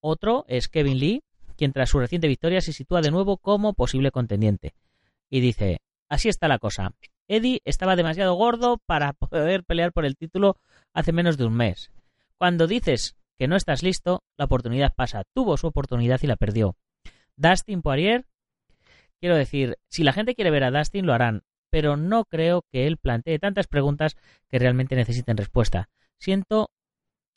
Otro 0.00 0.44
es 0.48 0.68
Kevin 0.68 0.98
Lee, 0.98 1.22
quien 1.56 1.72
tras 1.72 1.88
su 1.88 1.98
reciente 1.98 2.28
victoria 2.28 2.60
se 2.60 2.74
sitúa 2.74 3.00
de 3.00 3.10
nuevo 3.10 3.38
como 3.38 3.72
posible 3.72 4.10
contendiente. 4.10 4.74
Y 5.30 5.40
dice, 5.40 5.80
así 6.10 6.28
está 6.28 6.46
la 6.46 6.58
cosa. 6.58 6.92
Eddie 7.26 7.62
estaba 7.64 7.96
demasiado 7.96 8.34
gordo 8.34 8.76
para 8.84 9.14
poder 9.14 9.64
pelear 9.64 9.92
por 9.92 10.04
el 10.04 10.16
título 10.16 10.58
hace 10.94 11.12
menos 11.12 11.36
de 11.36 11.44
un 11.44 11.54
mes. 11.54 11.90
Cuando 12.38 12.66
dices 12.66 13.16
que 13.38 13.48
no 13.48 13.56
estás 13.56 13.82
listo, 13.82 14.22
la 14.36 14.44
oportunidad 14.44 14.94
pasa. 14.94 15.24
Tuvo 15.34 15.56
su 15.56 15.66
oportunidad 15.66 16.20
y 16.22 16.26
la 16.26 16.36
perdió. 16.36 16.76
Dustin 17.36 17.82
Poirier, 17.82 18.26
quiero 19.20 19.36
decir, 19.36 19.78
si 19.88 20.04
la 20.04 20.12
gente 20.12 20.34
quiere 20.34 20.50
ver 20.50 20.64
a 20.64 20.70
Dustin, 20.70 21.06
lo 21.06 21.14
harán. 21.14 21.42
pero 21.72 21.96
no 21.96 22.26
creo 22.26 22.66
que 22.70 22.86
él 22.86 22.98
plantee 22.98 23.38
tantas 23.38 23.66
preguntas 23.66 24.16
que 24.48 24.58
realmente 24.58 24.94
necesiten 24.94 25.38
respuesta. 25.38 25.88
Siento 26.18 26.70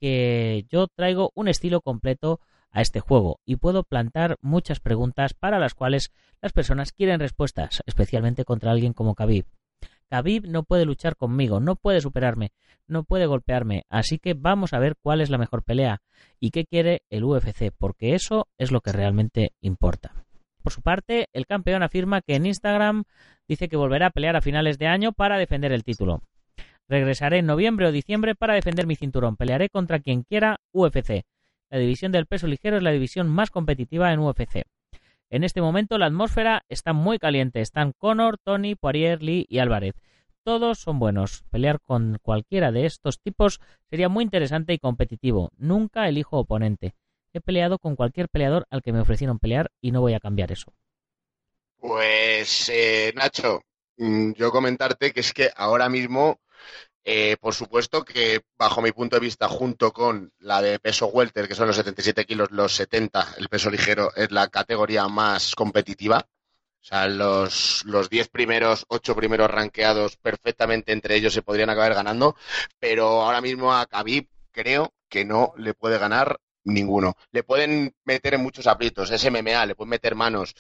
que 0.01 0.65
yo 0.69 0.87
traigo 0.93 1.31
un 1.35 1.47
estilo 1.47 1.79
completo 1.79 2.41
a 2.69 2.81
este 2.81 2.99
juego 2.99 3.39
y 3.45 3.55
puedo 3.55 3.83
plantar 3.83 4.35
muchas 4.41 4.81
preguntas 4.81 5.33
para 5.33 5.57
las 5.57 5.73
cuales 5.73 6.11
las 6.41 6.51
personas 6.51 6.91
quieren 6.91 7.21
respuestas, 7.21 7.81
especialmente 7.85 8.43
contra 8.43 8.71
alguien 8.71 8.91
como 8.91 9.15
Khabib. 9.15 9.45
Khabib 10.09 10.47
no 10.47 10.63
puede 10.63 10.85
luchar 10.85 11.15
conmigo, 11.15 11.59
no 11.59 11.75
puede 11.75 12.01
superarme, 12.01 12.51
no 12.87 13.03
puede 13.03 13.25
golpearme, 13.25 13.83
así 13.89 14.19
que 14.19 14.33
vamos 14.33 14.73
a 14.73 14.79
ver 14.79 14.95
cuál 15.01 15.21
es 15.21 15.29
la 15.29 15.37
mejor 15.37 15.63
pelea 15.63 16.01
y 16.39 16.51
qué 16.51 16.65
quiere 16.65 17.01
el 17.09 17.23
UFC, 17.23 17.71
porque 17.77 18.13
eso 18.13 18.47
es 18.57 18.71
lo 18.71 18.81
que 18.81 18.91
realmente 18.91 19.53
importa. 19.61 20.13
Por 20.61 20.73
su 20.73 20.81
parte, 20.81 21.27
el 21.33 21.45
campeón 21.45 21.83
afirma 21.83 22.21
que 22.21 22.35
en 22.35 22.45
Instagram 22.45 23.03
dice 23.47 23.67
que 23.67 23.77
volverá 23.77 24.07
a 24.07 24.11
pelear 24.11 24.35
a 24.35 24.41
finales 24.41 24.77
de 24.79 24.87
año 24.87 25.11
para 25.11 25.37
defender 25.37 25.71
el 25.71 25.83
título. 25.83 26.21
Regresaré 26.87 27.39
en 27.39 27.45
noviembre 27.45 27.87
o 27.87 27.91
diciembre 27.91 28.35
para 28.35 28.53
defender 28.53 28.87
mi 28.87 28.95
cinturón. 28.95 29.37
Pelearé 29.37 29.69
contra 29.69 29.99
quien 29.99 30.23
quiera 30.23 30.59
UFC. 30.71 31.23
La 31.69 31.79
división 31.79 32.11
del 32.11 32.27
peso 32.27 32.47
ligero 32.47 32.77
es 32.77 32.83
la 32.83 32.91
división 32.91 33.27
más 33.27 33.49
competitiva 33.49 34.13
en 34.13 34.19
UFC. 34.19 34.63
En 35.35 35.43
este 35.43 35.59
momento 35.59 35.97
la 35.97 36.05
atmósfera 36.05 36.63
está 36.69 36.93
muy 36.93 37.19
caliente. 37.19 37.59
Están 37.59 37.91
Conor, 37.91 38.37
Tony, 38.41 38.75
Poirier, 38.75 39.21
Lee 39.21 39.45
y 39.49 39.59
Álvarez. 39.59 39.93
Todos 40.45 40.79
son 40.79 40.97
buenos. 40.97 41.43
Pelear 41.51 41.81
con 41.81 42.19
cualquiera 42.21 42.71
de 42.71 42.85
estos 42.85 43.19
tipos 43.19 43.59
sería 43.89 44.07
muy 44.07 44.23
interesante 44.23 44.71
y 44.71 44.79
competitivo. 44.79 45.51
Nunca 45.57 46.07
elijo 46.07 46.37
oponente. 46.37 46.95
He 47.33 47.41
peleado 47.41 47.79
con 47.79 47.97
cualquier 47.97 48.29
peleador 48.29 48.65
al 48.69 48.81
que 48.81 48.93
me 48.93 49.01
ofrecieron 49.01 49.39
pelear 49.39 49.71
y 49.81 49.91
no 49.91 49.99
voy 49.99 50.13
a 50.13 50.21
cambiar 50.21 50.53
eso. 50.53 50.71
Pues, 51.81 52.69
eh, 52.69 53.11
Nacho, 53.13 53.59
mm, 53.97 54.35
yo 54.35 54.51
comentarte 54.51 55.11
que 55.11 55.19
es 55.19 55.33
que 55.33 55.49
ahora 55.57 55.89
mismo 55.89 56.39
eh, 57.07 57.37
por 57.39 57.53
supuesto 57.53 58.03
que, 58.03 58.41
bajo 58.57 58.81
mi 58.81 58.91
punto 58.91 59.15
de 59.15 59.19
vista, 59.19 59.47
junto 59.47 59.93
con 59.93 60.33
la 60.39 60.59
de 60.61 60.79
peso 60.79 61.05
welter, 61.07 61.47
que 61.47 61.53
son 61.53 61.67
los 61.67 61.75
77 61.75 62.25
kilos, 62.25 62.49
los 62.49 62.73
70, 62.73 63.35
el 63.37 63.47
peso 63.47 63.69
ligero, 63.69 64.11
es 64.15 64.31
la 64.31 64.47
categoría 64.47 65.07
más 65.07 65.53
competitiva. 65.53 66.25
O 66.81 66.87
sea, 66.87 67.07
los, 67.07 67.83
los 67.85 68.09
10 68.09 68.29
primeros, 68.29 68.85
8 68.87 69.15
primeros 69.15 69.51
ranqueados, 69.51 70.17
perfectamente 70.17 70.91
entre 70.93 71.15
ellos 71.15 71.33
se 71.33 71.43
podrían 71.43 71.69
acabar 71.69 71.93
ganando, 71.93 72.35
pero 72.79 73.21
ahora 73.21 73.41
mismo 73.41 73.73
a 73.73 73.85
Khabib 73.85 74.27
creo 74.51 74.93
que 75.07 75.25
no 75.25 75.53
le 75.57 75.75
puede 75.75 75.99
ganar 75.99 76.39
ninguno. 76.65 77.15
Le 77.31 77.43
pueden 77.43 77.95
meter 78.03 78.33
en 78.35 78.43
muchos 78.43 78.67
aprietos, 78.67 79.11
es 79.11 79.23
MMA, 79.25 79.65
le 79.65 79.75
pueden 79.75 79.89
meter 79.91 80.15
manos. 80.15 80.55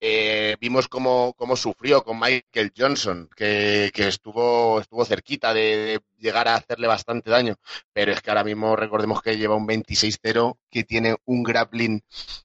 Eh, 0.00 0.56
vimos 0.60 0.88
cómo, 0.88 1.32
cómo, 1.36 1.54
sufrió 1.56 2.02
con 2.02 2.18
Michael 2.18 2.72
Johnson, 2.76 3.28
que, 3.36 3.92
que 3.94 4.08
estuvo, 4.08 4.80
estuvo 4.80 5.04
cerquita 5.04 5.54
de, 5.54 6.00
llegar 6.22 6.48
a 6.48 6.54
hacerle 6.54 6.86
bastante 6.86 7.30
daño, 7.30 7.56
pero 7.92 8.12
es 8.12 8.22
que 8.22 8.30
ahora 8.30 8.44
mismo 8.44 8.76
recordemos 8.76 9.20
que 9.22 9.36
lleva 9.36 9.56
un 9.56 9.66
26-0, 9.66 10.58
que 10.70 10.84
tiene 10.84 11.16
un 11.26 11.42
grappling, 11.42 12.02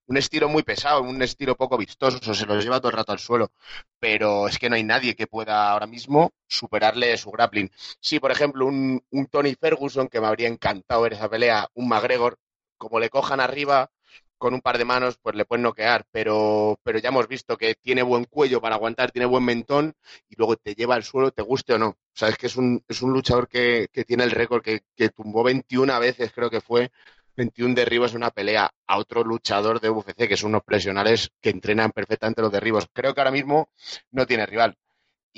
un 0.07 0.17
estilo 0.17 0.49
muy 0.49 0.63
pesado, 0.63 1.01
un 1.01 1.21
estilo 1.21 1.55
poco 1.55 1.77
vistoso, 1.77 2.33
se 2.33 2.45
lo 2.45 2.59
lleva 2.59 2.79
todo 2.79 2.89
el 2.89 2.97
rato 2.97 3.11
al 3.11 3.19
suelo, 3.19 3.51
pero 3.99 4.47
es 4.47 4.57
que 4.59 4.69
no 4.69 4.75
hay 4.75 4.83
nadie 4.83 5.15
que 5.15 5.27
pueda 5.27 5.71
ahora 5.71 5.87
mismo 5.87 6.31
superarle 6.47 7.17
su 7.17 7.31
grappling. 7.31 7.71
Sí, 7.99 8.19
por 8.19 8.31
ejemplo, 8.31 8.65
un, 8.65 9.01
un 9.11 9.25
Tony 9.27 9.55
Ferguson, 9.55 10.07
que 10.07 10.19
me 10.19 10.27
habría 10.27 10.47
encantado 10.47 11.01
ver 11.03 11.13
esa 11.13 11.29
pelea, 11.29 11.69
un 11.75 11.87
McGregor, 11.87 12.37
como 12.77 12.99
le 12.99 13.09
cojan 13.09 13.39
arriba 13.39 13.91
con 14.37 14.53
un 14.53 14.61
par 14.61 14.77
de 14.77 14.85
manos, 14.85 15.17
pues 15.21 15.35
le 15.35 15.45
pueden 15.45 15.63
noquear, 15.63 16.05
pero, 16.11 16.79
pero 16.83 16.99
ya 16.99 17.09
hemos 17.09 17.27
visto 17.27 17.57
que 17.57 17.75
tiene 17.75 18.03
buen 18.03 18.25
cuello 18.25 18.61
para 18.61 18.75
aguantar, 18.75 19.11
tiene 19.11 19.25
buen 19.25 19.43
mentón 19.43 19.95
y 20.29 20.35
luego 20.35 20.55
te 20.57 20.75
lleva 20.75 20.95
al 20.95 21.03
suelo, 21.03 21.31
te 21.31 21.41
guste 21.41 21.73
o 21.73 21.79
no. 21.79 21.89
O 21.89 22.37
que 22.37 22.47
es 22.47 22.55
un, 22.55 22.83
es 22.87 23.01
un 23.01 23.13
luchador 23.13 23.47
que, 23.47 23.87
que 23.91 24.05
tiene 24.05 24.23
el 24.23 24.31
récord, 24.31 24.61
que, 24.61 24.81
que 24.95 25.09
tumbó 25.09 25.43
21 25.43 25.99
veces, 25.99 26.31
creo 26.33 26.49
que 26.49 26.61
fue, 26.61 26.91
21 27.35 27.75
derribos 27.75 28.11
en 28.11 28.17
una 28.17 28.31
pelea 28.31 28.71
a 28.87 28.97
otro 28.97 29.23
luchador 29.23 29.79
de 29.79 29.89
UFC, 29.89 30.27
que 30.27 30.37
son 30.37 30.49
unos 30.49 30.63
presionales 30.63 31.31
que 31.41 31.51
entrenan 31.51 31.91
perfectamente 31.91 32.41
los 32.41 32.51
derribos. 32.51 32.87
Creo 32.91 33.13
que 33.13 33.21
ahora 33.21 33.31
mismo 33.31 33.69
no 34.11 34.25
tiene 34.25 34.45
rival. 34.45 34.75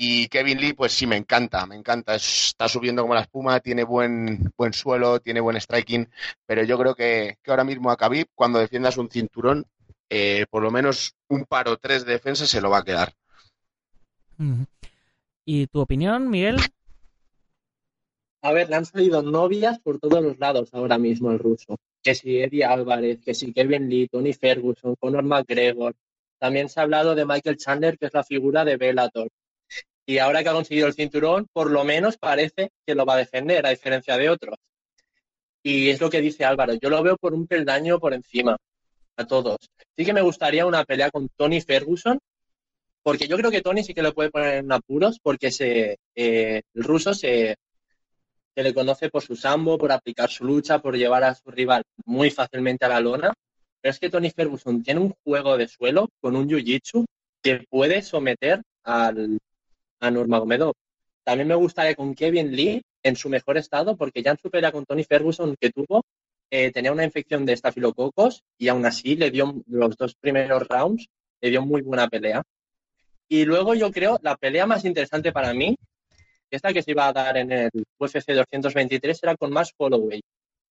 Y 0.02 0.28
Kevin 0.28 0.58
Lee, 0.58 0.72
pues 0.72 0.92
sí, 0.92 1.06
me 1.06 1.18
encanta, 1.18 1.66
me 1.66 1.76
encanta. 1.76 2.14
Está 2.14 2.70
subiendo 2.70 3.02
como 3.02 3.12
la 3.12 3.20
espuma, 3.20 3.60
tiene 3.60 3.84
buen, 3.84 4.50
buen 4.56 4.72
suelo, 4.72 5.20
tiene 5.20 5.40
buen 5.40 5.60
striking, 5.60 6.08
pero 6.46 6.64
yo 6.64 6.78
creo 6.78 6.94
que, 6.94 7.36
ahora 7.46 7.64
mismo 7.64 7.90
a 7.90 7.98
Khabib, 7.98 8.28
cuando 8.34 8.58
defiendas 8.58 8.96
un 8.96 9.10
cinturón, 9.10 9.66
eh, 10.08 10.46
por 10.48 10.62
lo 10.62 10.70
menos 10.70 11.12
un 11.28 11.44
par 11.44 11.68
o 11.68 11.76
tres 11.76 12.06
de 12.06 12.12
defensa 12.12 12.46
se 12.46 12.62
lo 12.62 12.70
va 12.70 12.78
a 12.78 12.82
quedar. 12.82 13.12
¿Y 15.44 15.66
tu 15.66 15.80
opinión, 15.80 16.30
Miguel? 16.30 16.56
A 18.40 18.52
ver, 18.52 18.70
le 18.70 18.76
han 18.76 18.86
salido 18.86 19.20
novias 19.20 19.80
por 19.80 19.98
todos 19.98 20.24
los 20.24 20.38
lados 20.38 20.70
ahora 20.72 20.96
mismo 20.96 21.30
el 21.30 21.38
ruso. 21.38 21.76
Que 22.02 22.14
si 22.14 22.38
Eddie 22.38 22.64
Álvarez, 22.64 23.20
que 23.22 23.34
si 23.34 23.52
Kevin 23.52 23.90
Lee, 23.90 24.08
Tony 24.08 24.32
Ferguson, 24.32 24.94
Conor 24.98 25.24
McGregor. 25.24 25.94
También 26.38 26.70
se 26.70 26.80
ha 26.80 26.84
hablado 26.84 27.14
de 27.14 27.26
Michael 27.26 27.58
Chandler, 27.58 27.98
que 27.98 28.06
es 28.06 28.14
la 28.14 28.24
figura 28.24 28.64
de 28.64 28.78
Bellator 28.78 29.28
y 30.10 30.18
ahora 30.18 30.42
que 30.42 30.48
ha 30.48 30.52
conseguido 30.52 30.88
el 30.88 30.94
cinturón, 30.94 31.46
por 31.52 31.70
lo 31.70 31.84
menos 31.84 32.18
parece 32.18 32.72
que 32.84 32.96
lo 32.96 33.06
va 33.06 33.14
a 33.14 33.18
defender, 33.18 33.64
a 33.64 33.70
diferencia 33.70 34.16
de 34.16 34.28
otros. 34.28 34.56
Y 35.62 35.88
es 35.88 36.00
lo 36.00 36.10
que 36.10 36.20
dice 36.20 36.44
Álvaro, 36.44 36.74
yo 36.74 36.90
lo 36.90 37.00
veo 37.00 37.16
por 37.16 37.32
un 37.32 37.46
peldaño 37.46 38.00
por 38.00 38.12
encima 38.12 38.56
a 39.16 39.24
todos. 39.24 39.58
Sí 39.96 40.04
que 40.04 40.12
me 40.12 40.20
gustaría 40.20 40.66
una 40.66 40.84
pelea 40.84 41.12
con 41.12 41.28
Tony 41.36 41.60
Ferguson, 41.60 42.18
porque 43.04 43.28
yo 43.28 43.36
creo 43.36 43.52
que 43.52 43.62
Tony 43.62 43.84
sí 43.84 43.94
que 43.94 44.02
lo 44.02 44.12
puede 44.12 44.30
poner 44.30 44.54
en 44.54 44.72
apuros, 44.72 45.20
porque 45.22 45.52
se, 45.52 45.98
eh, 46.16 46.62
el 46.74 46.82
ruso 46.82 47.14
se, 47.14 47.56
se 48.56 48.62
le 48.64 48.74
conoce 48.74 49.10
por 49.10 49.22
su 49.22 49.36
sambo, 49.36 49.78
por 49.78 49.92
aplicar 49.92 50.28
su 50.28 50.44
lucha, 50.44 50.80
por 50.80 50.96
llevar 50.96 51.22
a 51.22 51.36
su 51.36 51.52
rival 51.52 51.84
muy 52.04 52.32
fácilmente 52.32 52.84
a 52.84 52.88
la 52.88 52.98
lona. 52.98 53.32
Pero 53.80 53.92
es 53.92 54.00
que 54.00 54.10
Tony 54.10 54.30
Ferguson 54.30 54.82
tiene 54.82 55.02
un 55.02 55.14
juego 55.22 55.56
de 55.56 55.68
suelo 55.68 56.08
con 56.20 56.34
un 56.34 56.48
jiu-jitsu 56.48 57.06
que 57.40 57.64
puede 57.70 58.02
someter 58.02 58.60
al, 58.82 59.38
a 60.00 60.10
Nurmagomedov. 60.10 60.74
También 61.24 61.48
me 61.48 61.54
gustaría 61.54 61.94
con 61.94 62.14
Kevin 62.14 62.54
Lee 62.54 62.82
en 63.02 63.16
su 63.16 63.28
mejor 63.28 63.56
estado, 63.56 63.96
porque 63.96 64.22
ya 64.22 64.32
en 64.32 64.38
su 64.38 64.50
pelea 64.50 64.72
con 64.72 64.84
Tony 64.84 65.04
Ferguson 65.04 65.54
que 65.60 65.70
tuvo, 65.70 66.02
eh, 66.50 66.72
tenía 66.72 66.92
una 66.92 67.04
infección 67.04 67.46
de 67.46 67.52
estafilococos 67.52 68.42
y 68.58 68.68
aún 68.68 68.84
así 68.84 69.16
le 69.16 69.30
dio 69.30 69.62
los 69.66 69.96
dos 69.96 70.14
primeros 70.16 70.66
rounds, 70.66 71.06
le 71.40 71.50
dio 71.50 71.62
muy 71.64 71.82
buena 71.82 72.08
pelea. 72.08 72.42
Y 73.28 73.44
luego 73.44 73.74
yo 73.74 73.92
creo 73.92 74.18
la 74.22 74.36
pelea 74.36 74.66
más 74.66 74.84
interesante 74.84 75.30
para 75.30 75.54
mí, 75.54 75.76
esta 76.50 76.72
que 76.72 76.82
se 76.82 76.90
iba 76.90 77.06
a 77.06 77.12
dar 77.12 77.36
en 77.36 77.52
el 77.52 77.70
UFC 77.98 78.32
223, 78.32 79.22
era 79.22 79.36
con 79.36 79.52
más 79.52 79.72
Holloway. 79.78 80.20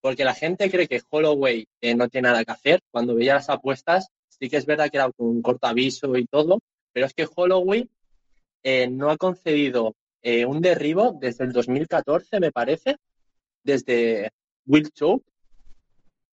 Porque 0.01 0.25
la 0.25 0.33
gente 0.33 0.69
cree 0.69 0.87
que 0.87 1.01
Holloway 1.09 1.65
eh, 1.81 1.95
no 1.95 2.09
tiene 2.09 2.27
nada 2.29 2.43
que 2.43 2.51
hacer. 2.51 2.81
Cuando 2.91 3.15
veía 3.15 3.35
las 3.35 3.49
apuestas, 3.49 4.09
sí 4.27 4.49
que 4.49 4.57
es 4.57 4.65
verdad 4.65 4.89
que 4.89 4.97
era 4.97 5.11
con 5.11 5.27
un 5.27 5.41
corto 5.41 5.67
aviso 5.67 6.17
y 6.17 6.25
todo, 6.25 6.59
pero 6.91 7.05
es 7.05 7.13
que 7.13 7.27
Holloway 7.33 7.89
eh, 8.63 8.87
no 8.89 9.09
ha 9.09 9.17
concedido 9.17 9.95
eh, 10.21 10.45
un 10.45 10.61
derribo 10.61 11.17
desde 11.19 11.45
el 11.45 11.53
2014, 11.53 12.39
me 12.39 12.51
parece, 12.51 12.97
desde 13.63 14.31
Will 14.65 14.91
Choke. 14.91 15.23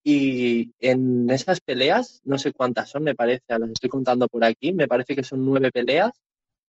Y 0.02 0.72
en 0.78 1.28
esas 1.30 1.60
peleas, 1.60 2.20
no 2.24 2.38
sé 2.38 2.52
cuántas 2.52 2.90
son, 2.90 3.02
me 3.02 3.16
parece, 3.16 3.42
las 3.48 3.70
estoy 3.70 3.90
contando 3.90 4.28
por 4.28 4.44
aquí, 4.44 4.72
me 4.72 4.86
parece 4.86 5.16
que 5.16 5.24
son 5.24 5.44
nueve 5.44 5.72
peleas, 5.72 6.12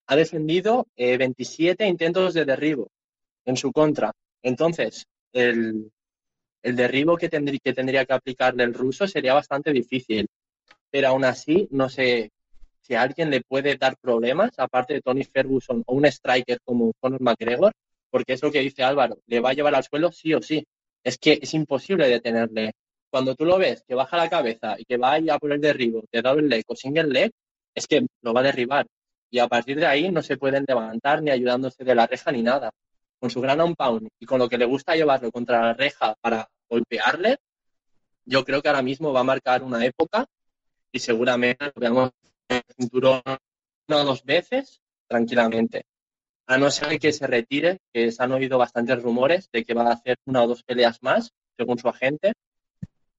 ha 0.07 0.17
defendido 0.17 0.87
27 0.97 1.85
eh, 1.85 1.89
intentos 1.89 2.33
de 2.33 2.47
derribo 2.47 2.89
en 3.45 3.57
su 3.57 3.73
contra. 3.73 4.13
Entonces, 4.43 5.07
el, 5.33 5.91
el 6.63 6.77
derribo 6.77 7.17
que, 7.17 7.29
tendría 7.29 7.61
que 7.63 7.75
tendría 7.75 8.05
que 8.07 8.13
aplicarle 8.15 8.65
el 8.65 8.75
ruso 8.75 9.07
sería 9.07 9.35
bastante 9.35 9.73
difícil. 9.73 10.27
Pero 10.91 11.09
aún 11.09 11.25
así, 11.25 11.69
no 11.71 11.89
sé 11.89 12.31
si 12.87 12.95
alguien 12.95 13.31
le 13.31 13.41
puede 13.41 13.77
dar 13.77 13.97
problemas, 13.99 14.53
aparte 14.59 14.95
de 14.95 15.01
Tony 15.01 15.25
Ferguson 15.25 15.83
o 15.87 15.95
un 15.95 16.07
striker 16.07 16.59
como 16.65 16.93
Conor 17.01 17.21
McGregor, 17.21 17.73
porque 18.11 18.35
es 18.35 18.43
lo 18.43 18.53
que 18.53 18.61
dice 18.61 18.85
Álvaro, 18.85 19.19
le 19.27 19.41
va 19.41 19.51
a 19.51 19.55
llevar 19.55 19.75
al 19.75 19.83
suelo 19.83 20.13
sí 20.13 20.35
o 20.35 20.41
sí. 20.41 20.65
Es 21.03 21.19
que 21.19 21.39
es 21.43 21.53
imposible 21.55 22.09
detenerle. 22.09 22.73
Cuando 23.11 23.35
tú 23.35 23.45
lo 23.45 23.59
ves 23.59 23.83
que 23.87 23.95
baja 23.95 24.17
la 24.17 24.31
cabeza 24.31 24.77
y 24.79 24.85
que 24.85 24.97
va 24.97 25.15
a 25.17 25.39
por 25.39 25.53
el 25.53 25.61
derribo 25.61 26.05
de 26.13 26.23
double 26.23 26.49
leg 26.49 26.65
o 26.69 26.77
single 26.77 27.09
leg, 27.09 27.33
es 27.75 27.87
que 27.87 28.07
lo 28.23 28.33
va 28.33 28.41
a 28.41 28.45
derribar. 28.45 28.87
Y 29.31 29.41
a 29.41 29.49
partir 29.49 29.79
de 29.79 29.87
ahí 29.87 30.11
no 30.11 30.23
se 30.23 30.37
pueden 30.37 30.65
levantar 30.67 31.23
ni 31.23 31.31
ayudándose 31.31 31.83
de 31.85 31.95
la 31.95 32.07
reja 32.07 32.31
ni 32.31 32.43
nada. 32.43 32.71
Con 33.19 33.31
su 33.31 33.41
gran 33.41 33.75
pound 33.75 34.09
y 34.21 34.27
con 34.27 34.39
lo 34.39 34.49
que 34.49 34.59
le 34.59 34.65
gusta 34.65 34.95
llevarlo 34.95 35.33
contra 35.33 35.61
la 35.61 35.75
reja 35.75 36.15
para 36.21 36.49
golpearle, 36.69 37.39
yo 38.25 38.45
creo 38.45 38.63
que 38.63 38.69
ahora 38.69 38.83
mismo 38.83 39.13
va 39.13 39.21
a 39.21 39.25
marcar 39.25 39.63
una 39.63 39.85
época 39.85 40.27
y 40.93 40.99
seguramente 40.99 41.65
lo 41.67 41.73
veamos 41.77 42.11
el 42.49 42.63
cinturón 42.77 43.23
una 43.89 43.99
o 43.99 44.05
dos 44.05 44.25
veces 44.25 44.81
tranquilamente. 45.07 45.85
A 46.47 46.59
no 46.59 46.71
ser 46.71 46.99
que 46.99 47.13
se 47.13 47.27
retire, 47.27 47.79
que 47.93 48.11
se 48.13 48.23
han 48.23 48.33
oído 48.33 48.59
bastantes 48.59 49.03
rumores 49.03 49.49
de 49.53 49.65
que 49.65 49.75
va 49.75 49.89
a 49.89 49.95
hacer 49.95 50.17
una 50.27 50.43
o 50.43 50.47
dos 50.47 50.63
peleas 50.63 51.03
más, 51.03 51.33
según 51.57 51.79
su 51.79 51.89
agente, 51.89 52.35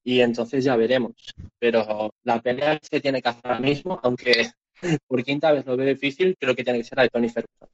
y 0.02 0.20
entonces 0.20 0.64
ya 0.64 0.76
veremos. 0.76 1.12
Pero 1.58 2.10
la 2.24 2.40
pelea 2.40 2.78
se 2.80 3.00
tiene 3.00 3.20
que 3.20 3.28
hacer 3.28 3.42
ahora 3.44 3.60
mismo, 3.60 4.00
aunque 4.02 4.50
por 5.06 5.22
quinta 5.24 5.52
vez 5.52 5.66
lo 5.66 5.76
veo 5.76 5.86
difícil, 5.86 6.36
creo 6.38 6.54
que 6.54 6.64
tiene 6.64 6.78
que 6.78 6.84
ser 6.84 6.96
la 6.96 7.02
de 7.04 7.10
Tony 7.10 7.28
Ferguson. 7.28 7.68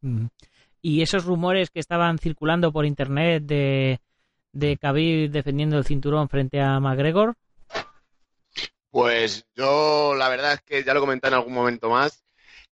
Mm. 0.00 0.26
Y 0.82 1.02
esos 1.02 1.24
rumores 1.24 1.70
que 1.70 1.78
estaban 1.78 2.18
circulando 2.18 2.72
por 2.72 2.86
internet 2.86 3.44
de, 3.44 4.00
de 4.52 4.76
Khabib 4.78 5.30
defendiendo 5.30 5.76
el 5.76 5.84
cinturón 5.84 6.28
frente 6.28 6.60
a 6.60 6.80
McGregor. 6.80 7.36
Pues 8.90 9.46
yo 9.54 10.14
la 10.16 10.28
verdad 10.28 10.54
es 10.54 10.62
que 10.62 10.82
ya 10.84 10.94
lo 10.94 11.00
comenté 11.00 11.28
en 11.28 11.34
algún 11.34 11.52
momento 11.54 11.90
más. 11.90 12.24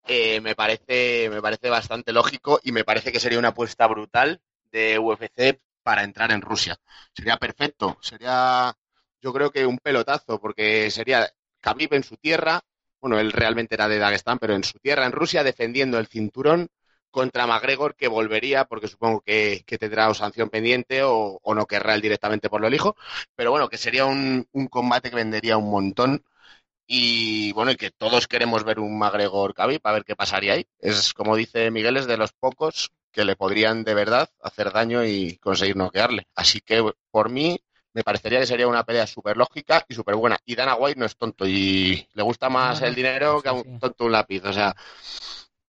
eh, 0.09 0.41
me 0.43 0.55
parece 0.57 1.29
me 1.31 1.43
parece 1.43 1.71
bastante 1.71 2.13
lógico 2.13 2.61
y 2.65 2.73
me 2.73 2.85
parece 2.85 3.13
que 3.13 3.21
sería 3.21 3.39
una 3.41 3.49
apuesta 3.51 3.87
brutal 3.89 4.41
de 4.73 4.99
UFC 4.99 5.61
para 5.83 6.05
entrar 6.05 6.33
en 6.33 6.43
Rusia. 6.43 6.77
Sería 7.15 7.37
perfecto. 7.39 7.99
Sería 8.03 8.75
yo 9.23 9.33
creo 9.33 9.51
que 9.53 9.67
un 9.67 9.79
pelotazo 9.79 10.41
porque 10.41 10.91
sería 10.91 11.29
Khabib 11.61 11.95
en 11.95 12.05
su 12.05 12.17
tierra. 12.17 12.63
Bueno, 13.01 13.21
él 13.21 13.33
realmente 13.33 13.75
era 13.77 13.89
de 13.89 13.99
Dagestán, 13.99 14.39
pero 14.41 14.55
en 14.55 14.65
su 14.65 14.79
tierra, 14.81 15.07
en 15.07 15.13
Rusia, 15.13 15.45
defendiendo 15.45 15.99
el 15.99 16.09
cinturón 16.09 16.69
contra 17.11 17.47
McGregor, 17.47 17.95
que 17.97 18.09
volvería, 18.09 18.65
porque 18.67 18.89
supongo 18.89 19.21
que, 19.21 19.63
que 19.67 19.79
tendrá 19.79 20.09
o 20.09 20.15
sanción 20.15 20.51
pendiente 20.51 21.03
o, 21.03 21.39
o 21.43 21.55
no 21.55 21.67
querrá 21.67 21.95
él 21.95 22.01
directamente 22.03 22.49
por 22.51 22.61
lo 22.61 22.69
elijo. 22.69 22.97
Pero 23.37 23.51
bueno, 23.51 23.69
que 23.69 23.79
sería 23.79 24.05
un, 24.07 24.47
un 24.53 24.69
combate 24.69 25.11
que 25.11 25.17
vendería 25.17 25.57
un 25.57 25.71
montón. 25.71 26.25
Y 26.87 27.53
bueno, 27.53 27.71
y 27.71 27.77
que 27.77 27.91
todos 27.91 28.27
queremos 28.29 28.65
ver 28.65 28.81
un 28.81 28.99
McGregor 28.99 29.55
Khabib 29.55 29.81
para 29.81 29.95
ver 29.95 30.05
qué 30.05 30.17
pasaría 30.17 30.55
ahí. 30.55 30.67
Es 30.79 31.13
como 31.13 31.37
dice 31.37 31.71
Miguel, 31.71 31.97
es 31.99 32.07
de 32.07 32.17
los 32.17 32.33
pocos 32.33 32.91
que 33.13 33.25
le 33.25 33.37
podrían 33.37 33.85
de 33.85 33.95
verdad 33.95 34.31
hacer 34.41 34.73
daño 34.73 35.05
y 35.05 35.37
conseguir 35.39 35.77
noquearle. 35.77 36.29
Así 36.35 36.61
que 36.61 36.83
por 37.11 37.31
mí 37.31 37.61
me 37.93 38.05
parecería 38.05 38.41
que 38.41 38.47
sería 38.47 38.69
una 38.69 38.85
pelea 38.85 39.07
súper 39.07 39.37
lógica 39.37 39.85
y 39.89 39.95
súper 39.95 40.17
buena. 40.17 40.39
Y 40.47 40.55
Dana 40.55 40.77
White 40.77 40.99
no 41.01 41.07
es 41.07 41.17
tonto 41.17 41.47
y 41.47 42.07
le 42.15 42.23
gusta 42.23 42.49
más 42.49 42.81
el 42.83 42.95
dinero 42.95 43.43
que 43.43 43.49
a 43.49 43.53
un 43.53 43.79
tonto 43.79 44.05
un 44.05 44.13
lápiz. 44.13 44.43
O 44.45 44.53
sea, 44.53 44.75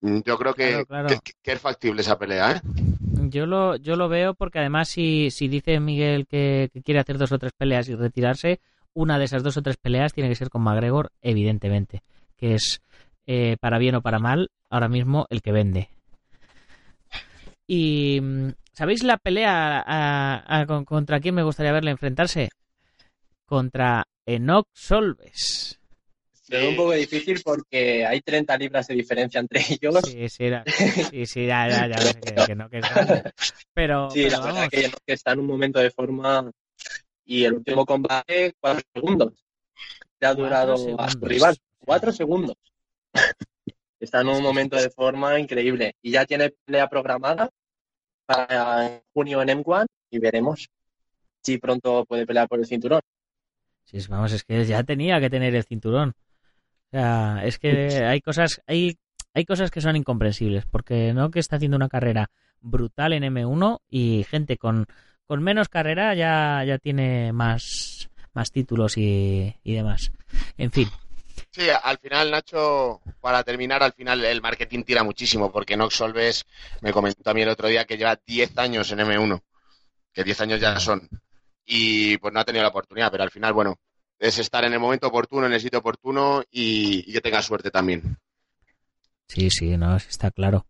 yo 0.02 0.38
creo 0.38 0.54
que, 0.54 0.70
Claro, 0.70 0.86
claro. 0.86 1.08
que- 1.24 1.34
que 1.41 1.52
es 1.52 1.60
factible 1.62 2.02
esa 2.02 2.18
pelea, 2.18 2.54
¿eh? 2.54 2.62
Yo 3.30 3.45
lo, 3.45 3.76
yo 3.76 3.95
lo 3.95 4.08
veo 4.10 4.34
porque 4.34 4.60
además 4.60 4.88
si, 4.89 5.30
si 5.32 5.47
dice 5.47 5.80
Miguel 5.80 6.26
que, 6.28 6.70
que 6.74 6.82
quiere 6.82 7.00
hacer 7.00 7.18
dos 7.18 7.32
o 7.32 7.39
tres 7.39 7.52
peleas 7.58 7.89
y 7.89 7.95
retirarse, 7.95 8.60
una 8.93 9.20
de 9.20 9.26
esas 9.26 9.43
dos 9.43 9.58
o 9.58 9.62
tres 9.62 9.78
peleas 9.78 10.14
tiene 10.14 10.30
que 10.30 10.36
ser 10.36 10.50
con 10.50 10.62
McGregor, 10.64 11.12
evidentemente, 11.22 12.02
que 12.38 12.56
es 12.56 12.82
eh, 13.28 13.58
para 13.60 13.78
bien 13.78 13.95
o 13.95 14.02
para 14.02 14.20
mal, 14.20 14.50
ahora 14.70 14.88
mismo 14.88 15.26
el 15.30 15.41
que 15.41 15.52
vende. 15.52 15.89
Y 17.68 18.20
mm, 18.22 18.50
¿sabéis 18.74 19.04
la 19.04 19.18
pelea 19.18 19.80
a- 19.86 20.60
a- 20.62 20.66
con- 20.66 20.86
contra 20.86 21.20
quién 21.20 21.36
me 21.36 21.43
gustaría 21.43 21.72
verle 21.72 21.91
enfrentarse? 21.91 22.50
Contra 23.45 24.06
Enoch 24.26 24.68
Solves. 24.74 25.78
Se 26.50 26.58
ve 26.58 26.68
un 26.68 26.76
poco 26.76 26.93
difícil 26.93 27.41
porque 27.43 28.06
hay 28.06 28.22
30 28.22 28.58
libras 28.58 28.88
de 28.88 28.95
diferencia 28.95 29.39
entre 29.39 29.60
ellos. 29.70 30.02
Sí, 30.04 30.28
sí, 30.30 30.45
era- 30.45 30.64
sí, 31.12 31.26
sí, 31.26 31.45
ya, 31.45 31.68
ya, 31.68 31.88
ya, 31.88 32.14
que, 32.14 32.47
que 32.47 32.56
no, 32.56 32.70
que 32.70 32.80
es. 32.80 32.86
Pero, 33.74 34.10
Sí, 34.14 34.24
pero 34.24 34.30
la 34.38 34.45
verdad 34.45 34.70
que, 34.70 34.91
que 35.06 35.14
está 35.14 35.34
en 35.34 35.39
un 35.41 35.45
momento 35.45 35.80
de 35.80 35.91
forma 35.91 36.50
y 37.26 37.43
el 37.43 37.54
último 37.54 37.86
combate, 37.86 38.54
cuatro 38.60 38.82
segundos. 38.93 39.34
Le 40.20 40.28
ha 40.28 40.34
durado 40.34 41.00
a 41.00 41.10
su 41.10 41.20
rival. 41.22 41.56
Cuatro 41.86 42.12
segundos. 42.12 42.56
Está 44.00 44.22
en 44.22 44.30
un 44.30 44.41
momento 44.41 44.78
de 44.78 44.89
forma 44.89 45.38
increíble. 45.39 45.93
Y 46.02 46.12
ya 46.12 46.26
tiene 46.26 46.52
pelea 46.66 46.88
programada 46.88 47.50
para 48.26 49.02
junio 49.14 49.41
en 49.41 49.50
M1 49.50 49.86
y 50.10 50.20
veremos 50.20 50.70
si 51.43 51.58
pronto 51.58 52.06
puede 52.06 52.26
pelear 52.26 52.47
por 52.47 52.60
el 52.60 52.66
cinturón. 52.66 53.02
Sí, 53.86 53.97
es- 53.97 54.08
vamos, 54.08 54.32
es 54.32 54.43
que 54.43 54.66
ya 54.66 54.84
tenía 54.84 55.20
que 55.20 55.30
tener 55.30 55.54
el 55.54 55.64
cinturón. 55.64 56.14
O 56.91 56.97
sea, 56.97 57.41
es 57.43 57.59
que 57.59 58.03
hay 58.03 58.19
cosas, 58.21 58.61
hay, 58.65 58.97
hay 59.33 59.45
cosas 59.45 59.69
que 59.69 59.81
son 59.81 59.95
incomprensibles, 59.95 60.65
porque 60.65 61.13
no 61.13 61.29
que 61.29 61.39
está 61.39 61.57
haciendo 61.57 61.77
una 61.77 61.89
carrera 61.89 62.31
brutal 62.61 63.13
en 63.13 63.23
M1 63.23 63.79
y 63.89 64.25
gente 64.27 64.57
con, 64.57 64.87
con 65.27 65.43
menos 65.43 65.69
carrera 65.69 66.15
ya, 66.15 66.63
ya 66.65 66.79
tiene 66.79 67.31
más, 67.31 68.09
más 68.33 68.51
títulos 68.51 68.97
y, 68.97 69.55
y 69.63 69.73
demás. 69.75 70.11
En 70.57 70.71
fin, 70.71 70.89
Sí, 71.51 71.67
al 71.69 71.97
final, 71.97 72.29
Nacho, 72.29 73.01
para 73.19 73.43
terminar, 73.43 73.81
al 73.81 73.93
final 73.93 74.23
el 74.23 74.41
marketing 74.41 74.83
tira 74.83 75.03
muchísimo, 75.03 75.51
porque 75.51 75.75
Nox 75.75 75.95
Solves 75.95 76.45
me 76.81 76.93
comentó 76.93 77.29
a 77.29 77.33
mí 77.33 77.41
el 77.41 77.49
otro 77.49 77.67
día 77.67 77.85
que 77.85 77.97
lleva 77.97 78.19
10 78.23 78.57
años 78.57 78.91
en 78.91 78.99
M1, 78.99 79.41
que 80.13 80.23
10 80.23 80.41
años 80.41 80.61
ya 80.61 80.79
son, 80.79 81.09
y 81.65 82.17
pues 82.17 82.33
no 82.33 82.39
ha 82.39 82.45
tenido 82.45 82.63
la 82.63 82.69
oportunidad, 82.69 83.11
pero 83.11 83.23
al 83.23 83.31
final, 83.31 83.53
bueno, 83.53 83.79
es 84.20 84.38
estar 84.38 84.63
en 84.65 84.74
el 84.74 84.80
momento 84.80 85.07
oportuno, 85.07 85.47
en 85.47 85.53
el 85.53 85.61
sitio 85.61 85.80
oportuno 85.80 86.43
y, 86.51 87.09
y 87.09 87.13
que 87.13 87.22
tenga 87.22 87.41
suerte 87.41 87.72
también. 87.72 88.17
sí, 89.28 89.49
sí, 89.49 89.78
no, 89.78 89.95
está 89.95 90.32
claro. 90.32 90.65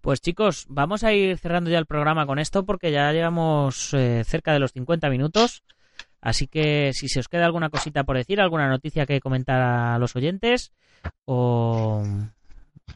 Pues 0.00 0.20
chicos, 0.20 0.66
vamos 0.68 1.04
a 1.04 1.12
ir 1.12 1.36
cerrando 1.38 1.70
ya 1.70 1.78
el 1.78 1.86
programa 1.86 2.26
con 2.26 2.38
esto 2.38 2.64
porque 2.64 2.92
ya 2.92 3.12
llevamos 3.12 3.92
eh, 3.94 4.22
cerca 4.24 4.52
de 4.52 4.60
los 4.60 4.72
50 4.72 5.10
minutos. 5.10 5.62
Así 6.20 6.46
que 6.46 6.92
si 6.94 7.08
se 7.08 7.20
os 7.20 7.28
queda 7.28 7.44
alguna 7.44 7.68
cosita 7.68 8.04
por 8.04 8.16
decir, 8.16 8.40
alguna 8.40 8.68
noticia 8.68 9.04
que 9.04 9.20
comentar 9.20 9.60
a 9.60 9.98
los 9.98 10.16
oyentes 10.16 10.72
o, 11.26 12.02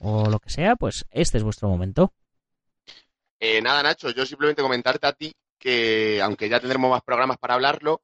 o 0.01 0.31
lo 0.31 0.39
que 0.39 0.51
sea, 0.51 0.77
pues 0.77 1.05
este 1.11 1.37
es 1.37 1.45
vuestro 1.45 1.69
momento. 1.69 2.13
Eh, 3.41 3.61
nada, 3.61 3.83
Nacho, 3.83 4.11
yo 4.11 4.25
simplemente 4.25 4.63
comentarte 4.63 5.07
a 5.07 5.13
ti 5.13 5.33
que, 5.59 6.21
aunque 6.23 6.49
ya 6.49 6.61
tendremos 6.61 6.91
más 6.91 7.03
programas 7.03 7.39
para 7.39 7.55
hablarlo, 7.55 8.03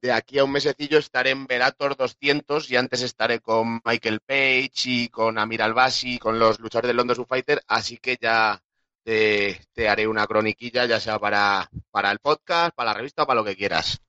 de 0.00 0.12
aquí 0.12 0.38
a 0.38 0.44
un 0.44 0.52
mesecillo 0.52 0.98
estaré 0.98 1.30
en 1.30 1.46
Velator 1.46 1.96
200 1.96 2.70
y 2.70 2.76
antes 2.76 3.02
estaré 3.02 3.40
con 3.40 3.80
Michael 3.84 4.20
Page 4.20 4.70
y 4.84 5.08
con 5.08 5.38
Amir 5.38 5.62
Albasi, 5.62 6.18
con 6.18 6.38
los 6.38 6.58
luchadores 6.60 6.88
del 6.88 6.96
London 6.96 7.26
Fighter, 7.26 7.62
así 7.66 7.98
que 7.98 8.16
ya 8.20 8.60
te, 9.04 9.58
haré 9.88 10.06
una 10.06 10.26
croniquilla, 10.26 10.86
ya 10.86 11.00
sea 11.00 11.18
para, 11.18 11.68
para 11.90 12.10
el 12.10 12.18
podcast, 12.18 12.74
para 12.74 12.90
la 12.90 12.96
revista 12.98 13.26
para 13.26 13.40
lo 13.40 13.44
que 13.44 13.56
quieras. 13.56 14.00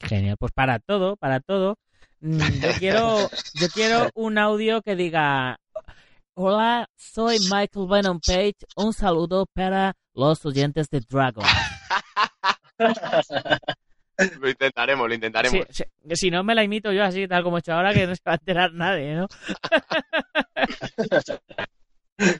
Genial, 0.00 0.36
pues 0.38 0.52
para 0.52 0.78
todo, 0.78 1.16
para 1.16 1.40
todo. 1.40 1.78
Mm, 2.20 2.38
Yo 2.38 2.72
quiero, 2.78 3.30
yo 3.54 3.68
quiero 3.68 4.10
un 4.14 4.38
audio 4.38 4.82
que 4.82 4.96
diga 4.96 5.58
Hola, 6.34 6.88
soy 6.96 7.38
Michael 7.40 7.86
Venom 7.90 8.18
Page. 8.18 8.56
Un 8.76 8.94
saludo 8.94 9.44
para 9.52 9.94
los 10.14 10.44
oyentes 10.46 10.88
de 10.88 11.00
Dragon. 11.00 11.44
Lo 14.40 14.48
intentaremos, 14.48 15.08
lo 15.08 15.14
intentaremos. 15.14 15.66
Si, 15.70 15.82
si- 15.82 16.16
si 16.16 16.30
no 16.30 16.44
me 16.44 16.54
la 16.54 16.62
imito 16.62 16.92
yo 16.92 17.02
así, 17.02 17.26
tal 17.26 17.42
como 17.42 17.56
he 17.56 17.60
hecho 17.60 17.72
ahora, 17.72 17.94
que 17.94 18.06
no 18.06 18.14
se 18.14 18.22
va 18.26 18.32
a 18.32 18.36
enterar 18.36 18.72
nadie, 18.72 19.14
¿no? 19.14 19.26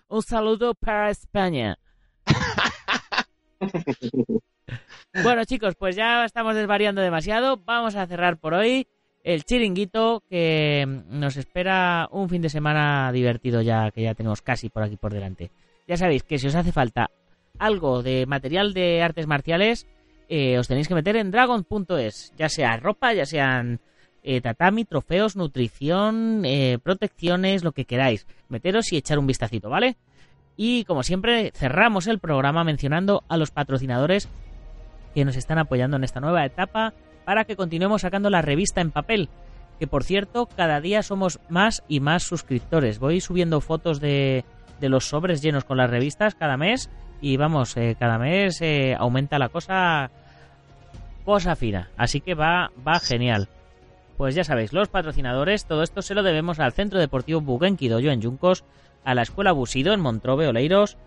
Un 0.09 0.23
saludo 0.23 0.75
para 0.75 1.11
España. 1.11 1.77
Bueno, 5.23 5.45
chicos, 5.45 5.75
pues 5.77 5.95
ya 5.95 6.25
estamos 6.25 6.55
desvariando 6.55 7.03
demasiado. 7.03 7.59
Vamos 7.59 7.97
a 7.97 8.07
cerrar 8.07 8.39
por 8.39 8.55
hoy 8.55 8.87
el 9.25 9.45
chiringuito 9.45 10.23
que 10.31 10.87
nos 11.11 11.37
espera 11.37 12.09
un 12.11 12.31
fin 12.31 12.41
de 12.41 12.49
semana 12.49 13.13
divertido 13.13 13.61
ya 13.61 13.91
que 13.91 14.01
ya 14.03 14.15
tenemos 14.15 14.41
casi 14.41 14.71
por 14.71 14.83
aquí 14.83 14.97
por 14.97 15.13
delante. 15.13 15.51
Ya 15.87 15.99
sabéis 15.99 16.23
que 16.23 16.39
si 16.39 16.47
os 16.47 16.55
hace 16.55 16.73
falta 16.73 17.11
algo 17.59 18.03
de 18.03 18.25
material 18.27 18.73
de 18.73 19.03
artes 19.03 19.27
marciales, 19.27 19.87
eh, 20.29 20.59
os 20.59 20.69
tenéis 20.69 20.89
que 20.89 20.95
meter 20.95 21.17
en 21.17 21.31
dragon.es, 21.31 22.33
ya 22.37 22.49
sea 22.49 22.77
ropa, 22.77 23.13
ya 23.13 23.27
sean 23.27 23.81
eh, 24.23 24.41
tatami, 24.41 24.85
trofeos, 24.85 25.37
nutrición, 25.37 26.45
eh, 26.45 26.79
protecciones, 26.83 27.65
lo 27.65 27.73
que 27.73 27.85
queráis. 27.85 28.27
Meteros 28.49 28.93
y 28.93 28.97
echar 28.97 29.19
un 29.19 29.27
vistacito, 29.27 29.69
¿vale? 29.69 29.97
Y 30.57 30.85
como 30.85 31.03
siempre, 31.03 31.51
cerramos 31.55 32.07
el 32.07 32.19
programa 32.19 32.65
mencionando 32.65 33.25
a 33.29 33.37
los 33.37 33.51
patrocinadores 33.51 34.29
que 35.15 35.25
nos 35.25 35.37
están 35.37 35.59
apoyando 35.59 35.97
en 35.97 36.05
esta 36.05 36.21
nueva 36.21 36.45
etapa 36.45 36.95
para 37.25 37.45
que 37.45 37.57
continuemos 37.57 38.03
sacando 38.03 38.31
la 38.31 38.43
revista 38.43 38.81
en 38.81 38.91
papel. 38.91 39.29
Que 39.79 39.87
por 39.87 40.05
cierto, 40.05 40.47
cada 40.47 40.81
día 40.81 41.03
somos 41.03 41.41
más 41.49 41.83
y 41.89 42.01
más 42.01 42.23
suscriptores. 42.23 42.99
Voy 42.99 43.21
subiendo 43.21 43.61
fotos 43.61 44.01
de, 44.01 44.45
de 44.81 44.89
los 44.89 45.07
sobres 45.07 45.43
llenos 45.43 45.65
con 45.65 45.79
las 45.79 45.91
revistas 45.91 46.35
cada 46.35 46.57
mes 46.57 46.91
y 47.23 47.37
vamos, 47.37 47.77
eh, 47.77 47.97
cada 47.99 48.19
mes 48.19 48.61
eh, 48.61 48.95
aumenta 48.99 49.39
la 49.39 49.49
cosa 49.49 50.11
cosa 51.25 51.55
fina. 51.55 51.89
Así 51.97 52.21
que 52.21 52.35
va, 52.35 52.73
va 52.87 52.99
genial. 52.99 53.49
Pues 54.17 54.35
ya 54.35 54.43
sabéis, 54.43 54.73
los 54.73 54.89
patrocinadores, 54.89 55.65
todo 55.65 55.85
esto 55.85 56.03
se 56.03 56.15
lo 56.15 56.25
debemos 56.25 56.59
al 56.59 56.73
Centro 56.73 56.99
Deportivo 56.99 57.41
Buguenqui 57.41 57.89
Doyo 57.89 58.11
en 58.11 58.21
Yuncos, 58.21 58.65
a 59.05 59.15
la 59.15 59.23
Escuela 59.23 59.53
Busido 59.53 59.95
en 59.95 60.01
Montrobe, 60.01 60.49
Oleiros, 60.49 60.99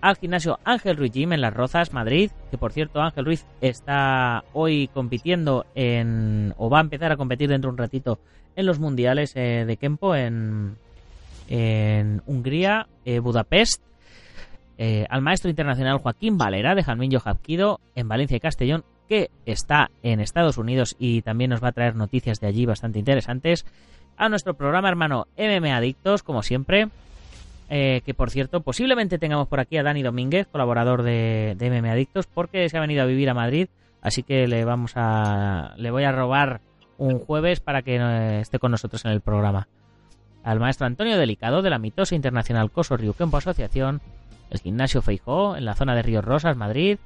al 0.00 0.16
gimnasio 0.16 0.60
Ángel 0.64 0.96
Ruiz 0.96 1.12
Gym 1.12 1.32
en 1.32 1.40
Las 1.40 1.52
Rozas, 1.52 1.92
Madrid, 1.92 2.30
que 2.50 2.58
por 2.58 2.72
cierto 2.72 3.00
Ángel 3.00 3.24
Ruiz 3.24 3.44
está 3.60 4.44
hoy 4.52 4.88
compitiendo 4.94 5.66
en, 5.74 6.54
o 6.58 6.70
va 6.70 6.78
a 6.78 6.82
empezar 6.82 7.10
a 7.10 7.16
competir 7.16 7.48
dentro 7.48 7.70
de 7.70 7.72
un 7.72 7.78
ratito 7.78 8.20
en 8.54 8.66
los 8.66 8.78
mundiales 8.78 9.34
eh, 9.34 9.64
de 9.66 9.76
Kempo 9.76 10.14
en, 10.14 10.76
en 11.48 12.22
Hungría, 12.26 12.86
Budapest, 13.04 13.82
eh, 14.78 15.06
al 15.08 15.22
maestro 15.22 15.50
internacional 15.50 15.98
Joaquín 15.98 16.38
Valera 16.38 16.74
de 16.74 16.84
Jalmillo 16.84 17.20
Japquido 17.20 17.80
en 17.94 18.08
Valencia 18.08 18.36
y 18.36 18.40
Castellón, 18.40 18.84
que 19.08 19.30
está 19.44 19.90
en 20.02 20.20
Estados 20.20 20.58
Unidos 20.58 20.96
y 20.98 21.22
también 21.22 21.50
nos 21.50 21.62
va 21.62 21.68
a 21.68 21.72
traer 21.72 21.94
noticias 21.94 22.40
de 22.40 22.48
allí 22.48 22.66
bastante 22.66 22.98
interesantes, 22.98 23.64
a 24.16 24.28
nuestro 24.28 24.54
programa 24.54 24.88
hermano 24.88 25.26
MM 25.36 25.70
Adictos, 25.72 26.22
como 26.22 26.42
siempre, 26.42 26.88
Eh, 27.68 28.02
que 28.06 28.14
por 28.14 28.30
cierto, 28.30 28.60
posiblemente 28.60 29.18
tengamos 29.18 29.48
por 29.48 29.58
aquí 29.58 29.76
a 29.76 29.82
Dani 29.82 30.02
Domínguez, 30.02 30.46
colaborador 30.46 31.02
de, 31.02 31.56
MM 31.58 31.90
Adictos, 31.90 32.26
porque 32.26 32.68
se 32.68 32.76
ha 32.76 32.80
venido 32.80 33.02
a 33.02 33.06
vivir 33.06 33.28
a 33.28 33.34
Madrid, 33.34 33.68
así 34.02 34.22
que 34.22 34.46
le 34.46 34.64
vamos 34.64 34.92
a, 34.94 35.74
le 35.76 35.90
voy 35.90 36.04
a 36.04 36.12
robar 36.12 36.60
un 36.98 37.18
jueves 37.18 37.60
para 37.60 37.82
que 37.82 37.96
eh, 37.96 38.40
esté 38.40 38.58
con 38.58 38.70
nosotros 38.70 39.04
en 39.04 39.10
el 39.10 39.20
programa. 39.20 39.68
Al 40.44 40.60
maestro 40.60 40.86
Antonio 40.86 41.18
Delicado 41.18 41.60
de 41.60 41.70
la 41.70 41.80
mitosa 41.80 42.14
internacional 42.14 42.70
Coso 42.70 42.96
Campo 43.18 43.36
Asociación, 43.36 44.00
el 44.50 44.60
gimnasio 44.60 45.02
Feijó 45.02 45.56
en 45.56 45.64
la 45.64 45.74
zona 45.74 45.94
de 45.94 46.02
Ríos 46.02 46.24
Rosas, 46.24 46.56
Madrid, 46.56 46.98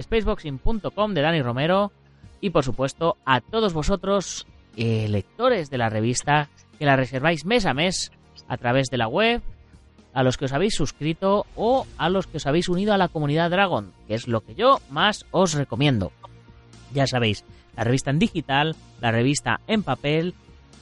spaceboxing.com 0.00 1.14
de 1.14 1.22
Dani 1.22 1.42
Romero 1.42 1.92
y 2.40 2.50
por 2.50 2.64
supuesto 2.64 3.16
a 3.24 3.40
todos 3.40 3.72
vosotros, 3.72 4.46
eh, 4.76 5.08
lectores 5.08 5.70
de 5.70 5.78
la 5.78 5.88
revista, 5.88 6.48
que 6.78 6.84
la 6.86 6.96
reserváis 6.96 7.44
mes 7.44 7.66
a 7.66 7.74
mes 7.74 8.12
a 8.48 8.56
través 8.56 8.88
de 8.90 8.98
la 8.98 9.08
web, 9.08 9.42
a 10.14 10.22
los 10.22 10.36
que 10.36 10.46
os 10.46 10.52
habéis 10.52 10.74
suscrito 10.74 11.46
o 11.56 11.86
a 11.96 12.08
los 12.08 12.26
que 12.26 12.38
os 12.38 12.46
habéis 12.46 12.68
unido 12.68 12.94
a 12.94 12.98
la 12.98 13.08
comunidad 13.08 13.50
Dragon, 13.50 13.92
que 14.06 14.14
es 14.14 14.28
lo 14.28 14.40
que 14.40 14.54
yo 14.54 14.80
más 14.90 15.26
os 15.30 15.54
recomiendo. 15.54 16.12
Ya 16.94 17.06
sabéis, 17.06 17.44
la 17.76 17.84
revista 17.84 18.10
en 18.10 18.18
digital, 18.18 18.76
la 19.00 19.12
revista 19.12 19.60
en 19.66 19.82
papel, 19.82 20.34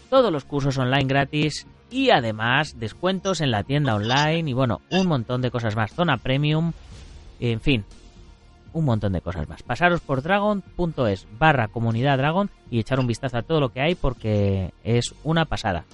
todos 0.08 0.32
los 0.32 0.44
cursos 0.44 0.78
online 0.78 1.08
gratis 1.08 1.66
y 1.90 2.10
además 2.10 2.78
descuentos 2.78 3.40
en 3.40 3.50
la 3.50 3.62
tienda 3.62 3.94
online 3.94 4.50
y 4.50 4.52
bueno, 4.52 4.80
un 4.90 5.06
montón 5.06 5.42
de 5.42 5.50
cosas 5.50 5.76
más. 5.76 5.92
Zona 5.92 6.16
premium, 6.16 6.72
en 7.40 7.60
fin, 7.60 7.84
un 8.72 8.84
montón 8.84 9.12
de 9.12 9.20
cosas 9.20 9.48
más. 9.48 9.62
Pasaros 9.62 10.00
por 10.00 10.22
dragon.es 10.22 11.26
barra 11.38 11.68
comunidad 11.68 12.18
dragon 12.18 12.50
y 12.70 12.78
echar 12.78 13.00
un 13.00 13.06
vistazo 13.06 13.38
a 13.38 13.42
todo 13.42 13.60
lo 13.60 13.70
que 13.70 13.80
hay 13.80 13.94
porque 13.94 14.72
es 14.84 15.14
una 15.24 15.44
pasada. 15.44 15.84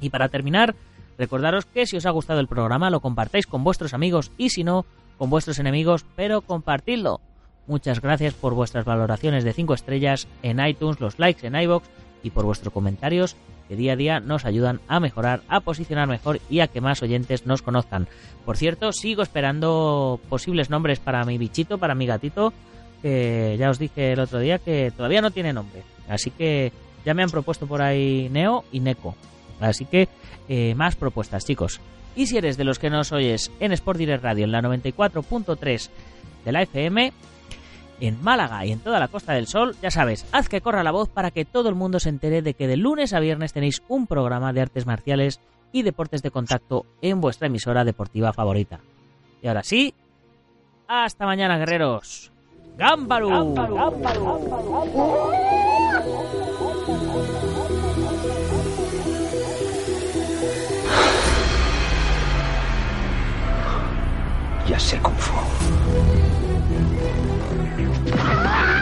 Y 0.00 0.10
para 0.10 0.28
terminar, 0.28 0.74
recordaros 1.18 1.66
que 1.66 1.86
si 1.86 1.96
os 1.96 2.06
ha 2.06 2.10
gustado 2.10 2.40
el 2.40 2.48
programa 2.48 2.90
lo 2.90 3.00
compartáis 3.00 3.46
con 3.46 3.64
vuestros 3.64 3.94
amigos 3.94 4.30
y 4.38 4.50
si 4.50 4.64
no, 4.64 4.86
con 5.18 5.30
vuestros 5.30 5.58
enemigos, 5.58 6.06
pero 6.16 6.42
compartidlo. 6.42 7.20
Muchas 7.66 8.00
gracias 8.00 8.32
por 8.32 8.54
vuestras 8.54 8.86
valoraciones 8.86 9.44
de 9.44 9.52
5 9.52 9.74
estrellas 9.74 10.28
en 10.42 10.64
iTunes, 10.64 11.00
los 11.00 11.18
likes 11.18 11.46
en 11.46 11.56
iBox 11.56 11.86
y 12.22 12.30
por 12.30 12.44
vuestros 12.44 12.72
comentarios 12.72 13.36
que 13.68 13.76
día 13.76 13.92
a 13.92 13.96
día 13.96 14.20
nos 14.20 14.44
ayudan 14.44 14.80
a 14.88 14.98
mejorar, 14.98 15.42
a 15.48 15.60
posicionar 15.60 16.08
mejor 16.08 16.40
y 16.48 16.60
a 16.60 16.68
que 16.68 16.80
más 16.80 17.02
oyentes 17.02 17.46
nos 17.46 17.62
conozcan. 17.62 18.08
Por 18.44 18.56
cierto, 18.56 18.92
sigo 18.92 19.22
esperando 19.22 20.18
posibles 20.28 20.70
nombres 20.70 21.00
para 21.00 21.24
mi 21.24 21.36
bichito, 21.36 21.78
para 21.78 21.94
mi 21.94 22.06
gatito, 22.06 22.52
que 23.02 23.56
ya 23.58 23.68
os 23.68 23.78
dije 23.78 24.12
el 24.12 24.20
otro 24.20 24.38
día 24.38 24.58
que 24.58 24.90
todavía 24.96 25.20
no 25.20 25.30
tiene 25.30 25.52
nombre. 25.52 25.82
Así 26.08 26.30
que 26.30 26.72
ya 27.04 27.14
me 27.14 27.22
han 27.22 27.30
propuesto 27.30 27.66
por 27.66 27.82
ahí 27.82 28.28
Neo 28.30 28.64
y 28.72 28.80
Neko. 28.80 29.14
Así 29.60 29.84
que 29.84 30.08
eh, 30.48 30.74
más 30.74 30.96
propuestas, 30.96 31.44
chicos. 31.44 31.80
Y 32.16 32.26
si 32.26 32.38
eres 32.38 32.56
de 32.56 32.64
los 32.64 32.78
que 32.78 32.90
nos 32.90 33.12
oyes 33.12 33.52
en 33.60 33.72
Sport 33.72 33.98
Direct 33.98 34.24
Radio 34.24 34.44
en 34.44 34.52
la 34.52 34.62
94.3 34.62 35.90
de 36.44 36.52
la 36.52 36.62
FM, 36.62 37.12
en 38.00 38.22
Málaga 38.22 38.64
y 38.64 38.72
en 38.72 38.80
toda 38.80 39.00
la 39.00 39.08
Costa 39.08 39.32
del 39.32 39.46
Sol, 39.46 39.76
ya 39.82 39.90
sabes, 39.90 40.26
haz 40.32 40.48
que 40.48 40.60
corra 40.60 40.82
la 40.82 40.92
voz 40.92 41.08
para 41.08 41.30
que 41.30 41.44
todo 41.44 41.68
el 41.68 41.74
mundo 41.74 42.00
se 42.00 42.08
entere 42.08 42.42
de 42.42 42.54
que 42.54 42.66
de 42.66 42.76
lunes 42.76 43.12
a 43.12 43.20
viernes 43.20 43.52
tenéis 43.52 43.82
un 43.88 44.06
programa 44.06 44.52
de 44.52 44.60
artes 44.60 44.86
marciales 44.86 45.40
y 45.72 45.82
deportes 45.82 46.22
de 46.22 46.30
contacto 46.30 46.86
en 47.02 47.20
vuestra 47.20 47.46
emisora 47.46 47.84
deportiva 47.84 48.32
favorita. 48.32 48.80
Y 49.42 49.48
ahora 49.48 49.62
sí, 49.62 49.94
hasta 50.86 51.26
mañana, 51.26 51.58
guerreros. 51.58 52.32
¡Gámbaru! 52.78 53.54
Ya 64.66 64.78
sé 64.78 64.98
Kung. 65.00 66.17
快 68.10 68.68